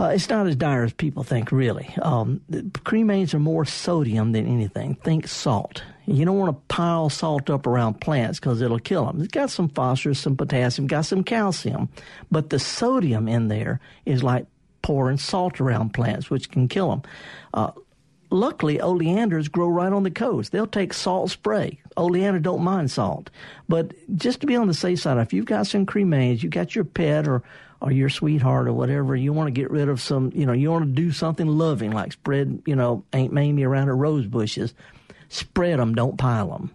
Uh, 0.00 0.06
it's 0.06 0.28
not 0.28 0.46
as 0.46 0.56
dire 0.56 0.84
as 0.84 0.92
people 0.92 1.22
think, 1.22 1.52
really. 1.52 1.94
Um, 2.00 2.40
are 2.52 3.38
more 3.38 3.64
sodium 3.64 4.32
than 4.32 4.46
anything. 4.46 4.94
Think 4.96 5.28
salt. 5.28 5.84
You 6.06 6.24
don't 6.24 6.38
want 6.38 6.56
to 6.56 6.74
pile 6.74 7.08
salt 7.10 7.50
up 7.50 7.66
around 7.66 8.00
plants 8.00 8.40
because 8.40 8.60
it'll 8.60 8.78
kill 8.78 9.06
them. 9.06 9.20
It's 9.20 9.30
got 9.30 9.50
some 9.50 9.68
phosphorus, 9.68 10.18
some 10.18 10.36
potassium, 10.36 10.88
got 10.88 11.02
some 11.02 11.22
calcium, 11.22 11.88
but 12.30 12.50
the 12.50 12.58
sodium 12.58 13.28
in 13.28 13.48
there 13.48 13.80
is 14.04 14.22
like 14.22 14.46
pouring 14.80 15.18
salt 15.18 15.60
around 15.60 15.94
plants, 15.94 16.28
which 16.28 16.50
can 16.50 16.66
kill 16.68 16.90
them. 16.90 17.02
Uh, 17.54 17.70
luckily, 18.32 18.80
oleanders 18.80 19.48
grow 19.48 19.68
right 19.68 19.92
on 19.92 20.02
the 20.02 20.10
coast. 20.10 20.52
They'll 20.52 20.66
take 20.66 20.92
salt 20.92 21.30
spray. 21.30 21.80
Oleander 21.96 22.40
don't 22.40 22.62
mind 22.62 22.90
salt. 22.90 23.30
But 23.68 23.92
just 24.16 24.40
to 24.40 24.46
be 24.46 24.56
on 24.56 24.68
the 24.68 24.74
safe 24.74 25.00
side, 25.00 25.18
if 25.18 25.32
you've 25.32 25.46
got 25.46 25.66
some 25.66 25.86
cremains, 25.86 26.42
you 26.42 26.48
got 26.48 26.74
your 26.74 26.84
pet 26.84 27.28
or 27.28 27.42
or 27.82 27.90
your 27.90 28.08
sweetheart 28.08 28.68
or 28.68 28.72
whatever, 28.72 29.16
you 29.16 29.32
want 29.32 29.48
to 29.48 29.60
get 29.60 29.68
rid 29.68 29.88
of 29.88 30.00
some, 30.00 30.30
you 30.36 30.46
know, 30.46 30.52
you 30.52 30.70
want 30.70 30.84
to 30.84 30.92
do 30.92 31.10
something 31.10 31.48
loving 31.48 31.90
like 31.90 32.12
spread, 32.12 32.62
you 32.64 32.76
know, 32.76 33.04
Aunt 33.12 33.32
Mamie 33.32 33.64
around 33.64 33.88
her 33.88 33.96
rose 33.96 34.24
bushes. 34.24 34.72
Spread 35.28 35.80
them, 35.80 35.94
don't 35.94 36.16
pile 36.16 36.50
them. 36.50 36.70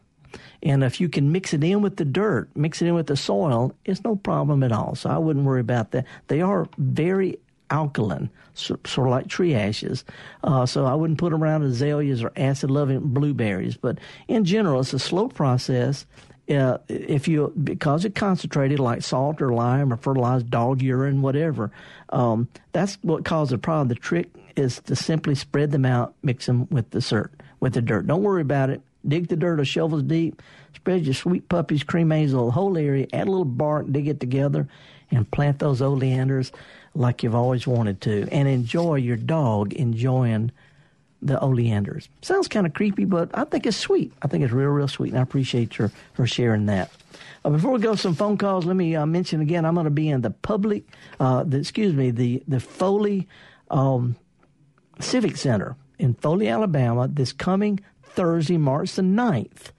And 0.62 0.84
if 0.84 1.00
you 1.00 1.08
can 1.08 1.32
mix 1.32 1.54
it 1.54 1.64
in 1.64 1.82
with 1.82 1.96
the 1.96 2.04
dirt, 2.04 2.50
mix 2.56 2.82
it 2.82 2.88
in 2.88 2.96
with 2.96 3.08
the 3.08 3.16
soil, 3.16 3.74
it's 3.86 4.04
no 4.04 4.18
problem 4.18 4.64
at 4.64 4.74
all. 4.74 4.96
So 4.96 5.10
I 5.10 5.18
wouldn't 5.18 5.46
worry 5.46 5.62
about 5.62 5.92
that. 5.92 6.06
They 6.28 6.42
are 6.42 6.68
very 6.78 7.40
alkaline, 7.70 8.30
sort 8.54 8.88
of 8.88 9.08
like 9.08 9.28
tree 9.28 9.56
ashes. 9.56 10.06
Uh, 10.44 10.66
so 10.66 10.86
I 10.86 10.94
wouldn't 10.94 11.20
put 11.20 11.32
them 11.32 11.44
around 11.44 11.64
azaleas 11.64 12.24
or 12.24 12.32
acid 12.36 12.72
loving 12.72 13.00
blueberries. 13.00 13.78
But 13.78 14.00
in 14.28 14.46
general, 14.46 14.82
it's 14.82 14.94
a 14.94 15.00
slow 15.00 15.28
process. 15.28 16.06
Uh, 16.50 16.78
if 16.88 17.28
you 17.28 17.52
because 17.62 18.06
it 18.06 18.16
concentrated 18.16 18.80
like 18.80 19.02
salt 19.02 19.42
or 19.42 19.52
lime 19.52 19.92
or 19.92 19.98
fertilized 19.98 20.50
dog 20.50 20.82
urine, 20.82 21.22
whatever, 21.22 21.72
um, 22.10 22.48
that's 22.72 22.98
what 23.02 23.26
caused 23.26 23.52
the 23.52 23.58
problem. 23.58 23.90
The 23.90 23.96
trick 23.96 24.30
is 24.56 24.80
to 24.86 24.96
simply 24.96 25.36
spread 25.36 25.72
them 25.72 25.86
out, 25.86 26.16
mix 26.24 26.46
them 26.46 26.68
with 26.70 26.90
the 26.92 27.02
dirt. 27.02 27.32
With 27.60 27.74
the 27.74 27.82
dirt, 27.82 28.08
don't 28.08 28.24
worry 28.24 28.42
about 28.42 28.70
it. 28.70 28.82
Dig 29.08 29.28
the 29.28 29.36
dirt 29.36 29.60
a 29.60 29.66
shovels 29.66 30.04
deep. 30.04 30.42
Spread 30.76 31.06
your 31.06 31.14
sweet 31.14 31.50
puppies, 31.50 31.84
cremains, 31.84 32.32
the 32.32 32.52
whole 32.52 32.78
area. 32.78 33.08
Add 33.14 33.28
a 33.28 33.32
little 33.32 33.46
bark, 33.46 33.92
dig 33.92 34.08
it 34.08 34.20
together, 34.20 34.68
and 35.12 35.30
plant 35.32 35.60
those 35.60 35.82
oleanders 35.82 36.52
like 36.98 37.24
you've 37.24 37.36
always 37.36 37.68
wanted 37.68 38.02
to. 38.02 38.28
And 38.32 38.48
enjoy 38.48 38.96
your 38.96 39.18
dog 39.18 39.74
enjoying 39.74 40.52
the 41.22 41.40
oleanders. 41.40 42.10
Sounds 42.22 42.48
kind 42.48 42.68
of 42.68 42.74
creepy, 42.74 43.06
but 43.06 43.30
I 43.34 43.44
think 43.46 43.66
it's 43.66 43.78
sweet. 43.78 44.14
I 44.22 44.28
think 44.28 44.44
it's 44.44 44.54
real, 44.54 44.70
real 44.70 44.88
sweet, 44.88 45.10
and 45.10 45.20
I 45.20 45.24
appreciate 45.24 45.74
her 45.76 45.92
for 46.14 46.28
sharing 46.28 46.68
that. 46.68 46.92
Uh, 47.44 47.50
before 47.50 47.72
we 47.72 47.80
go 47.80 47.96
some 47.96 48.14
phone 48.14 48.38
calls, 48.38 48.66
let 48.66 48.76
me 48.76 48.96
uh, 48.96 49.06
mention 49.06 49.42
again 49.42 49.66
I'm 49.66 49.74
going 49.74 49.86
to 49.86 49.92
be 49.92 50.10
in 50.10 50.22
the 50.22 50.30
public, 50.30 50.84
uh, 51.20 51.44
the, 51.44 51.58
excuse 51.58 51.94
me, 51.94 52.12
the 52.12 52.44
the 52.48 52.60
Foley 52.60 53.28
um, 53.72 54.16
Civic 55.00 55.38
Center 55.38 55.76
in 55.98 56.14
Foley, 56.14 56.48
Alabama, 56.48 57.08
this 57.08 57.34
coming 57.34 57.80
Thursday, 58.04 58.58
March 58.58 58.94
the 58.94 59.02
9th. 59.02 59.72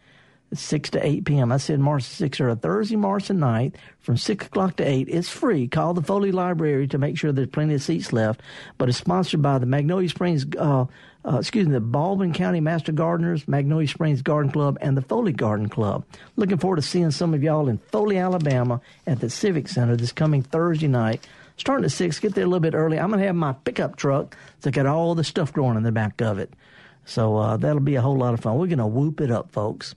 It's 0.51 0.63
6 0.63 0.91
to 0.91 1.07
8 1.07 1.27
p.m. 1.27 1.53
I 1.53 1.59
said 1.59 1.79
March 1.79 2.05
6th 2.05 2.41
or 2.41 2.49
a 2.49 2.57
Thursday, 2.57 2.97
March 2.97 3.29
the 3.29 3.35
9th 3.35 3.75
from 4.01 4.17
6 4.17 4.47
o'clock 4.47 4.77
to 4.77 4.85
8. 4.85 5.09
It's 5.09 5.29
free. 5.29 5.69
Call 5.69 5.93
the 5.93 6.03
Foley 6.03 6.33
Library 6.33 6.89
to 6.89 6.97
make 6.97 7.19
sure 7.19 7.33
there's 7.33 7.49
plenty 7.49 7.75
of 7.75 7.83
seats 7.83 8.15
left. 8.15 8.41
But 8.79 8.89
it's 8.89 8.97
sponsored 8.97 9.43
by 9.43 9.59
the 9.59 9.67
Magnolia 9.67 10.09
Springs, 10.09 10.47
uh, 10.59 10.87
uh, 11.27 11.37
excuse 11.39 11.67
me, 11.67 11.75
the 11.75 11.81
Baldwin 11.81 12.33
County 12.33 12.61
Master 12.61 12.93
Gardeners, 12.93 13.47
Magnolia 13.47 13.89
Springs 13.89 14.23
Garden 14.23 14.51
Club, 14.51 14.79
and 14.81 14.97
the 14.97 15.03
Foley 15.03 15.33
Garden 15.33 15.69
Club. 15.69 16.07
Looking 16.37 16.57
forward 16.57 16.77
to 16.77 16.83
seeing 16.83 17.11
some 17.11 17.35
of 17.35 17.43
y'all 17.43 17.69
in 17.69 17.77
Foley, 17.93 18.17
Alabama 18.17 18.81
at 19.07 19.21
the 19.21 19.29
Civic 19.29 19.69
Center 19.69 19.97
this 19.97 20.13
coming 20.13 20.43
Thursday 20.43 20.89
night. 20.89 21.27
Starting 21.59 21.85
at 21.85 21.91
6, 21.91 22.21
get 22.21 22.35
there 22.35 22.45
a 22.45 22.47
little 22.47 22.61
bit 22.61 22.75
early. 22.75 22.99
I'm 22.99 23.09
going 23.09 23.21
to 23.21 23.27
have 23.27 23.37
my 23.37 23.53
pickup 23.53 23.97
truck 23.97 24.35
that's 24.63 24.75
got 24.75 24.87
all 24.87 25.15
the 25.15 25.25
stuff 25.25 25.53
growing 25.53 25.77
in 25.77 25.83
the 25.83 25.93
back 25.93 26.23
of 26.23 26.39
it. 26.39 26.55
So 27.05 27.37
uh, 27.37 27.57
that'll 27.59 27.81
be 27.81 27.97
a 27.97 28.03
whole 28.03 28.17
lot 28.17 28.33
of 28.33 28.41
fun. 28.41 28.57
We're 28.59 28.67
going 28.67 28.79
to 28.79 28.87
whoop 28.87 29.21
it 29.21 29.31
up, 29.31 29.51
folks. 29.53 29.95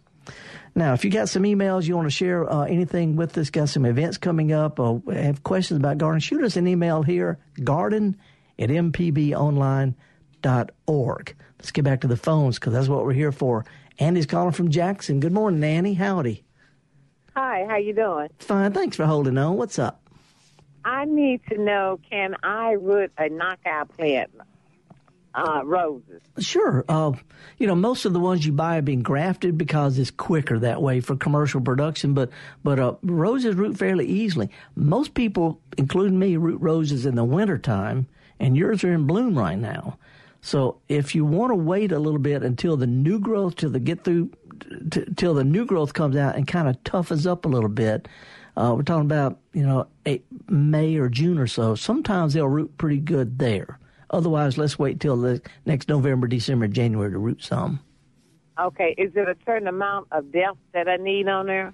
Now, 0.73 0.93
if 0.93 1.03
you 1.03 1.11
got 1.11 1.27
some 1.27 1.43
emails 1.43 1.85
you 1.85 1.95
want 1.95 2.07
to 2.07 2.15
share 2.15 2.49
uh, 2.49 2.63
anything 2.63 3.15
with 3.17 3.37
us, 3.37 3.49
got 3.49 3.69
some 3.69 3.85
events 3.85 4.17
coming 4.17 4.53
up, 4.53 4.79
or 4.79 5.01
have 5.11 5.43
questions 5.43 5.77
about 5.79 5.97
garden, 5.97 6.19
shoot 6.21 6.43
us 6.43 6.55
an 6.55 6.67
email 6.67 7.03
here, 7.03 7.39
garden 7.63 8.17
at 8.57 8.69
mpbonline.org. 8.69 9.95
Let's 11.59 11.71
get 11.71 11.83
back 11.83 12.01
to 12.01 12.07
the 12.07 12.17
phones 12.17 12.57
because 12.57 12.73
that's 12.73 12.87
what 12.87 13.05
we're 13.05 13.13
here 13.13 13.31
for. 13.31 13.65
Andy's 13.99 14.25
calling 14.25 14.53
from 14.53 14.69
Jackson. 14.71 15.19
Good 15.19 15.33
morning, 15.33 15.63
Annie. 15.63 15.93
Howdy. 15.93 16.43
Hi, 17.35 17.65
how 17.67 17.77
you 17.77 17.93
doing? 17.93 18.29
Fine. 18.39 18.73
Thanks 18.73 18.97
for 18.97 19.05
holding 19.05 19.37
on. 19.37 19.57
What's 19.57 19.77
up? 19.77 20.01
I 20.83 21.05
need 21.05 21.41
to 21.49 21.57
know 21.57 21.99
can 22.09 22.35
I 22.43 22.71
root 22.71 23.11
a 23.17 23.29
knockout 23.29 23.95
plant 23.95 24.31
uh, 25.33 25.61
roses? 25.63 26.21
Sure. 26.39 26.83
Uh, 26.89 27.13
you 27.57 27.67
know, 27.67 27.75
most 27.75 28.05
of 28.05 28.13
the 28.13 28.19
ones 28.19 28.45
you 28.45 28.51
buy 28.51 28.77
are 28.77 28.81
being 28.81 29.01
grafted 29.01 29.57
because 29.57 29.97
it's 29.97 30.11
quicker 30.11 30.59
that 30.59 30.81
way 30.81 30.99
for 30.99 31.15
commercial 31.15 31.61
production. 31.61 32.13
But 32.13 32.29
but 32.63 32.79
uh, 32.79 32.95
roses 33.03 33.55
root 33.55 33.77
fairly 33.77 34.05
easily. 34.07 34.49
Most 34.75 35.13
people, 35.13 35.59
including 35.77 36.19
me, 36.19 36.37
root 36.37 36.61
roses 36.61 37.05
in 37.05 37.15
the 37.15 37.23
wintertime, 37.23 38.07
and 38.39 38.57
yours 38.57 38.83
are 38.83 38.93
in 38.93 39.07
bloom 39.07 39.37
right 39.37 39.57
now. 39.57 39.97
So 40.41 40.79
if 40.89 41.13
you 41.13 41.23
want 41.23 41.51
to 41.51 41.55
wait 41.55 41.91
a 41.91 41.99
little 41.99 42.19
bit 42.19 42.43
until 42.43 42.75
the 42.75 42.87
new 42.87 43.19
growth, 43.19 43.55
till 43.55 43.69
the 43.69 43.79
get 43.79 44.03
through, 44.03 44.31
t- 44.89 45.05
till 45.15 45.35
the 45.35 45.43
new 45.43 45.65
growth 45.65 45.93
comes 45.93 46.15
out 46.15 46.35
and 46.35 46.47
kind 46.47 46.67
of 46.67 46.83
toughens 46.83 47.29
up 47.29 47.45
a 47.45 47.49
little 47.49 47.69
bit. 47.69 48.07
Uh, 48.57 48.73
we're 48.75 48.83
talking 48.83 49.05
about 49.05 49.39
you 49.53 49.63
know 49.63 49.87
eight, 50.05 50.25
May 50.49 50.97
or 50.97 51.09
June 51.09 51.37
or 51.37 51.47
so. 51.47 51.75
Sometimes 51.75 52.33
they'll 52.33 52.47
root 52.47 52.77
pretty 52.77 52.99
good 52.99 53.39
there. 53.39 53.79
Otherwise, 54.11 54.57
let's 54.57 54.77
wait 54.77 54.99
till 54.99 55.17
the 55.17 55.41
next 55.65 55.89
November, 55.89 56.27
December, 56.27 56.67
January 56.67 57.11
to 57.11 57.17
root 57.17 57.43
some. 57.43 57.79
Okay, 58.59 58.93
is 58.97 59.11
it 59.15 59.27
a 59.27 59.35
certain 59.45 59.67
amount 59.67 60.07
of 60.11 60.31
depth 60.31 60.59
that 60.73 60.87
I 60.87 60.97
need 60.97 61.27
on 61.27 61.47
there? 61.47 61.73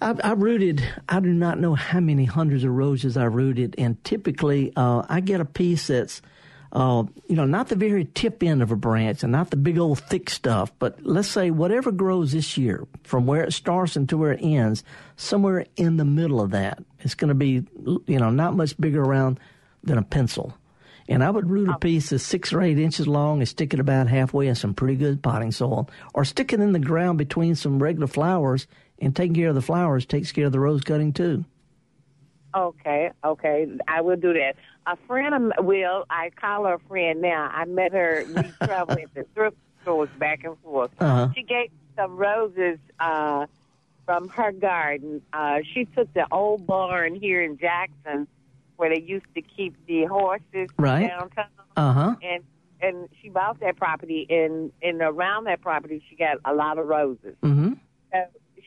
I've, 0.00 0.20
I 0.24 0.32
rooted. 0.32 0.82
I 1.08 1.20
do 1.20 1.32
not 1.32 1.58
know 1.58 1.74
how 1.74 2.00
many 2.00 2.24
hundreds 2.24 2.64
of 2.64 2.70
roses 2.70 3.16
I 3.16 3.24
rooted, 3.24 3.74
and 3.76 4.02
typically 4.04 4.72
uh, 4.76 5.02
I 5.08 5.20
get 5.20 5.40
a 5.40 5.44
piece 5.44 5.88
that's, 5.88 6.22
uh, 6.72 7.02
you 7.26 7.34
know, 7.34 7.44
not 7.44 7.68
the 7.68 7.76
very 7.76 8.04
tip 8.04 8.42
end 8.42 8.62
of 8.62 8.70
a 8.70 8.76
branch 8.76 9.24
and 9.24 9.32
not 9.32 9.50
the 9.50 9.56
big 9.56 9.78
old 9.78 9.98
thick 9.98 10.30
stuff, 10.30 10.72
but 10.78 11.04
let's 11.04 11.28
say 11.28 11.50
whatever 11.50 11.90
grows 11.90 12.32
this 12.32 12.56
year, 12.56 12.86
from 13.02 13.26
where 13.26 13.42
it 13.42 13.52
starts 13.52 13.96
and 13.96 14.08
to 14.08 14.16
where 14.16 14.32
it 14.32 14.40
ends, 14.42 14.84
somewhere 15.16 15.66
in 15.74 15.96
the 15.96 16.04
middle 16.04 16.40
of 16.40 16.52
that, 16.52 16.82
it's 17.00 17.14
going 17.14 17.28
to 17.28 17.34
be, 17.34 17.66
you 18.06 18.18
know, 18.18 18.30
not 18.30 18.54
much 18.54 18.78
bigger 18.80 19.02
around 19.02 19.40
than 19.82 19.98
a 19.98 20.02
pencil. 20.02 20.56
And 21.08 21.22
I 21.22 21.30
would 21.30 21.48
root 21.48 21.68
a 21.68 21.78
piece 21.78 22.10
that's 22.10 22.24
six 22.24 22.52
or 22.52 22.60
eight 22.60 22.78
inches 22.78 23.06
long 23.06 23.38
and 23.38 23.48
stick 23.48 23.72
it 23.72 23.80
about 23.80 24.08
halfway 24.08 24.48
in 24.48 24.54
some 24.54 24.74
pretty 24.74 24.96
good 24.96 25.22
potting 25.22 25.52
soil, 25.52 25.88
or 26.14 26.24
stick 26.24 26.52
it 26.52 26.60
in 26.60 26.72
the 26.72 26.78
ground 26.78 27.18
between 27.18 27.54
some 27.54 27.82
regular 27.82 28.08
flowers. 28.08 28.66
And 28.98 29.14
taking 29.14 29.34
care 29.34 29.50
of 29.50 29.54
the 29.54 29.62
flowers 29.62 30.06
takes 30.06 30.32
care 30.32 30.46
of 30.46 30.52
the 30.52 30.60
rose 30.60 30.82
cutting 30.82 31.12
too. 31.12 31.44
Okay, 32.54 33.10
okay, 33.22 33.68
I 33.86 34.00
will 34.00 34.16
do 34.16 34.32
that. 34.32 34.56
A 34.86 34.96
friend 35.06 35.52
of 35.58 35.64
will 35.64 36.06
I 36.08 36.30
call 36.30 36.64
her 36.64 36.74
a 36.74 36.78
friend 36.78 37.20
now. 37.20 37.50
I 37.52 37.66
met 37.66 37.92
her. 37.92 38.24
We 38.26 38.42
travel 38.66 38.98
at 38.98 39.12
the 39.14 39.26
thrift 39.34 39.58
stores 39.82 40.08
back 40.18 40.44
and 40.44 40.56
forth. 40.60 40.90
Uh-huh. 40.98 41.28
She 41.34 41.42
gave 41.42 41.70
some 41.94 42.16
roses 42.16 42.78
uh, 42.98 43.46
from 44.06 44.28
her 44.28 44.52
garden. 44.52 45.20
Uh, 45.32 45.58
she 45.74 45.84
took 45.84 46.12
the 46.14 46.26
old 46.32 46.66
barn 46.66 47.14
here 47.14 47.42
in 47.42 47.58
Jackson 47.58 48.26
where 48.76 48.88
they 48.94 49.00
used 49.00 49.26
to 49.34 49.42
keep 49.42 49.74
the 49.86 50.04
horses 50.04 50.68
Right. 50.78 51.08
downtown. 51.08 51.46
Uh-huh. 51.76 52.16
And 52.22 52.44
and 52.80 53.08
she 53.20 53.28
bought 53.30 53.60
that 53.60 53.76
property 53.76 54.26
and 54.28 54.70
and 54.82 55.00
around 55.00 55.44
that 55.44 55.60
property 55.62 56.02
she 56.08 56.16
got 56.16 56.38
a 56.44 56.54
lot 56.54 56.78
of 56.78 56.86
roses. 56.86 57.34
Mm-hmm. 57.42 57.74
Uh, 58.14 58.18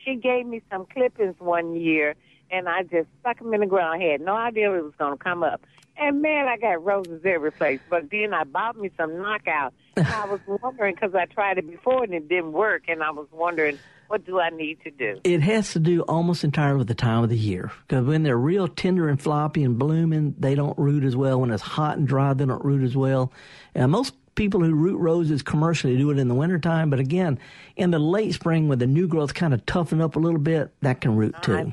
she 0.04 0.16
gave 0.16 0.46
me 0.46 0.62
some 0.70 0.86
clippings 0.86 1.36
one 1.38 1.74
year, 1.76 2.14
and 2.50 2.68
I 2.68 2.82
just 2.82 3.08
stuck 3.20 3.38
them 3.38 3.52
in 3.54 3.60
the 3.60 3.66
ground. 3.66 4.02
I 4.02 4.06
had 4.06 4.20
no 4.20 4.34
idea 4.34 4.72
it 4.74 4.82
was 4.82 4.94
going 4.98 5.16
to 5.16 5.22
come 5.22 5.42
up. 5.42 5.60
And 5.96 6.22
man, 6.22 6.48
I 6.48 6.56
got 6.56 6.82
roses 6.82 7.20
every 7.24 7.52
place. 7.52 7.80
But 7.90 8.10
then 8.10 8.32
I 8.32 8.44
bought 8.44 8.76
me 8.78 8.90
some 8.96 9.18
knockout. 9.18 9.74
I 9.98 10.24
was 10.26 10.40
wondering 10.46 10.94
because 10.94 11.14
I 11.14 11.26
tried 11.26 11.58
it 11.58 11.68
before 11.68 12.04
and 12.04 12.14
it 12.14 12.28
didn't 12.28 12.52
work, 12.52 12.84
and 12.88 13.02
I 13.02 13.10
was 13.10 13.26
wondering 13.30 13.78
what 14.10 14.26
do 14.26 14.40
I 14.40 14.50
need 14.50 14.78
to 14.82 14.90
do. 14.90 15.20
It 15.22 15.40
has 15.40 15.72
to 15.74 15.78
do 15.78 16.02
almost 16.02 16.42
entirely 16.42 16.78
with 16.78 16.88
the 16.88 16.96
time 16.96 17.22
of 17.22 17.30
the 17.30 17.38
year. 17.38 17.70
Because 17.86 18.04
when 18.04 18.24
they're 18.24 18.36
real 18.36 18.66
tender 18.66 19.08
and 19.08 19.22
floppy 19.22 19.62
and 19.62 19.78
blooming, 19.78 20.34
they 20.36 20.56
don't 20.56 20.76
root 20.76 21.04
as 21.04 21.14
well. 21.14 21.40
When 21.40 21.52
it's 21.52 21.62
hot 21.62 21.96
and 21.96 22.08
dry, 22.08 22.34
they 22.34 22.44
don't 22.44 22.64
root 22.64 22.82
as 22.82 22.96
well. 22.96 23.32
And 23.72 23.92
most 23.92 24.14
people 24.34 24.64
who 24.64 24.74
root 24.74 24.98
roses 24.98 25.42
commercially 25.42 25.96
do 25.96 26.10
it 26.10 26.18
in 26.18 26.26
the 26.26 26.34
wintertime. 26.34 26.90
But 26.90 26.98
again, 26.98 27.38
in 27.76 27.92
the 27.92 28.00
late 28.00 28.34
spring, 28.34 28.66
when 28.66 28.80
the 28.80 28.88
new 28.88 29.06
growth 29.06 29.32
kind 29.32 29.54
of 29.54 29.64
toughen 29.64 30.00
up 30.00 30.16
a 30.16 30.18
little 30.18 30.40
bit, 30.40 30.74
that 30.80 31.00
can 31.00 31.14
root 31.14 31.36
too. 31.42 31.72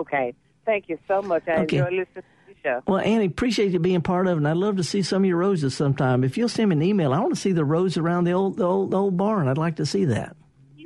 Okay, 0.00 0.34
thank 0.66 0.88
you 0.88 0.98
so 1.06 1.22
much. 1.22 1.44
I 1.46 1.62
Okay. 1.62 1.76
enjoy 1.76 1.98
listening 1.98 2.24
show. 2.64 2.82
Well, 2.88 2.98
Annie, 2.98 3.26
appreciate 3.26 3.70
you 3.70 3.78
being 3.78 4.00
part 4.00 4.26
of 4.26 4.32
it, 4.32 4.38
and 4.38 4.48
I'd 4.48 4.56
love 4.56 4.78
to 4.78 4.82
see 4.82 5.02
some 5.02 5.22
of 5.22 5.28
your 5.28 5.36
roses 5.38 5.76
sometime. 5.76 6.24
If 6.24 6.36
you'll 6.36 6.48
send 6.48 6.70
me 6.70 6.76
an 6.76 6.82
email, 6.82 7.12
I 7.12 7.20
want 7.20 7.32
to 7.32 7.40
see 7.40 7.52
the 7.52 7.64
roses 7.64 7.98
around 7.98 8.24
the 8.24 8.32
old, 8.32 8.56
the 8.56 8.64
old, 8.64 8.90
the 8.90 8.98
old 8.98 9.16
barn. 9.16 9.46
I'd 9.46 9.56
like 9.58 9.76
to 9.76 9.86
see 9.86 10.06
that. 10.06 10.36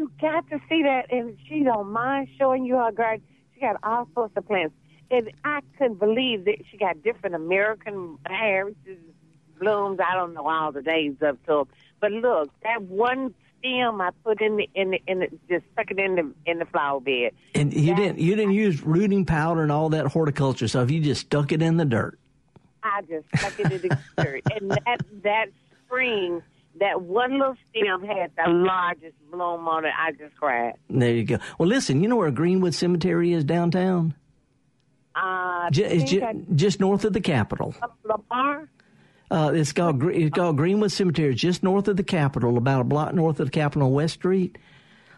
You 0.02 0.10
got 0.20 0.50
to 0.50 0.58
see 0.68 0.82
that, 0.82 1.12
and 1.12 1.38
she 1.48 1.62
don't 1.62 1.92
mind 1.92 2.26
showing 2.36 2.64
you 2.64 2.74
her 2.74 2.90
garden. 2.90 3.22
She 3.54 3.60
got 3.60 3.76
all 3.84 4.08
sorts 4.14 4.36
of 4.36 4.44
plants, 4.48 4.74
and 5.12 5.30
I 5.44 5.60
couldn't 5.78 6.00
believe 6.00 6.44
that 6.46 6.56
she 6.68 6.76
got 6.76 7.04
different 7.04 7.36
American 7.36 8.18
Harris's 8.26 8.98
blooms. 9.60 10.00
I 10.04 10.16
don't 10.16 10.34
know 10.34 10.48
all 10.48 10.72
the 10.72 10.82
names 10.82 11.18
of 11.22 11.38
them, 11.46 11.68
but 12.00 12.10
look, 12.10 12.50
that 12.64 12.82
one 12.82 13.32
stem 13.60 14.00
I 14.00 14.10
put 14.24 14.40
in 14.40 14.56
the 14.56 14.68
in 14.74 14.90
the, 14.90 15.02
in 15.06 15.20
the 15.20 15.28
just 15.48 15.66
stuck 15.72 15.92
it 15.92 16.00
in 16.00 16.16
the 16.16 16.32
in 16.50 16.58
the 16.58 16.64
flower 16.64 17.00
bed. 17.00 17.30
And 17.54 17.72
you 17.72 17.94
didn't 17.94 18.18
you 18.18 18.34
didn't 18.34 18.54
use 18.54 18.82
rooting 18.82 19.24
powder 19.24 19.62
and 19.62 19.70
all 19.70 19.90
that 19.90 20.06
horticulture 20.08 20.66
stuff. 20.66 20.90
You 20.90 21.00
just 21.00 21.20
stuck 21.20 21.52
it 21.52 21.62
in 21.62 21.76
the 21.76 21.84
dirt. 21.84 22.18
I 22.82 23.02
just 23.02 23.28
stuck 23.36 23.60
it 23.60 23.70
in 23.70 23.88
the 23.88 23.98
dirt, 24.16 24.42
and 24.50 24.68
that 24.72 25.00
that 25.22 25.46
spring. 25.86 26.42
That 26.80 27.02
one 27.02 27.38
little 27.38 27.54
stem 27.70 28.02
had 28.02 28.30
the 28.36 28.50
largest 28.50 29.14
bloom 29.30 29.68
on 29.68 29.84
it. 29.84 29.92
I 29.98 30.12
just 30.12 30.34
cried. 30.36 30.74
There 30.88 31.12
you 31.12 31.24
go. 31.24 31.38
Well, 31.58 31.68
listen, 31.68 32.02
you 32.02 32.08
know 32.08 32.16
where 32.16 32.30
Greenwood 32.30 32.74
Cemetery 32.74 33.32
is 33.32 33.44
downtown? 33.44 34.14
Uh, 35.14 35.68
it's 35.70 35.78
think 35.78 36.08
ju- 36.08 36.46
just 36.54 36.80
north 36.80 37.04
of 37.04 37.12
the 37.12 37.20
Capitol. 37.20 37.74
Lamar. 38.04 38.68
Uh, 39.30 39.50
it's 39.54 39.72
called 39.72 40.02
it's 40.04 40.34
called 40.34 40.56
Greenwood 40.56 40.92
Cemetery. 40.92 41.32
It's 41.32 41.40
just 41.40 41.62
north 41.62 41.88
of 41.88 41.96
the 41.96 42.02
Capitol, 42.02 42.56
about 42.56 42.80
a 42.80 42.84
block 42.84 43.14
north 43.14 43.38
of 43.40 43.46
the 43.48 43.50
Capitol 43.52 43.88
on 43.88 43.92
West 43.92 44.14
Street. 44.14 44.56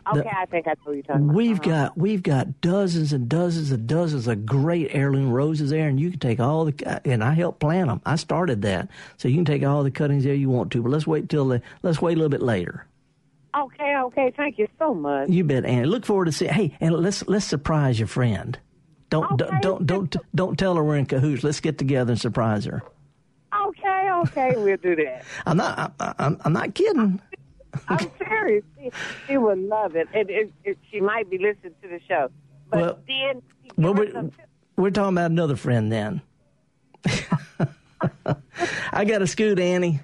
Okay, 0.07 0.31
I 0.37 0.45
think 0.47 0.67
I 0.67 0.71
know 0.71 0.77
what 0.85 0.93
you're 0.95 1.03
talking 1.03 1.25
about. 1.25 1.35
We've 1.35 1.61
uh-huh. 1.61 1.71
got 1.71 1.99
we've 1.99 2.23
got 2.23 2.61
dozens 2.61 3.13
and 3.13 3.29
dozens 3.29 3.71
and 3.71 3.87
dozens 3.87 4.27
of 4.27 4.45
great 4.45 4.89
heirloom 4.91 5.31
roses 5.31 5.71
there, 5.71 5.89
and 5.89 5.99
you 5.99 6.11
can 6.11 6.21
take 6.21 6.41
all 6.41 6.67
the 6.67 7.01
and 7.07 7.25
I 7.25 7.33
helped 7.33 7.61
plant 7.61 7.89
them. 7.89 8.03
I 8.05 8.17
started 8.17 8.63
that, 8.63 8.89
so 9.17 9.29
you 9.29 9.37
can 9.37 9.45
take 9.45 9.65
all 9.65 9.83
the 9.83 9.91
cuttings 9.91 10.25
there 10.25 10.35
you 10.35 10.51
want 10.51 10.73
to. 10.73 10.83
But 10.83 10.91
let's 10.91 11.07
wait 11.07 11.29
till 11.29 11.49
the 11.49 11.63
let's 11.83 12.03
wait 12.03 12.15
a 12.15 12.17
little 12.17 12.29
bit 12.29 12.43
later. 12.43 12.87
Okay, 13.57 13.97
okay. 13.97 14.33
Thank 14.37 14.59
you 14.59 14.67
so 14.79 14.95
much. 14.95 15.31
You 15.31 15.45
bet, 15.45 15.65
Annie. 15.65 15.87
Look 15.87 16.05
forward 16.05 16.27
to 16.27 16.33
see. 16.33 16.47
Hey, 16.47 16.77
and 16.81 16.95
let's 16.95 17.27
let's 17.27 17.47
surprise 17.47 17.99
your 17.99 18.09
friend. 18.09 18.59
Don't 19.11 19.39
don't 19.39 19.63
don't 19.63 19.87
don't 19.87 20.17
don't 20.35 20.59
tell 20.59 20.75
her 20.75 20.85
we're 20.85 20.97
in 20.97 21.07
cahoots. 21.07 21.45
Let's 21.45 21.61
get 21.61 21.79
together 21.79 22.13
and 22.13 22.21
surprise 22.21 22.65
her. 22.65 22.83
Okay, 23.69 24.11
okay, 24.11 24.55
we'll 24.57 24.77
do 24.77 24.97
that. 24.97 25.25
I'm 25.47 25.57
not 25.57 25.95
I, 26.01 26.15
I'm 26.19 26.39
I'm 26.45 26.53
not 26.53 26.75
kidding. 26.75 27.21
I'm 27.89 28.11
serious. 28.19 28.65
She, 28.79 28.91
she 29.27 29.37
would 29.39 29.59
love 29.59 29.97
it. 29.97 30.09
And 30.15 30.31
it, 30.31 30.53
it, 30.65 30.79
she 30.91 31.01
might 31.01 31.29
be 31.31 31.39
listening 31.39 31.75
to 31.83 31.89
the 31.89 32.01
show. 32.09 32.31
But 32.71 32.81
Well- 32.81 32.99
then, 33.07 33.43
Well, 33.77 33.95
we're, 33.95 34.31
we're 34.77 34.91
talking 34.91 35.15
about 35.15 35.31
another 35.31 35.57
friend 35.57 35.91
then. 35.93 36.23
I 38.93 39.05
got 39.05 39.19
to 39.19 39.27
scoot, 39.27 39.59
Annie. 39.59 40.01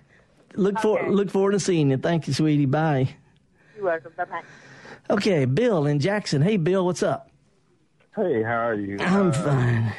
Look 0.54 0.78
for 0.80 1.08
look 1.10 1.30
forward 1.30 1.52
to 1.52 1.60
seeing 1.60 1.90
you. 1.90 1.96
Thank 1.96 2.26
you, 2.26 2.34
sweetie. 2.34 2.66
Bye. 2.66 3.14
you're 3.76 3.84
welcome. 3.84 4.12
Bye-bye. 4.16 4.42
Okay, 5.08 5.44
Bill 5.44 5.86
in 5.86 6.00
Jackson. 6.00 6.42
Hey, 6.42 6.56
Bill, 6.56 6.84
what's 6.84 7.02
up? 7.02 7.30
Hey, 8.16 8.42
how 8.42 8.66
are 8.66 8.74
you? 8.74 8.98
I'm 9.00 9.28
Uh, 9.28 9.32
fine. 9.32 9.92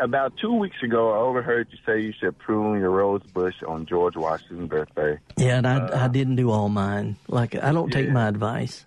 About 0.00 0.32
two 0.38 0.54
weeks 0.54 0.82
ago, 0.82 1.12
I 1.12 1.18
overheard 1.18 1.68
you 1.70 1.78
say 1.84 2.00
you 2.00 2.14
should 2.18 2.38
prune 2.38 2.80
your 2.80 2.90
rose 2.90 3.22
bush 3.34 3.56
on 3.66 3.84
George 3.84 4.16
Washington's 4.16 4.70
birthday. 4.70 5.18
Yeah, 5.36 5.58
and 5.58 5.66
I 5.66 5.78
uh, 5.78 6.04
I 6.04 6.08
didn't 6.08 6.36
do 6.36 6.50
all 6.50 6.70
mine. 6.70 7.16
Like 7.28 7.54
I 7.54 7.72
don't 7.72 7.90
take 7.90 8.06
yeah. 8.06 8.12
my 8.12 8.28
advice. 8.28 8.86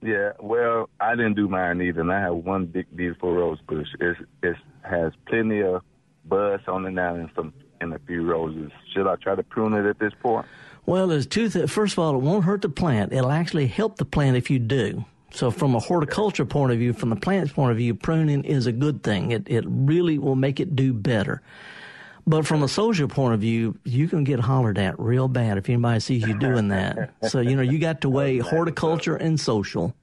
Yeah, 0.00 0.32
well, 0.40 0.88
I 1.00 1.14
didn't 1.16 1.34
do 1.34 1.48
mine 1.48 1.82
either, 1.82 2.00
and 2.00 2.12
I 2.12 2.20
have 2.20 2.36
one 2.36 2.66
big 2.66 2.86
beautiful 2.96 3.34
rose 3.34 3.58
bush. 3.66 3.88
It's 4.00 4.18
it 4.42 4.56
has 4.82 5.12
plenty 5.26 5.62
of 5.62 5.82
buds 6.24 6.62
on 6.68 6.86
it 6.86 6.92
now 6.92 7.14
and 7.14 7.28
some 7.34 7.52
and 7.80 7.94
a 7.94 7.98
few 8.00 8.24
roses. 8.24 8.70
Should 8.94 9.06
I 9.06 9.16
try 9.16 9.34
to 9.34 9.42
prune 9.42 9.74
it 9.74 9.86
at 9.86 9.98
this 9.98 10.12
point? 10.20 10.46
Well, 10.86 11.06
there's 11.06 11.26
two 11.26 11.48
things. 11.50 11.70
First 11.70 11.94
of 11.94 11.98
all, 11.98 12.14
it 12.14 12.22
won't 12.22 12.44
hurt 12.44 12.62
the 12.62 12.68
plant. 12.68 13.12
It'll 13.12 13.30
actually 13.30 13.66
help 13.66 13.96
the 13.96 14.04
plant 14.04 14.36
if 14.36 14.50
you 14.50 14.58
do. 14.58 15.04
So, 15.30 15.50
from 15.50 15.74
a 15.74 15.78
horticulture 15.78 16.46
point 16.46 16.72
of 16.72 16.78
view, 16.78 16.92
from 16.92 17.10
the 17.10 17.16
plant's 17.16 17.52
point 17.52 17.70
of 17.70 17.76
view, 17.76 17.94
pruning 17.94 18.44
is 18.44 18.66
a 18.66 18.72
good 18.72 19.02
thing. 19.02 19.30
It 19.30 19.46
it 19.46 19.64
really 19.66 20.18
will 20.18 20.36
make 20.36 20.58
it 20.58 20.74
do 20.74 20.92
better. 20.92 21.42
But 22.26 22.46
from 22.46 22.62
a 22.62 22.68
social 22.68 23.08
point 23.08 23.34
of 23.34 23.40
view, 23.40 23.78
you 23.84 24.06
can 24.06 24.22
get 24.22 24.38
hollered 24.38 24.78
at 24.78 24.98
real 25.00 25.28
bad 25.28 25.56
if 25.56 25.68
anybody 25.68 26.00
sees 26.00 26.26
you 26.26 26.38
doing 26.38 26.68
that. 26.68 27.14
so, 27.22 27.40
you 27.40 27.56
know, 27.56 27.62
you 27.62 27.78
got 27.78 28.02
to 28.02 28.10
weigh 28.10 28.36
horticulture 28.36 29.16
and 29.16 29.40
social. 29.40 29.94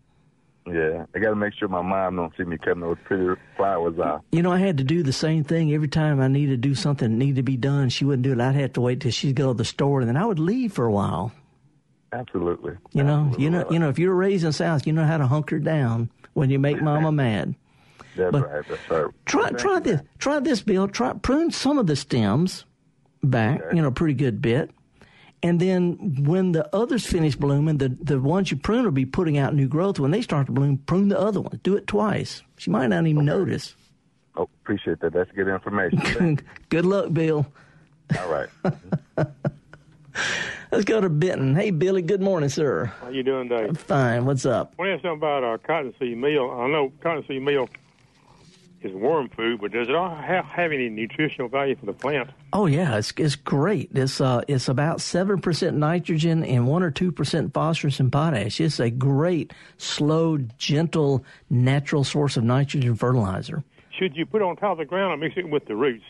Yeah, 0.66 1.06
I 1.14 1.20
got 1.20 1.30
to 1.30 1.36
make 1.36 1.54
sure 1.54 1.68
my 1.68 1.84
mom 1.84 2.16
don't 2.16 2.36
see 2.36 2.44
me 2.44 2.58
cutting 2.58 2.82
those 2.82 2.98
pretty 3.04 3.40
flowers 3.56 4.00
off. 4.00 4.22
You 4.32 4.42
know, 4.42 4.52
I 4.52 4.58
had 4.58 4.80
to 4.80 4.84
do 4.84 5.04
the 5.04 5.14
same 5.14 5.44
thing 5.44 5.72
every 5.72 5.88
time 5.88 6.20
I 6.20 6.28
needed 6.28 6.64
to 6.64 6.68
do 6.70 6.74
something 6.74 7.12
that 7.12 7.16
needed 7.16 7.36
to 7.36 7.44
be 7.44 7.58
done. 7.58 7.90
She 7.90 8.06
wouldn't 8.06 8.24
do 8.24 8.32
it. 8.32 8.40
I'd 8.40 8.56
have 8.56 8.74
to 8.74 8.82
wait 8.82 9.02
till 9.02 9.12
she'd 9.12 9.36
go 9.36 9.50
to 9.50 9.58
the 9.58 9.66
store, 9.66 10.00
and 10.00 10.10
then 10.10 10.18
I 10.18 10.26
would 10.26 10.40
leave 10.40 10.74
for 10.74 10.86
a 10.86 10.92
while. 10.92 11.32
Absolutely. 12.14 12.74
You 12.94 13.04
know, 13.04 13.34
you 13.38 13.50
know, 13.50 13.66
you 13.70 13.78
know. 13.80 13.90
If 13.90 14.00
you're 14.00 14.14
raised 14.16 14.44
in 14.44 14.50
the 14.50 14.54
South, 14.54 14.88
you 14.88 14.94
know 14.94 15.06
how 15.06 15.18
to 15.18 15.28
hunker 15.28 15.60
down 15.60 16.10
when 16.34 16.50
you 16.50 16.60
make 16.60 16.82
Mama 16.82 17.12
mad. 17.14 17.56
That's 18.16 18.32
But- 18.32 18.50
right. 18.50 18.64
That's 18.70 18.90
right. 18.90 19.12
Try 19.26 19.50
try 19.52 19.80
this. 19.80 20.02
Try 20.20 20.40
this, 20.40 20.62
Bill. 20.62 20.88
Try 20.88 21.14
prune 21.14 21.52
some 21.52 21.78
of 21.78 21.88
the 21.88 21.96
stems 21.96 22.66
back. 23.24 23.62
You 23.74 23.82
know, 23.82 23.90
a 23.90 23.92
pretty 23.92 24.14
good 24.14 24.42
bit. 24.42 24.72
And 25.44 25.60
then 25.60 26.24
when 26.24 26.54
the 26.54 26.74
others 26.74 27.06
finish 27.06 27.36
blooming, 27.36 27.78
the 27.78 27.90
the 27.90 28.20
ones 28.20 28.50
you 28.50 28.58
prune 28.58 28.86
will 28.86 28.92
be 28.92 29.06
putting 29.06 29.38
out 29.38 29.54
new 29.54 29.68
growth. 29.68 30.00
When 30.00 30.12
they 30.12 30.22
start 30.22 30.46
to 30.46 30.52
bloom, 30.54 30.78
prune 30.78 31.10
the 31.10 31.20
other 31.20 31.42
ones. 31.42 31.60
Do 31.64 31.76
it 31.76 31.86
twice. 31.88 32.42
She 32.58 32.70
might 32.72 32.88
not 32.88 33.06
even 33.06 33.26
notice. 33.26 33.76
Oh, 34.38 34.50
appreciate 34.64 35.02
that. 35.02 35.12
That's 35.14 35.32
good 35.32 35.48
information. 35.48 36.40
good 36.70 36.86
luck, 36.86 37.14
Bill. 37.14 37.46
All 38.18 38.30
right. 38.32 38.50
Let's 40.76 40.84
go 40.84 41.00
to 41.00 41.08
Benton. 41.08 41.56
Hey, 41.56 41.72
Billy. 41.72 42.02
Good 42.02 42.22
morning, 42.22 42.50
sir. 42.50 42.92
How 43.00 43.08
you 43.08 43.24
doing, 43.24 43.48
Dave? 43.48 43.78
Fine. 43.78 44.26
What's 44.26 44.46
up? 44.46 44.76
I 44.78 44.82
want 44.82 44.90
to 44.90 44.94
ask 44.96 45.04
something 45.04 45.20
about 45.20 45.42
uh, 45.42 45.58
cottonseed 45.66 46.18
meal. 46.18 46.52
I 46.52 46.68
know 46.68 46.92
cottonseed 47.00 47.42
meal 47.42 47.70
is 48.82 48.92
worm 48.92 49.30
food, 49.30 49.62
but 49.62 49.72
does 49.72 49.88
it 49.88 49.96
all 49.96 50.14
have, 50.14 50.44
have 50.44 50.74
any 50.74 50.90
nutritional 50.90 51.48
value 51.48 51.78
for 51.78 51.86
the 51.86 51.94
plant? 51.94 52.30
Oh 52.52 52.66
yeah, 52.66 52.98
it's 52.98 53.14
it's 53.16 53.38
great. 53.38 53.92
It's 53.94 54.20
uh 54.20 54.42
it's 54.50 54.68
about 54.68 55.00
seven 55.00 55.40
percent 55.40 55.78
nitrogen 55.78 56.44
and 56.44 56.68
one 56.68 56.84
or 56.84 56.92
two 56.92 57.14
percent 57.14 57.54
phosphorus 57.54 58.02
and 58.02 58.12
potash. 58.12 58.60
It's 58.60 58.82
a 58.82 58.90
great, 58.90 59.54
slow, 59.78 60.40
gentle, 60.58 61.24
natural 61.50 62.04
source 62.04 62.36
of 62.36 62.44
nitrogen 62.44 62.96
fertilizer. 62.96 63.64
Should 63.98 64.18
you 64.18 64.26
put 64.26 64.42
it 64.42 64.44
on 64.44 64.58
top 64.58 64.74
of 64.74 64.80
the 64.80 64.86
ground 64.86 65.14
or 65.14 65.18
mix 65.26 65.38
it 65.38 65.50
with 65.50 65.68
the 65.68 65.76
roots? 65.78 66.04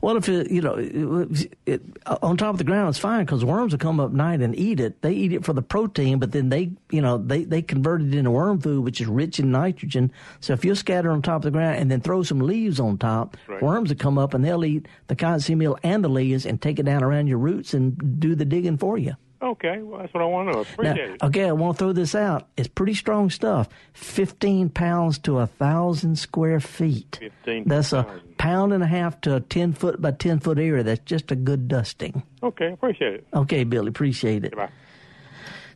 Well, 0.00 0.16
if 0.16 0.28
it, 0.28 0.50
you 0.50 0.60
know, 0.60 0.74
it, 0.76 1.52
it, 1.66 1.82
on 2.22 2.36
top 2.36 2.54
of 2.54 2.58
the 2.58 2.64
ground, 2.64 2.88
it's 2.90 2.98
fine 2.98 3.24
because 3.24 3.44
worms 3.44 3.72
will 3.72 3.78
come 3.78 4.00
up 4.00 4.12
night 4.12 4.40
and 4.40 4.56
eat 4.58 4.80
it. 4.80 5.00
They 5.02 5.12
eat 5.12 5.32
it 5.32 5.44
for 5.44 5.52
the 5.52 5.62
protein, 5.62 6.18
but 6.18 6.32
then 6.32 6.48
they, 6.48 6.72
you 6.90 7.00
know, 7.00 7.18
they, 7.18 7.44
they 7.44 7.62
convert 7.62 8.02
it 8.02 8.14
into 8.14 8.30
worm 8.30 8.60
food, 8.60 8.84
which 8.84 9.00
is 9.00 9.06
rich 9.06 9.38
in 9.38 9.50
nitrogen. 9.50 10.12
So 10.40 10.52
if 10.52 10.64
you 10.64 10.74
scatter 10.74 11.10
on 11.10 11.22
top 11.22 11.36
of 11.36 11.42
the 11.42 11.50
ground 11.50 11.76
and 11.76 11.90
then 11.90 12.00
throw 12.00 12.22
some 12.22 12.40
leaves 12.40 12.80
on 12.80 12.98
top, 12.98 13.36
Right. 13.48 13.62
worms 13.62 13.88
will 13.90 13.96
come 13.96 14.18
up 14.18 14.34
and 14.34 14.44
they'll 14.44 14.64
eat 14.64 14.86
the 15.06 15.16
cottonseed 15.16 15.56
meal 15.58 15.78
and 15.82 16.02
the 16.04 16.08
leaves 16.08 16.46
and 16.46 16.60
take 16.60 16.78
it 16.78 16.84
down 16.84 17.02
around 17.02 17.26
your 17.26 17.38
roots 17.38 17.74
and 17.74 18.20
do 18.20 18.34
the 18.34 18.44
digging 18.44 18.78
for 18.78 18.98
you. 18.98 19.14
Okay, 19.44 19.82
well, 19.82 20.00
that's 20.00 20.14
what 20.14 20.22
I 20.22 20.26
want 20.26 20.48
to 20.48 20.52
know. 20.54 20.60
Appreciate 20.62 20.96
Now, 21.08 21.14
it. 21.14 21.22
okay, 21.24 21.44
I 21.44 21.52
want 21.52 21.76
to 21.76 21.84
throw 21.84 21.92
this 21.92 22.14
out. 22.14 22.48
It's 22.56 22.66
pretty 22.68 22.94
strong 22.94 23.28
stuff. 23.28 23.68
Fifteen 23.92 24.70
pounds 24.70 25.18
to 25.20 25.38
a 25.40 25.46
thousand 25.46 26.18
square 26.18 26.60
feet. 26.60 27.18
15 27.20 27.64
That's 27.68 27.92
a 27.92 28.06
pound 28.38 28.72
and 28.72 28.82
a 28.82 28.86
half 28.86 29.20
to 29.22 29.36
a 29.36 29.40
ten 29.40 29.74
foot 29.74 30.00
by 30.00 30.12
ten 30.12 30.38
foot 30.40 30.58
area. 30.58 30.82
That's 30.82 31.04
just 31.04 31.30
a 31.30 31.36
good 31.36 31.68
dusting. 31.68 32.22
Okay, 32.42 32.72
appreciate 32.72 33.14
it. 33.14 33.26
Okay, 33.34 33.64
Billy, 33.64 33.88
appreciate 33.88 34.44
it. 34.44 34.52
Goodbye. 34.52 34.70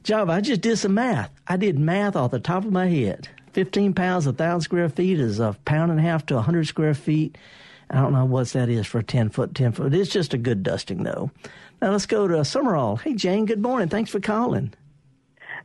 Java, 0.02 0.32
I 0.32 0.40
just 0.40 0.62
did 0.62 0.78
some 0.78 0.94
math. 0.94 1.30
I 1.46 1.58
did 1.58 1.78
math 1.78 2.16
off 2.16 2.30
the 2.30 2.40
top 2.40 2.64
of 2.64 2.72
my 2.72 2.86
head. 2.86 3.28
Fifteen 3.52 3.92
pounds, 3.92 4.26
a 4.26 4.32
thousand 4.32 4.62
square 4.62 4.88
feet 4.88 5.20
is 5.20 5.40
a 5.40 5.54
pound 5.66 5.90
and 5.90 6.00
a 6.00 6.02
half 6.02 6.24
to 6.26 6.38
a 6.38 6.42
hundred 6.42 6.66
square 6.66 6.94
feet. 6.94 7.36
I 7.90 8.00
don't 8.00 8.12
know 8.12 8.24
what 8.26 8.48
that 8.48 8.68
is 8.68 8.86
for 8.86 8.98
a 8.98 9.02
ten 9.02 9.28
foot, 9.30 9.54
ten 9.54 9.72
foot. 9.72 9.92
It's 9.94 10.10
just 10.10 10.32
a 10.34 10.38
good 10.38 10.62
dusting, 10.62 11.02
though. 11.02 11.30
Now 11.80 11.92
let's 11.92 12.06
go 12.06 12.26
to 12.26 12.34
Sumrall. 12.38 13.00
Hey, 13.00 13.14
Jane. 13.14 13.44
Good 13.46 13.62
morning. 13.62 13.88
Thanks 13.88 14.10
for 14.10 14.20
calling. 14.20 14.74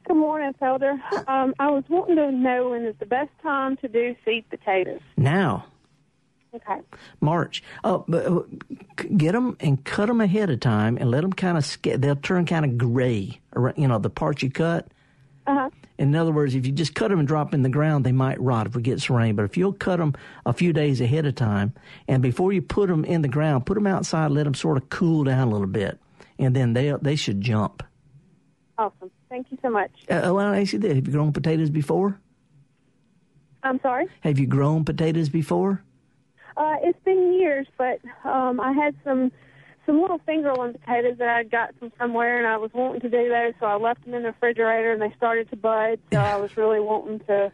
Good 0.08 0.18
morning, 0.18 0.54
Felder. 0.62 1.00
Um, 1.28 1.56
I 1.60 1.70
was 1.72 1.84
wanting 1.90 2.18
to 2.18 2.32
know 2.32 2.70
when 2.72 2.84
is 2.86 2.96
the 3.00 3.06
best 3.06 3.32
time 3.42 3.78
to 3.78 3.88
do 3.88 4.16
seed 4.26 4.46
potatoes. 4.50 5.02
Now, 5.18 5.66
Okay. 6.56 6.82
March. 7.20 7.64
Oh, 7.84 8.06
but 8.08 8.28
uh, 8.28 8.42
get 9.18 9.32
them 9.32 9.58
and 9.60 9.84
cut 9.84 10.06
them 10.06 10.22
ahead 10.22 10.52
of 10.52 10.60
time 10.60 10.98
and 10.98 11.10
let 11.10 11.22
them 11.22 11.34
kind 11.34 11.58
of 11.58 11.78
they'll 12.00 12.16
turn 12.18 12.46
kind 12.46 12.64
of 12.64 12.78
gray. 12.78 13.40
You 13.76 13.88
know, 13.88 13.98
the 13.98 14.12
parts 14.12 14.44
you 14.44 14.52
cut. 14.52 14.88
Uh 15.48 15.56
huh. 15.56 15.70
In 15.98 16.16
other 16.16 16.32
words, 16.32 16.54
if 16.54 16.68
you 16.68 16.72
just 16.72 16.94
cut 16.94 17.08
them 17.10 17.18
and 17.18 17.28
drop 17.28 17.48
'em 17.48 17.56
in 17.56 17.64
the 17.64 17.70
ground, 17.70 18.06
they 18.06 18.12
might 18.12 18.40
rot 18.40 18.68
if 18.68 18.76
it 18.76 18.84
gets 18.84 19.10
rain. 19.10 19.36
But 19.36 19.46
if 19.46 19.58
you'll 19.58 19.74
cut 19.74 19.98
them 19.98 20.14
a 20.46 20.54
few 20.54 20.74
days 20.74 21.02
ahead 21.02 21.26
of 21.26 21.34
time, 21.34 21.74
and 22.08 22.22
before 22.22 22.54
you 22.54 22.62
put 22.62 22.88
them 22.88 23.04
in 23.04 23.24
the 23.24 23.28
ground, 23.28 23.66
put 23.66 23.74
them 23.74 23.88
outside, 23.88 24.30
let 24.30 24.44
them 24.44 24.54
sort 24.54 24.78
of 24.78 24.88
cool 24.92 25.24
down 25.24 25.48
a 25.48 25.52
little 25.52 25.66
bit, 25.66 25.98
and 26.40 26.56
then 26.56 26.74
they 26.74 26.94
they 27.02 27.16
should 27.16 27.42
jump. 27.42 27.84
Awesome. 28.78 29.12
Thank 29.30 29.48
you 29.52 29.58
so 29.62 29.70
much. 29.70 29.92
Uh, 30.10 30.22
well, 30.34 30.40
I 30.40 30.62
ask 30.62 30.74
you 30.74 30.80
this: 30.80 30.94
Have 30.94 31.08
you 31.08 31.14
grown 31.14 31.32
potatoes 31.32 31.70
before? 31.70 32.20
I'm 33.64 33.80
sorry. 33.82 34.08
Have 34.22 34.40
you 34.40 34.48
grown 34.48 34.84
potatoes 34.84 35.30
before? 35.30 35.84
Uh, 36.58 36.76
it's 36.84 37.00
been 37.04 37.34
years, 37.34 37.68
but 37.78 38.00
um, 38.26 38.60
I 38.60 38.74
had 38.74 38.96
some 39.04 39.32
some 39.86 40.02
little 40.02 40.20
fingerling 40.20 40.80
potatoes 40.80 41.18
that 41.18 41.28
I 41.28 41.44
got 41.44 41.78
from 41.80 41.92
somewhere, 41.98 42.38
and 42.38 42.48
I 42.48 42.58
was 42.58 42.72
wanting 42.74 43.02
to 43.02 43.10
do 43.10 43.30
those, 43.30 43.54
so 43.60 43.66
I 43.66 43.76
left 43.76 44.06
them 44.06 44.14
in 44.14 44.24
the 44.24 44.30
refrigerator, 44.30 44.94
and 44.94 45.02
they 45.02 45.14
started 45.18 45.50
to 45.50 45.56
bud. 45.56 46.00
So 46.12 46.20
I 46.20 46.38
was 46.38 46.56
really 46.56 46.80
wanting 46.80 47.20
to 47.28 47.52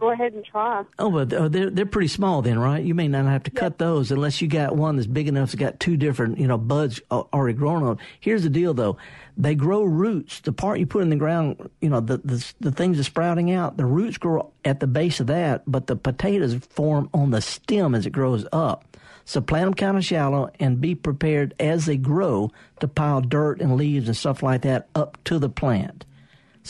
go 0.00 0.10
ahead 0.10 0.32
and 0.32 0.44
try. 0.44 0.84
Oh, 0.98 1.10
but 1.10 1.32
uh, 1.32 1.48
they're 1.48 1.70
they're 1.70 1.86
pretty 1.86 2.08
small 2.08 2.42
then, 2.42 2.58
right? 2.58 2.82
You 2.82 2.94
may 2.94 3.06
not 3.06 3.26
have 3.26 3.44
to 3.44 3.50
cut 3.50 3.78
those 3.78 4.10
unless 4.10 4.40
you 4.40 4.48
got 4.48 4.74
one 4.74 4.96
that's 4.96 5.06
big 5.06 5.28
enough. 5.28 5.50
It's 5.50 5.54
got 5.54 5.78
two 5.78 5.96
different, 5.96 6.38
you 6.38 6.48
know, 6.48 6.58
buds 6.58 7.00
already 7.10 7.56
grown 7.56 7.82
on. 7.82 7.98
Here's 8.18 8.42
the 8.42 8.50
deal, 8.50 8.74
though: 8.74 8.96
they 9.36 9.54
grow 9.54 9.84
roots. 9.84 10.40
The 10.40 10.52
part 10.52 10.80
you 10.80 10.86
put 10.86 11.02
in 11.02 11.10
the 11.10 11.16
ground, 11.16 11.70
you 11.80 11.90
know, 11.90 12.00
the 12.00 12.18
the 12.18 12.52
the 12.60 12.72
things 12.72 12.98
are 12.98 13.04
sprouting 13.04 13.52
out. 13.52 13.76
The 13.76 13.86
roots 13.86 14.18
grow 14.18 14.50
at 14.64 14.80
the 14.80 14.86
base 14.86 15.20
of 15.20 15.28
that, 15.28 15.62
but 15.66 15.86
the 15.86 15.96
potatoes 15.96 16.54
form 16.70 17.10
on 17.12 17.30
the 17.30 17.42
stem 17.42 17.94
as 17.94 18.06
it 18.06 18.10
grows 18.10 18.46
up. 18.52 18.86
So 19.26 19.40
plant 19.40 19.66
them 19.66 19.74
kind 19.74 19.96
of 19.96 20.04
shallow 20.04 20.50
and 20.58 20.80
be 20.80 20.94
prepared 20.96 21.54
as 21.60 21.86
they 21.86 21.96
grow 21.96 22.50
to 22.80 22.88
pile 22.88 23.20
dirt 23.20 23.60
and 23.60 23.76
leaves 23.76 24.08
and 24.08 24.16
stuff 24.16 24.42
like 24.42 24.62
that 24.62 24.88
up 24.94 25.22
to 25.24 25.38
the 25.38 25.48
plant. 25.48 26.04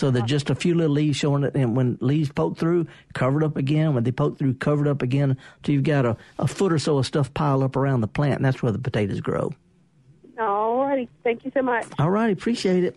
So 0.01 0.11
there's 0.11 0.25
just 0.25 0.49
a 0.49 0.55
few 0.55 0.75
little 0.75 0.95
leaves 0.95 1.19
showing 1.19 1.45
it, 1.45 1.55
and 1.55 1.77
when 1.77 1.99
leaves 2.01 2.33
poke 2.33 2.57
through, 2.57 2.87
cover 3.13 3.43
it 3.43 3.45
up 3.45 3.59
again. 3.59 3.93
When 3.93 4.03
they 4.03 4.13
poke 4.13 4.39
through, 4.39 4.55
cover 4.55 4.87
it 4.87 4.91
up 4.91 5.03
again 5.03 5.37
till 5.63 5.75
you've 5.75 5.85
got 5.85 6.07
a, 6.07 6.17
a 6.39 6.49
foot 6.49 6.73
or 6.73 6.79
so 6.79 6.97
of 6.97 7.05
stuff 7.05 7.35
piled 7.35 7.63
up 7.63 7.77
around 7.77 8.01
the 8.01 8.09
plant, 8.09 8.37
and 8.37 8.45
that's 8.47 8.63
where 8.63 8.73
the 8.73 8.79
potatoes 8.79 9.21
grow. 9.21 9.53
All 10.39 10.87
righty. 10.87 11.07
Thank 11.23 11.45
you 11.45 11.51
so 11.53 11.61
much. 11.61 11.87
All 11.99 12.09
right, 12.09 12.33
appreciate 12.33 12.83
it. 12.83 12.97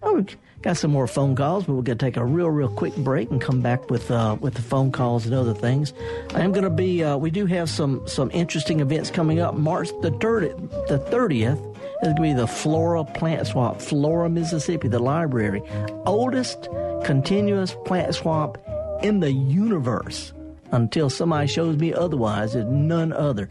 Oh, 0.00 0.14
we 0.14 0.26
got 0.62 0.76
some 0.76 0.92
more 0.92 1.08
phone 1.08 1.34
calls, 1.34 1.64
but 1.64 1.72
we're 1.72 1.82
going 1.82 1.98
to 1.98 2.06
take 2.06 2.16
a 2.16 2.24
real, 2.24 2.50
real 2.50 2.68
quick 2.68 2.94
break 2.94 3.28
and 3.32 3.40
come 3.40 3.60
back 3.60 3.90
with 3.90 4.08
uh, 4.08 4.36
with 4.40 4.54
the 4.54 4.62
phone 4.62 4.92
calls 4.92 5.26
and 5.26 5.34
other 5.34 5.54
things. 5.54 5.92
I 6.36 6.42
am 6.42 6.52
going 6.52 6.62
to 6.62 6.70
be. 6.70 7.02
Uh, 7.02 7.16
we 7.16 7.32
do 7.32 7.46
have 7.46 7.68
some 7.68 8.06
some 8.06 8.30
interesting 8.32 8.78
events 8.78 9.10
coming 9.10 9.40
up. 9.40 9.56
March 9.56 9.88
the 10.02 10.12
thirtieth, 10.12 10.56
the 10.86 10.98
thirtieth 11.10 11.58
is 12.02 12.08
going 12.08 12.16
to 12.16 12.22
be 12.22 12.32
the 12.32 12.48
Flora 12.48 13.04
Plant 13.04 13.46
Swap, 13.46 13.80
Flora, 13.80 14.28
Mississippi, 14.28 14.88
the 14.88 14.98
library, 14.98 15.62
oldest 16.04 16.68
continuous 17.04 17.76
plant 17.84 18.14
swap 18.14 18.58
in 19.02 19.20
the 19.20 19.32
universe. 19.32 20.32
Until 20.72 21.10
somebody 21.10 21.46
shows 21.46 21.76
me 21.76 21.92
otherwise, 21.92 22.54
there's 22.54 22.66
none 22.66 23.12
other. 23.12 23.48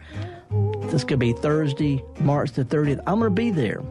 This 0.92 1.06
could 1.06 1.20
be 1.20 1.32
Thursday, 1.32 2.04
March 2.20 2.52
the 2.52 2.66
30th. 2.66 3.00
I'm 3.08 3.20
going 3.20 3.30
to 3.34 3.36
be 3.36 3.50
there. 3.50 3.82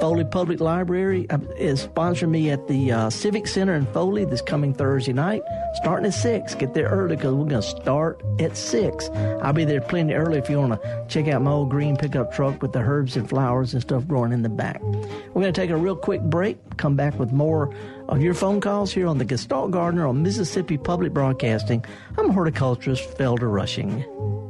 Foley 0.00 0.24
Public 0.24 0.60
Library 0.60 1.28
uh, 1.30 1.38
is 1.56 1.88
sponsoring 1.88 2.30
me 2.30 2.50
at 2.50 2.68
the 2.68 2.92
uh, 2.92 3.10
Civic 3.10 3.48
Center 3.48 3.74
in 3.74 3.86
Foley 3.86 4.24
this 4.24 4.42
coming 4.42 4.72
Thursday 4.72 5.12
night, 5.12 5.42
starting 5.74 6.06
at 6.06 6.14
6. 6.14 6.54
Get 6.54 6.74
there 6.74 6.86
early 6.86 7.16
because 7.16 7.34
we're 7.34 7.48
going 7.48 7.62
to 7.62 7.68
start 7.68 8.22
at 8.38 8.56
6. 8.56 9.08
I'll 9.42 9.52
be 9.52 9.64
there 9.64 9.80
plenty 9.80 10.14
early 10.14 10.38
if 10.38 10.48
you 10.48 10.60
want 10.60 10.80
to 10.80 11.04
check 11.08 11.26
out 11.26 11.42
my 11.42 11.50
old 11.50 11.70
green 11.70 11.96
pickup 11.96 12.32
truck 12.32 12.62
with 12.62 12.72
the 12.72 12.80
herbs 12.80 13.16
and 13.16 13.28
flowers 13.28 13.72
and 13.72 13.82
stuff 13.82 14.06
growing 14.06 14.32
in 14.32 14.42
the 14.42 14.48
back. 14.48 14.80
We're 14.82 15.42
going 15.42 15.52
to 15.52 15.60
take 15.60 15.70
a 15.70 15.76
real 15.76 15.96
quick 15.96 16.22
break, 16.22 16.58
come 16.76 16.94
back 16.94 17.18
with 17.18 17.32
more 17.32 17.74
of 18.08 18.22
your 18.22 18.34
phone 18.34 18.60
calls 18.60 18.92
here 18.92 19.08
on 19.08 19.18
the 19.18 19.24
Gestalt 19.24 19.72
Gardener 19.72 20.06
on 20.06 20.22
Mississippi 20.22 20.78
Public 20.78 21.12
Broadcasting. 21.12 21.84
I'm 22.16 22.30
horticulturist 22.30 23.18
Felder 23.18 23.52
Rushing. 23.52 24.45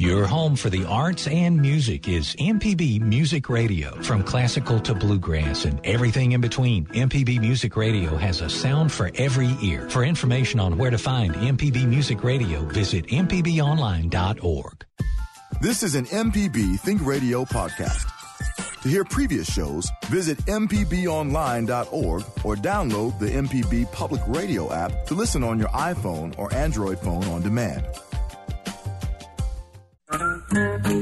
Your 0.00 0.28
home 0.28 0.54
for 0.54 0.70
the 0.70 0.84
arts 0.84 1.26
and 1.26 1.60
music 1.60 2.06
is 2.06 2.36
MPB 2.36 3.00
Music 3.00 3.48
Radio. 3.48 4.00
From 4.00 4.22
classical 4.22 4.78
to 4.78 4.94
bluegrass 4.94 5.64
and 5.64 5.84
everything 5.84 6.30
in 6.30 6.40
between, 6.40 6.86
MPB 6.86 7.40
Music 7.40 7.74
Radio 7.76 8.16
has 8.16 8.40
a 8.40 8.48
sound 8.48 8.92
for 8.92 9.10
every 9.16 9.56
ear. 9.60 9.90
For 9.90 10.04
information 10.04 10.60
on 10.60 10.78
where 10.78 10.92
to 10.92 10.98
find 10.98 11.34
MPB 11.34 11.88
Music 11.88 12.22
Radio, 12.22 12.60
visit 12.66 13.08
mpbonline.org. 13.08 14.86
This 15.60 15.82
is 15.82 15.96
an 15.96 16.04
MPB 16.04 16.78
Think 16.78 17.04
Radio 17.04 17.44
podcast. 17.44 18.08
To 18.82 18.88
hear 18.88 19.02
previous 19.04 19.52
shows, 19.52 19.90
visit 20.04 20.38
MPBOnline.org 20.46 22.22
or 22.44 22.54
download 22.54 23.18
the 23.18 23.30
MPB 23.30 23.90
Public 23.90 24.20
Radio 24.28 24.72
app 24.72 25.06
to 25.06 25.14
listen 25.14 25.42
on 25.42 25.58
your 25.58 25.70
iPhone 25.70 26.38
or 26.38 26.54
Android 26.54 27.00
phone 27.00 27.24
on 27.24 27.42
demand. 27.42 27.84
All 30.88 30.94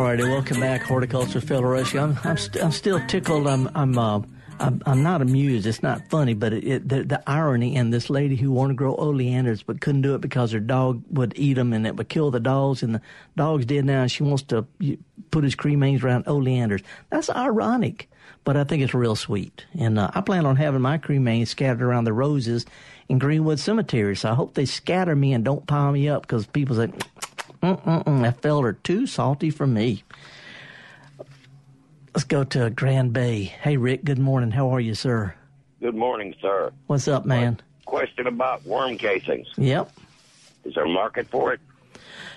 righty, 0.00 0.22
welcome 0.22 0.58
back, 0.58 0.80
Horticulture 0.80 1.42
Federation. 1.42 1.98
I'm 1.98 2.18
I'm, 2.24 2.38
st- 2.38 2.64
I'm 2.64 2.72
still 2.72 2.98
tickled. 3.08 3.46
I'm 3.46 3.68
I'm 3.74 3.98
uh, 3.98 4.22
I'm, 4.58 4.80
I'm 4.86 5.02
not 5.02 5.20
amused. 5.20 5.66
It's 5.66 5.82
not 5.82 6.08
funny, 6.08 6.32
but 6.32 6.54
it, 6.54 6.64
it, 6.64 6.88
the, 6.88 7.02
the 7.02 7.22
irony 7.26 7.76
in 7.76 7.90
this 7.90 8.08
lady 8.08 8.36
who 8.36 8.50
wanted 8.50 8.72
to 8.72 8.76
grow 8.76 8.94
oleanders 8.96 9.62
but 9.62 9.82
couldn't 9.82 10.00
do 10.00 10.14
it 10.14 10.22
because 10.22 10.52
her 10.52 10.60
dog 10.60 11.02
would 11.10 11.34
eat 11.36 11.54
them 11.54 11.74
and 11.74 11.86
it 11.86 11.96
would 11.96 12.08
kill 12.08 12.30
the 12.30 12.40
dogs, 12.40 12.82
and 12.82 12.94
the 12.94 13.02
dogs 13.36 13.66
did 13.66 13.84
now. 13.84 14.00
And 14.00 14.10
she 14.10 14.22
wants 14.22 14.44
to 14.44 14.66
put 15.30 15.44
his 15.44 15.54
cremains 15.54 16.02
around 16.02 16.26
oleanders. 16.26 16.80
That's 17.10 17.28
ironic, 17.28 18.08
but 18.44 18.56
I 18.56 18.64
think 18.64 18.82
it's 18.82 18.94
real 18.94 19.14
sweet. 19.14 19.66
And 19.78 19.98
uh, 19.98 20.10
I 20.14 20.22
plan 20.22 20.46
on 20.46 20.56
having 20.56 20.80
my 20.80 20.96
cremains 20.96 21.48
scattered 21.48 21.82
around 21.82 22.04
the 22.04 22.14
roses 22.14 22.64
in 23.10 23.18
Greenwood 23.18 23.58
Cemetery. 23.58 24.16
So 24.16 24.30
I 24.30 24.34
hope 24.34 24.54
they 24.54 24.64
scatter 24.64 25.16
me 25.16 25.32
and 25.32 25.44
don't 25.44 25.66
pile 25.66 25.92
me 25.92 26.08
up 26.08 26.22
because 26.22 26.46
people 26.46 26.76
say, 26.76 26.86
Mm-mm-mm, 27.62 28.22
that 28.22 28.40
felder 28.40 28.80
too 28.82 29.06
salty 29.06 29.50
for 29.50 29.66
me. 29.66 30.04
Let's 32.14 32.24
go 32.24 32.44
to 32.44 32.70
Grand 32.70 33.12
Bay. 33.12 33.42
Hey, 33.42 33.76
Rick, 33.76 34.04
good 34.04 34.18
morning. 34.18 34.52
How 34.52 34.74
are 34.74 34.80
you, 34.80 34.94
sir? 34.94 35.34
Good 35.80 35.94
morning, 35.94 36.34
sir. 36.40 36.72
What's 36.86 37.08
up, 37.08 37.26
man? 37.26 37.60
Question 37.84 38.26
about 38.26 38.64
worm 38.64 38.96
casings. 38.96 39.48
Yep. 39.56 39.92
Is 40.64 40.74
there 40.74 40.84
a 40.84 40.88
market 40.88 41.26
for 41.28 41.52
it? 41.52 41.60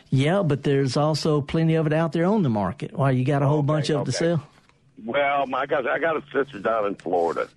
Yeah, 0.09 0.41
but 0.43 0.63
there's 0.63 0.97
also 0.97 1.41
plenty 1.41 1.75
of 1.75 1.87
it 1.87 1.93
out 1.93 2.13
there 2.13 2.25
on 2.25 2.43
the 2.43 2.49
market. 2.49 2.93
Why, 2.93 3.11
you 3.11 3.25
got 3.25 3.41
a 3.41 3.47
whole 3.47 3.63
bunch 3.63 3.89
of 3.89 4.01
it 4.01 4.05
to 4.05 4.11
sell? 4.11 4.47
Well, 5.05 5.45
my 5.47 5.65
guys, 5.65 5.85
I 5.89 5.99
got 5.99 6.17
a 6.17 6.23
sister 6.31 6.59
down 6.59 6.85
in 6.85 6.95
Florida. 6.95 7.47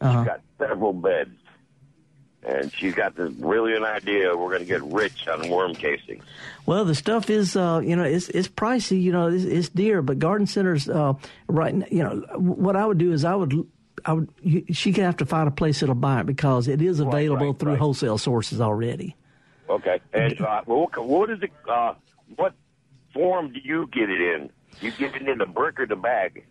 Uh-huh. 0.00 0.20
She's 0.20 0.26
got 0.26 0.40
several 0.58 0.92
beds. 0.92 1.30
And 2.46 2.72
she's 2.72 2.94
got 2.94 3.16
this 3.16 3.32
brilliant 3.32 3.84
idea 3.84 4.36
we're 4.36 4.50
going 4.50 4.60
to 4.60 4.66
get 4.66 4.82
rich 4.84 5.26
on 5.26 5.50
worm 5.50 5.74
casings. 5.74 6.22
Well, 6.64 6.84
the 6.84 6.94
stuff 6.94 7.28
is, 7.28 7.56
uh, 7.56 7.80
you 7.84 7.96
know, 7.96 8.04
it's 8.04 8.28
it's 8.28 8.46
pricey. 8.46 9.02
You 9.02 9.10
know, 9.10 9.26
it's, 9.26 9.42
it's 9.42 9.68
dear. 9.68 10.00
But 10.00 10.20
garden 10.20 10.46
centers, 10.46 10.88
uh, 10.88 11.14
right? 11.48 11.74
You 11.92 12.04
know, 12.04 12.24
what 12.36 12.76
I 12.76 12.86
would 12.86 12.98
do 12.98 13.12
is 13.12 13.24
I 13.24 13.34
would, 13.34 13.66
I 14.04 14.12
would. 14.12 14.28
You, 14.42 14.64
she 14.70 14.92
could 14.92 15.02
have 15.02 15.16
to 15.16 15.26
find 15.26 15.48
a 15.48 15.50
place 15.50 15.80
that'll 15.80 15.96
buy 15.96 16.20
it 16.20 16.26
because 16.26 16.68
it 16.68 16.80
is 16.80 17.00
available 17.00 17.48
right, 17.48 17.58
through 17.58 17.72
right. 17.72 17.80
wholesale 17.80 18.16
sources 18.16 18.60
already. 18.60 19.16
Okay. 19.68 20.00
And 20.12 20.40
uh, 20.40 20.62
what, 20.66 21.04
what 21.04 21.30
is 21.30 21.42
it? 21.42 21.50
Uh, 21.68 21.94
what 22.36 22.54
form 23.12 23.52
do 23.52 23.58
you 23.60 23.88
get 23.92 24.08
it 24.08 24.20
in? 24.20 24.50
You 24.80 24.92
get 24.92 25.16
it 25.16 25.28
in 25.28 25.38
the 25.38 25.46
brick 25.46 25.80
or 25.80 25.86
the 25.86 25.96
bag? 25.96 26.44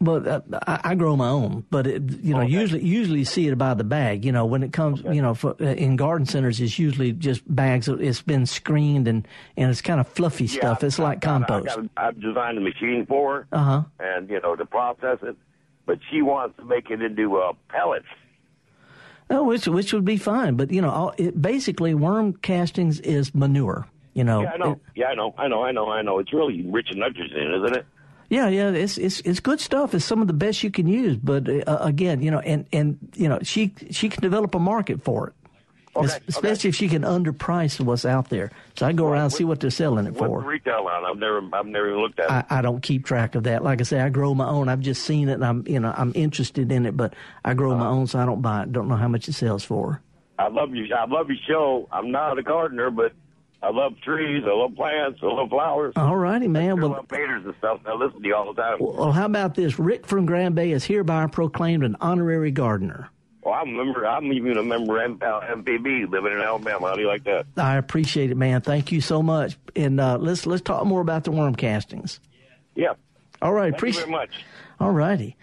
But 0.00 0.26
uh, 0.28 0.40
I, 0.66 0.80
I 0.90 0.94
grow 0.94 1.16
my 1.16 1.28
own. 1.28 1.64
But 1.70 1.88
it, 1.88 2.02
you 2.22 2.32
know, 2.32 2.42
usually 2.42 2.84
usually 2.84 3.18
you 3.20 3.24
see 3.24 3.48
it 3.48 3.58
by 3.58 3.74
the 3.74 3.82
bag. 3.82 4.24
You 4.24 4.30
know, 4.30 4.46
when 4.46 4.62
it 4.62 4.72
comes, 4.72 5.02
you 5.02 5.20
know, 5.20 5.34
for, 5.34 5.56
uh, 5.60 5.64
in 5.64 5.96
garden 5.96 6.24
centers, 6.24 6.60
it's 6.60 6.78
usually 6.78 7.12
just 7.12 7.42
bags. 7.52 7.88
It's 7.88 8.22
been 8.22 8.46
screened 8.46 9.08
and 9.08 9.26
and 9.56 9.70
it's 9.70 9.82
kind 9.82 9.98
of 9.98 10.06
fluffy 10.06 10.46
stuff. 10.46 10.84
It's 10.84 11.00
like 11.00 11.20
compost. 11.20 11.76
I 11.96 12.06
I've 12.08 12.20
designed 12.20 12.58
a 12.58 12.60
machine 12.60 13.06
for 13.06 13.34
her, 13.40 13.46
Uh 13.50 13.64
huh. 13.64 13.82
and 13.98 14.30
you 14.30 14.40
know 14.40 14.54
to 14.54 14.64
process 14.66 15.18
it. 15.22 15.36
But 15.84 15.98
she 16.10 16.22
wants 16.22 16.56
to 16.58 16.64
make 16.64 16.90
it 16.90 17.02
into 17.02 17.36
uh, 17.38 17.54
pellets. 17.68 18.06
Oh, 19.30 19.42
which 19.42 19.66
which 19.66 19.92
would 19.92 20.04
be 20.04 20.16
fine. 20.16 20.54
But 20.54 20.70
you 20.70 20.80
know, 20.80 20.90
all, 20.90 21.14
it, 21.18 21.40
basically, 21.42 21.92
worm 21.94 22.34
castings 22.34 23.00
is 23.00 23.34
manure. 23.34 23.86
You 24.14 24.24
know. 24.24 24.42
yeah, 24.42 24.52
I 24.52 24.56
know. 24.58 24.72
It- 24.72 24.78
yeah, 24.94 25.06
I 25.08 25.14
know. 25.14 25.34
I 25.36 25.48
know. 25.48 25.62
I 25.64 25.72
know. 25.72 25.90
I 25.90 26.02
know. 26.02 26.18
It's 26.18 26.32
really 26.32 26.62
rich 26.66 26.88
in 26.92 26.98
nitrogen, 27.00 27.52
isn't 27.62 27.76
it? 27.78 27.86
Yeah, 28.30 28.48
yeah, 28.48 28.70
it's 28.70 28.98
it's 28.98 29.20
it's 29.20 29.40
good 29.40 29.58
stuff. 29.60 29.94
It's 29.94 30.04
some 30.04 30.20
of 30.20 30.26
the 30.26 30.34
best 30.34 30.62
you 30.62 30.70
can 30.70 30.86
use. 30.86 31.16
But 31.16 31.48
uh, 31.48 31.78
again, 31.80 32.20
you 32.22 32.30
know, 32.30 32.40
and 32.40 32.66
and 32.72 32.98
you 33.14 33.28
know, 33.28 33.38
she 33.42 33.72
she 33.90 34.08
can 34.10 34.20
develop 34.20 34.54
a 34.54 34.58
market 34.58 35.02
for 35.02 35.28
it, 35.28 35.34
Es- 35.96 36.20
especially 36.28 36.68
if 36.68 36.76
she 36.76 36.88
can 36.88 37.02
underprice 37.02 37.80
what's 37.80 38.04
out 38.04 38.28
there. 38.28 38.50
So 38.76 38.86
I 38.86 38.92
go 38.92 39.06
around 39.06 39.24
and 39.24 39.32
see 39.32 39.44
what 39.44 39.60
they're 39.60 39.70
selling 39.70 40.06
it 40.06 40.14
for. 40.16 40.40
retail 40.40 40.86
on? 40.92 41.04
I've 41.06 41.16
never, 41.16 41.40
I've 41.54 41.66
never 41.66 41.88
even 41.88 42.00
looked 42.02 42.20
at 42.20 42.26
it. 42.26 42.46
I, 42.50 42.58
I 42.58 42.62
don't 42.62 42.82
keep 42.82 43.06
track 43.06 43.34
of 43.34 43.44
that. 43.44 43.64
Like 43.64 43.80
I 43.80 43.84
say, 43.84 43.98
I 44.00 44.10
grow 44.10 44.34
my 44.34 44.46
own. 44.46 44.68
I've 44.68 44.80
just 44.80 45.04
seen 45.04 45.30
it, 45.30 45.34
and 45.34 45.44
I'm 45.44 45.64
you 45.66 45.80
know 45.80 45.94
I'm 45.96 46.12
interested 46.14 46.70
in 46.70 46.84
it, 46.84 46.96
but 46.96 47.14
I 47.46 47.54
grow 47.54 47.74
my 47.76 47.86
own, 47.86 48.06
so 48.08 48.18
I 48.18 48.26
don't 48.26 48.42
buy 48.42 48.64
it. 48.64 48.72
Don't 48.72 48.88
know 48.88 48.96
how 48.96 49.08
much 49.08 49.26
it 49.28 49.32
sells 49.32 49.64
for. 49.64 50.02
I 50.38 50.48
love 50.48 50.74
you. 50.74 50.86
I 50.94 51.06
love 51.06 51.28
your 51.28 51.38
show. 51.48 51.88
I'm 51.90 52.10
not 52.12 52.38
a 52.38 52.42
gardener, 52.42 52.90
but 52.90 53.12
I 53.62 53.70
love 53.70 54.00
trees. 54.02 54.44
I 54.46 54.52
love 54.54 54.74
plants. 54.76 55.18
I 55.22 55.26
love 55.26 55.48
flowers. 55.50 55.92
All 55.96 56.16
righty, 56.16 56.46
man. 56.46 56.70
I 56.70 56.74
Well, 56.74 56.90
love 56.90 57.08
painters 57.08 57.44
and 57.44 57.54
stuff. 57.58 57.80
I 57.86 57.94
listen 57.94 58.22
to 58.22 58.28
you 58.28 58.34
all 58.36 58.52
the 58.54 58.62
time. 58.62 58.76
well, 58.80 59.10
how 59.12 59.26
about 59.26 59.54
this? 59.56 59.78
Rick 59.80 60.06
from 60.06 60.26
Grand 60.26 60.54
Bay 60.54 60.70
is 60.70 60.84
hereby 60.84 61.26
proclaimed 61.26 61.82
an 61.82 61.96
honorary 62.00 62.52
gardener. 62.52 63.10
Well, 63.42 63.54
I'm 63.54 63.68
a 63.70 63.84
member. 63.84 64.06
I'm 64.06 64.32
even 64.32 64.58
a 64.58 64.62
member 64.62 65.02
of 65.02 65.22
uh, 65.22 65.40
MPB 65.56 66.10
living 66.10 66.32
in 66.32 66.38
Alabama. 66.40 66.88
How 66.88 66.94
do 66.94 67.00
you 67.00 67.08
like 67.08 67.24
that? 67.24 67.46
I 67.56 67.76
appreciate 67.76 68.30
it, 68.30 68.36
man. 68.36 68.60
Thank 68.60 68.92
you 68.92 69.00
so 69.00 69.22
much. 69.22 69.56
And 69.74 69.98
uh, 70.00 70.18
let's 70.18 70.46
let's 70.46 70.62
talk 70.62 70.84
more 70.86 71.00
about 71.00 71.24
the 71.24 71.30
worm 71.32 71.54
castings. 71.54 72.20
Yeah. 72.76 72.92
All 73.42 73.52
right. 73.52 73.72
Appreciate. 73.72 74.02
very 74.02 74.12
much. 74.12 74.30
All 74.78 74.90
righty. 74.92 75.36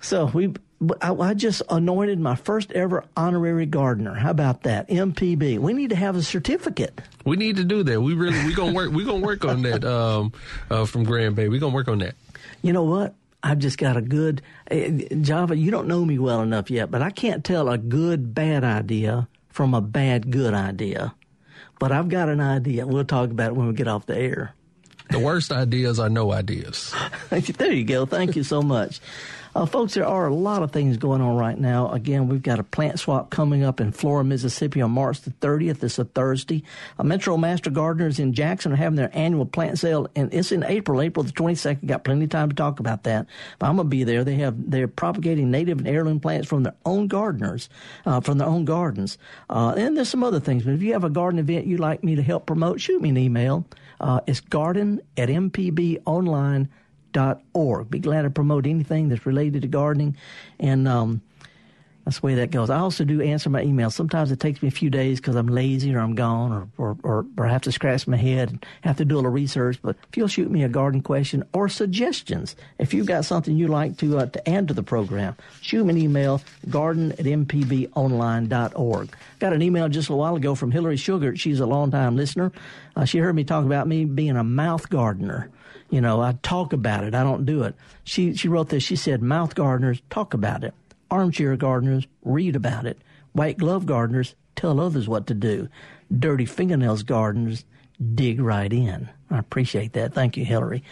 So 0.00 0.26
we, 0.26 0.54
I, 1.00 1.12
I 1.12 1.34
just 1.34 1.62
anointed 1.68 2.18
my 2.18 2.34
first 2.34 2.72
ever 2.72 3.04
honorary 3.16 3.66
gardener. 3.66 4.14
How 4.14 4.30
about 4.30 4.62
that? 4.64 4.88
MPB. 4.88 5.58
We 5.58 5.72
need 5.74 5.90
to 5.90 5.96
have 5.96 6.16
a 6.16 6.22
certificate. 6.22 7.00
We 7.24 7.36
need 7.36 7.56
to 7.56 7.64
do 7.64 7.82
that. 7.82 8.00
We 8.00 8.14
really 8.14 8.44
we 8.44 8.54
gonna 8.54 8.72
work 8.72 8.90
we 8.90 9.04
gonna 9.04 9.24
work 9.24 9.44
on 9.44 9.62
that 9.62 9.84
um, 9.84 10.32
uh, 10.70 10.86
from 10.86 11.04
Grand 11.04 11.36
Bay. 11.36 11.48
We 11.48 11.58
gonna 11.58 11.74
work 11.74 11.88
on 11.88 11.98
that. 11.98 12.14
You 12.62 12.72
know 12.72 12.84
what? 12.84 13.14
I've 13.42 13.58
just 13.58 13.78
got 13.78 13.96
a 13.96 14.00
good 14.00 14.42
eh, 14.70 15.08
Java. 15.20 15.56
You 15.56 15.70
don't 15.70 15.88
know 15.88 16.04
me 16.04 16.18
well 16.18 16.42
enough 16.42 16.70
yet, 16.70 16.90
but 16.90 17.02
I 17.02 17.10
can't 17.10 17.44
tell 17.44 17.68
a 17.68 17.78
good 17.78 18.34
bad 18.34 18.64
idea 18.64 19.28
from 19.50 19.74
a 19.74 19.80
bad 19.80 20.30
good 20.30 20.54
idea. 20.54 21.14
But 21.78 21.92
I've 21.92 22.08
got 22.08 22.28
an 22.28 22.40
idea. 22.40 22.86
We'll 22.86 23.04
talk 23.04 23.30
about 23.30 23.48
it 23.48 23.56
when 23.56 23.66
we 23.66 23.74
get 23.74 23.88
off 23.88 24.06
the 24.06 24.16
air. 24.16 24.54
The 25.10 25.18
worst 25.18 25.52
ideas 25.52 25.98
are 25.98 26.08
no 26.08 26.32
ideas. 26.32 26.94
there 27.30 27.72
you 27.72 27.84
go. 27.84 28.06
Thank 28.06 28.36
you 28.36 28.44
so 28.44 28.62
much. 28.62 29.00
Uh, 29.54 29.66
folks, 29.66 29.92
there 29.92 30.06
are 30.06 30.28
a 30.28 30.34
lot 30.34 30.62
of 30.62 30.70
things 30.70 30.96
going 30.96 31.20
on 31.20 31.36
right 31.36 31.58
now. 31.58 31.90
Again, 31.90 32.26
we've 32.26 32.42
got 32.42 32.58
a 32.58 32.62
plant 32.62 32.98
swap 32.98 33.28
coming 33.28 33.62
up 33.62 33.80
in 33.80 33.92
Flora, 33.92 34.24
Mississippi 34.24 34.80
on 34.80 34.92
March 34.92 35.20
the 35.20 35.30
30th. 35.30 35.82
It's 35.82 35.98
a 35.98 36.06
Thursday. 36.06 36.62
Uh, 36.98 37.02
Metro 37.02 37.36
Master 37.36 37.68
Gardeners 37.68 38.18
in 38.18 38.32
Jackson 38.32 38.72
are 38.72 38.76
having 38.76 38.96
their 38.96 39.10
annual 39.12 39.44
plant 39.44 39.78
sale, 39.78 40.08
and 40.16 40.32
it's 40.32 40.52
in 40.52 40.62
April, 40.62 41.02
April 41.02 41.22
the 41.22 41.32
22nd. 41.32 41.84
Got 41.84 42.04
plenty 42.04 42.24
of 42.24 42.30
time 42.30 42.48
to 42.48 42.54
talk 42.54 42.80
about 42.80 43.02
that. 43.02 43.26
But 43.58 43.68
I'm 43.68 43.76
going 43.76 43.88
to 43.88 43.90
be 43.90 44.04
there. 44.04 44.24
They 44.24 44.36
have, 44.36 44.70
they're 44.70 44.88
propagating 44.88 45.50
native 45.50 45.78
and 45.78 45.88
heirloom 45.88 46.20
plants 46.20 46.48
from 46.48 46.62
their 46.62 46.74
own 46.86 47.06
gardeners, 47.08 47.68
uh, 48.06 48.20
from 48.20 48.38
their 48.38 48.48
own 48.48 48.64
gardens. 48.64 49.18
Uh, 49.50 49.74
and 49.76 49.94
there's 49.94 50.08
some 50.08 50.24
other 50.24 50.40
things. 50.40 50.64
But 50.64 50.74
if 50.74 50.82
you 50.82 50.94
have 50.94 51.04
a 51.04 51.10
garden 51.10 51.38
event 51.38 51.66
you'd 51.66 51.78
like 51.78 52.02
me 52.02 52.14
to 52.14 52.22
help 52.22 52.46
promote, 52.46 52.80
shoot 52.80 53.02
me 53.02 53.10
an 53.10 53.18
email. 53.18 53.66
Uh, 54.00 54.20
it's 54.26 54.40
garden 54.40 55.02
at 55.18 55.28
mpbonline.com 55.28 56.68
org. 57.52 57.90
Be 57.90 57.98
glad 57.98 58.22
to 58.22 58.30
promote 58.30 58.66
anything 58.66 59.08
that's 59.08 59.26
related 59.26 59.62
to 59.62 59.68
gardening, 59.68 60.16
and 60.58 60.86
um, 60.88 61.22
that's 62.04 62.18
the 62.18 62.26
way 62.26 62.34
that 62.36 62.50
goes. 62.50 62.68
I 62.68 62.78
also 62.78 63.04
do 63.04 63.20
answer 63.20 63.48
my 63.48 63.64
emails. 63.64 63.92
Sometimes 63.92 64.32
it 64.32 64.40
takes 64.40 64.60
me 64.60 64.68
a 64.68 64.72
few 64.72 64.90
days 64.90 65.20
because 65.20 65.36
I'm 65.36 65.46
lazy 65.46 65.94
or 65.94 66.00
I'm 66.00 66.16
gone 66.16 66.52
or, 66.52 66.68
or, 66.76 66.96
or, 67.04 67.26
or 67.38 67.46
I 67.46 67.52
have 67.52 67.62
to 67.62 67.72
scratch 67.72 68.08
my 68.08 68.16
head 68.16 68.50
and 68.50 68.66
have 68.80 68.96
to 68.96 69.04
do 69.04 69.14
a 69.14 69.16
little 69.16 69.30
research. 69.30 69.78
But 69.80 69.96
if 70.08 70.16
you'll 70.16 70.26
shoot 70.26 70.50
me 70.50 70.64
a 70.64 70.68
garden 70.68 71.00
question 71.00 71.44
or 71.52 71.68
suggestions, 71.68 72.56
if 72.78 72.92
you've 72.92 73.06
got 73.06 73.24
something 73.24 73.56
you'd 73.56 73.70
like 73.70 73.98
to 73.98 74.18
uh, 74.18 74.26
to 74.26 74.48
add 74.48 74.66
to 74.68 74.74
the 74.74 74.82
program, 74.82 75.36
shoot 75.60 75.84
me 75.84 75.92
an 75.92 75.98
email, 75.98 76.42
garden 76.70 77.12
at 77.12 77.18
mpbonline.org. 77.18 79.16
Got 79.38 79.52
an 79.52 79.62
email 79.62 79.88
just 79.88 80.08
a 80.08 80.16
while 80.16 80.34
ago 80.34 80.56
from 80.56 80.72
Hillary 80.72 80.96
Sugar. 80.96 81.36
She's 81.36 81.60
a 81.60 81.66
longtime 81.66 82.16
listener. 82.16 82.50
Uh, 82.96 83.04
she 83.04 83.18
heard 83.18 83.36
me 83.36 83.44
talk 83.44 83.64
about 83.64 83.86
me 83.86 84.04
being 84.06 84.36
a 84.36 84.44
mouth 84.44 84.90
gardener. 84.90 85.50
You 85.92 86.00
know, 86.00 86.22
I 86.22 86.32
talk 86.42 86.72
about 86.72 87.04
it. 87.04 87.14
I 87.14 87.22
don't 87.22 87.44
do 87.44 87.64
it. 87.64 87.74
She 88.02 88.34
she 88.34 88.48
wrote 88.48 88.70
this. 88.70 88.82
She 88.82 88.96
said, 88.96 89.20
"Mouth 89.20 89.54
gardeners 89.54 90.00
talk 90.08 90.32
about 90.32 90.64
it. 90.64 90.72
Armchair 91.10 91.54
gardeners 91.54 92.06
read 92.24 92.56
about 92.56 92.86
it. 92.86 92.98
White 93.32 93.58
glove 93.58 93.84
gardeners 93.84 94.34
tell 94.56 94.80
others 94.80 95.06
what 95.06 95.26
to 95.26 95.34
do. 95.34 95.68
Dirty 96.10 96.46
fingernails 96.46 97.02
gardeners 97.02 97.66
dig 98.14 98.40
right 98.40 98.72
in." 98.72 99.10
I 99.30 99.38
appreciate 99.38 99.92
that. 99.92 100.14
Thank 100.14 100.38
you, 100.38 100.46
Hillary. 100.46 100.82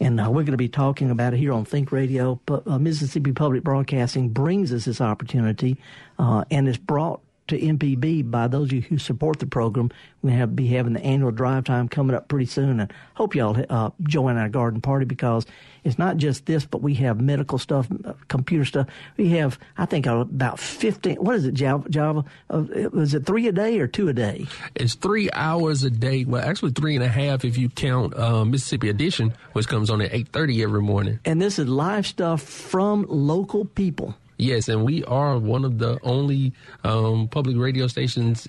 And 0.00 0.18
uh, 0.18 0.30
we're 0.30 0.44
going 0.44 0.52
to 0.52 0.56
be 0.56 0.70
talking 0.70 1.10
about 1.10 1.34
it 1.34 1.38
here 1.38 1.52
on 1.52 1.66
Think 1.66 1.92
Radio. 1.92 2.40
But 2.46 2.66
uh, 2.66 2.78
Mississippi 2.78 3.32
Public 3.32 3.62
Broadcasting 3.62 4.30
brings 4.30 4.72
us 4.72 4.86
this 4.86 5.02
opportunity, 5.02 5.76
uh, 6.18 6.44
and 6.50 6.68
it's 6.68 6.78
brought 6.78 7.20
to 7.48 7.58
MPB 7.58 8.30
by 8.30 8.48
those 8.48 8.68
of 8.68 8.72
you 8.72 8.80
who 8.82 8.98
support 8.98 9.38
the 9.38 9.46
program. 9.46 9.90
We're 10.22 10.30
going 10.30 10.36
to 10.36 10.40
have, 10.40 10.56
be 10.56 10.66
having 10.68 10.94
the 10.94 11.00
annual 11.04 11.30
drive 11.30 11.64
time 11.64 11.88
coming 11.88 12.14
up 12.16 12.28
pretty 12.28 12.46
soon, 12.46 12.80
and 12.80 12.92
hope 13.14 13.34
y'all 13.34 13.64
uh, 13.68 13.90
join 14.02 14.36
our 14.36 14.48
garden 14.48 14.80
party 14.80 15.04
because 15.04 15.46
it's 15.84 15.98
not 15.98 16.16
just 16.16 16.46
this, 16.46 16.66
but 16.66 16.82
we 16.82 16.94
have 16.94 17.20
medical 17.20 17.58
stuff, 17.58 17.88
computer 18.28 18.64
stuff. 18.64 18.88
We 19.16 19.30
have, 19.30 19.58
I 19.76 19.86
think, 19.86 20.06
about 20.06 20.58
15. 20.58 21.16
What 21.16 21.36
is 21.36 21.44
it, 21.44 21.54
Java? 21.54 21.88
Java? 21.88 22.24
Uh, 22.50 22.64
was 22.92 23.14
it 23.14 23.26
three 23.26 23.46
a 23.48 23.52
day 23.52 23.78
or 23.78 23.86
two 23.86 24.08
a 24.08 24.12
day? 24.12 24.46
It's 24.74 24.94
three 24.94 25.30
hours 25.32 25.84
a 25.84 25.90
day. 25.90 26.24
Well, 26.24 26.42
actually 26.42 26.72
three 26.72 26.94
and 26.94 27.04
a 27.04 27.08
half 27.08 27.44
if 27.44 27.56
you 27.56 27.68
count 27.68 28.16
uh, 28.16 28.44
Mississippi 28.44 28.88
Edition, 28.88 29.32
which 29.52 29.68
comes 29.68 29.90
on 29.90 30.00
at 30.02 30.12
eight 30.12 30.28
thirty 30.28 30.62
every 30.62 30.82
morning. 30.82 31.20
And 31.24 31.40
this 31.40 31.58
is 31.58 31.68
live 31.68 32.06
stuff 32.06 32.42
from 32.42 33.06
local 33.08 33.64
people. 33.64 34.14
Yes, 34.38 34.68
and 34.68 34.84
we 34.84 35.04
are 35.04 35.36
one 35.38 35.64
of 35.64 35.78
the 35.78 35.98
only 36.02 36.52
um, 36.84 37.28
public 37.28 37.56
radio 37.56 37.86
stations 37.88 38.46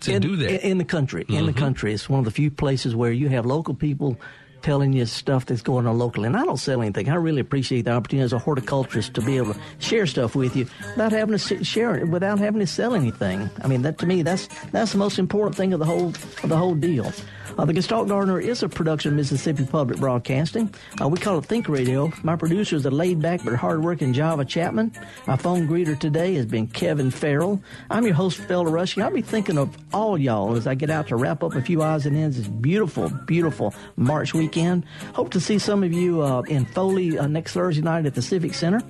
to 0.00 0.12
in, 0.14 0.22
do 0.22 0.36
that. 0.36 0.66
in, 0.66 0.78
the 0.78 0.84
country. 0.84 1.24
In 1.28 1.46
the 1.46 1.52
Mhm. 1.52 1.56
country, 1.56 1.92
it's 1.94 2.08
one 2.08 2.20
of 2.20 2.24
the 2.24 2.30
few 2.30 2.50
places 2.50 2.94
where 2.94 3.12
you 3.12 3.28
have 3.28 3.44
local 3.44 3.74
people 3.74 4.16
telling 4.62 4.92
you 4.92 5.04
stuff 5.06 5.46
that's 5.46 5.60
going 5.62 5.88
on 5.88 5.98
locally. 5.98 6.28
And 6.28 6.36
I 6.36 6.44
don't 6.44 6.56
sell 6.56 6.80
anything. 6.80 7.08
I 7.08 7.16
really 7.16 7.40
appreciate 7.40 7.82
the 7.86 7.90
opportunity 7.90 8.24
as 8.24 8.32
a 8.32 8.38
horticulturist 8.38 9.12
to 9.14 9.20
be 9.20 9.36
able 9.36 9.54
to 9.54 9.60
share 9.80 10.06
stuff 10.06 10.36
with 10.36 10.54
you 10.54 10.66
without 10.90 11.10
having 11.10 11.36
to 11.36 11.64
share 11.64 11.96
it, 11.96 12.06
without 12.08 12.38
having 12.38 12.60
to 12.60 12.66
sell 12.68 12.94
anything. 12.94 13.50
I 13.64 13.66
mean, 13.66 13.82
that 13.82 13.98
to 13.98 14.06
me, 14.06 14.22
that's 14.22 14.48
that's 14.70 14.92
the 14.92 14.98
most 14.98 15.18
important 15.18 15.56
thing 15.56 15.72
of 15.72 15.80
the 15.80 15.84
whole 15.86 16.10
of 16.44 16.48
the 16.48 16.56
whole 16.56 16.76
deal. 16.76 17.12
Uh, 17.58 17.64
the 17.64 17.72
Gestalt 17.72 18.08
Gardener 18.08 18.40
is 18.40 18.62
a 18.62 18.68
production 18.68 19.12
of 19.12 19.16
Mississippi 19.16 19.66
Public 19.66 19.98
Broadcasting. 19.98 20.72
Uh, 21.00 21.08
we 21.08 21.18
call 21.18 21.38
it 21.38 21.44
Think 21.44 21.68
Radio. 21.68 22.10
My 22.22 22.34
producer 22.34 22.76
is 22.76 22.84
the 22.84 22.90
laid 22.90 23.20
back 23.20 23.44
but 23.44 23.54
hardworking 23.54 24.12
Java 24.12 24.44
Chapman. 24.44 24.92
My 25.26 25.36
phone 25.36 25.68
greeter 25.68 25.98
today 25.98 26.34
has 26.34 26.46
been 26.46 26.66
Kevin 26.66 27.10
Farrell. 27.10 27.62
I'm 27.90 28.04
your 28.04 28.14
host, 28.14 28.40
Felder 28.40 28.72
Rushing. 28.72 29.02
I'll 29.02 29.10
be 29.10 29.22
thinking 29.22 29.58
of 29.58 29.76
all 29.92 30.16
y'all 30.16 30.56
as 30.56 30.66
I 30.66 30.74
get 30.74 30.90
out 30.90 31.08
to 31.08 31.16
wrap 31.16 31.42
up 31.42 31.54
a 31.54 31.62
few 31.62 31.82
odds 31.82 32.06
and 32.06 32.16
ends 32.16 32.38
this 32.38 32.48
beautiful, 32.48 33.10
beautiful 33.26 33.74
March 33.96 34.32
weekend. 34.32 34.84
Hope 35.14 35.30
to 35.30 35.40
see 35.40 35.58
some 35.58 35.82
of 35.82 35.92
you 35.92 36.22
uh, 36.22 36.42
in 36.42 36.64
Foley 36.64 37.18
uh, 37.18 37.26
next 37.26 37.52
Thursday 37.52 37.82
night 37.82 38.06
at 38.06 38.14
the 38.14 38.22
Civic 38.22 38.54
Center. 38.54 38.80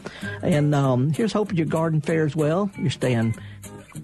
And 0.42 0.74
um, 0.74 1.10
here's 1.10 1.32
hoping 1.32 1.56
your 1.56 1.66
garden 1.66 2.00
fares 2.00 2.36
well. 2.36 2.70
You're 2.78 2.90
staying 2.90 3.34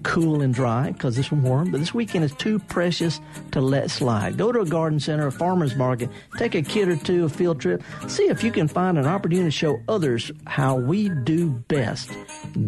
cool 0.03 0.41
and 0.41 0.53
dry 0.53 0.91
because 0.91 1.17
it's 1.17 1.31
warm. 1.31 1.71
But 1.71 1.79
this 1.79 1.93
weekend 1.93 2.25
is 2.25 2.33
too 2.33 2.59
precious 2.59 3.19
to 3.51 3.61
let 3.61 3.89
slide. 3.91 4.37
Go 4.37 4.51
to 4.51 4.61
a 4.61 4.65
garden 4.65 4.99
center, 4.99 5.27
a 5.27 5.31
farmer's 5.31 5.75
market, 5.75 6.09
take 6.37 6.55
a 6.55 6.61
kid 6.61 6.89
or 6.89 6.97
two 6.97 7.25
a 7.25 7.29
field 7.29 7.59
trip. 7.59 7.83
See 8.07 8.23
if 8.23 8.43
you 8.43 8.51
can 8.51 8.67
find 8.67 8.97
an 8.97 9.05
opportunity 9.05 9.47
to 9.47 9.51
show 9.51 9.79
others 9.87 10.31
how 10.45 10.77
we 10.77 11.09
do 11.09 11.49
best 11.49 12.11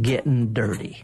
getting 0.01 0.53
dirty. 0.53 1.03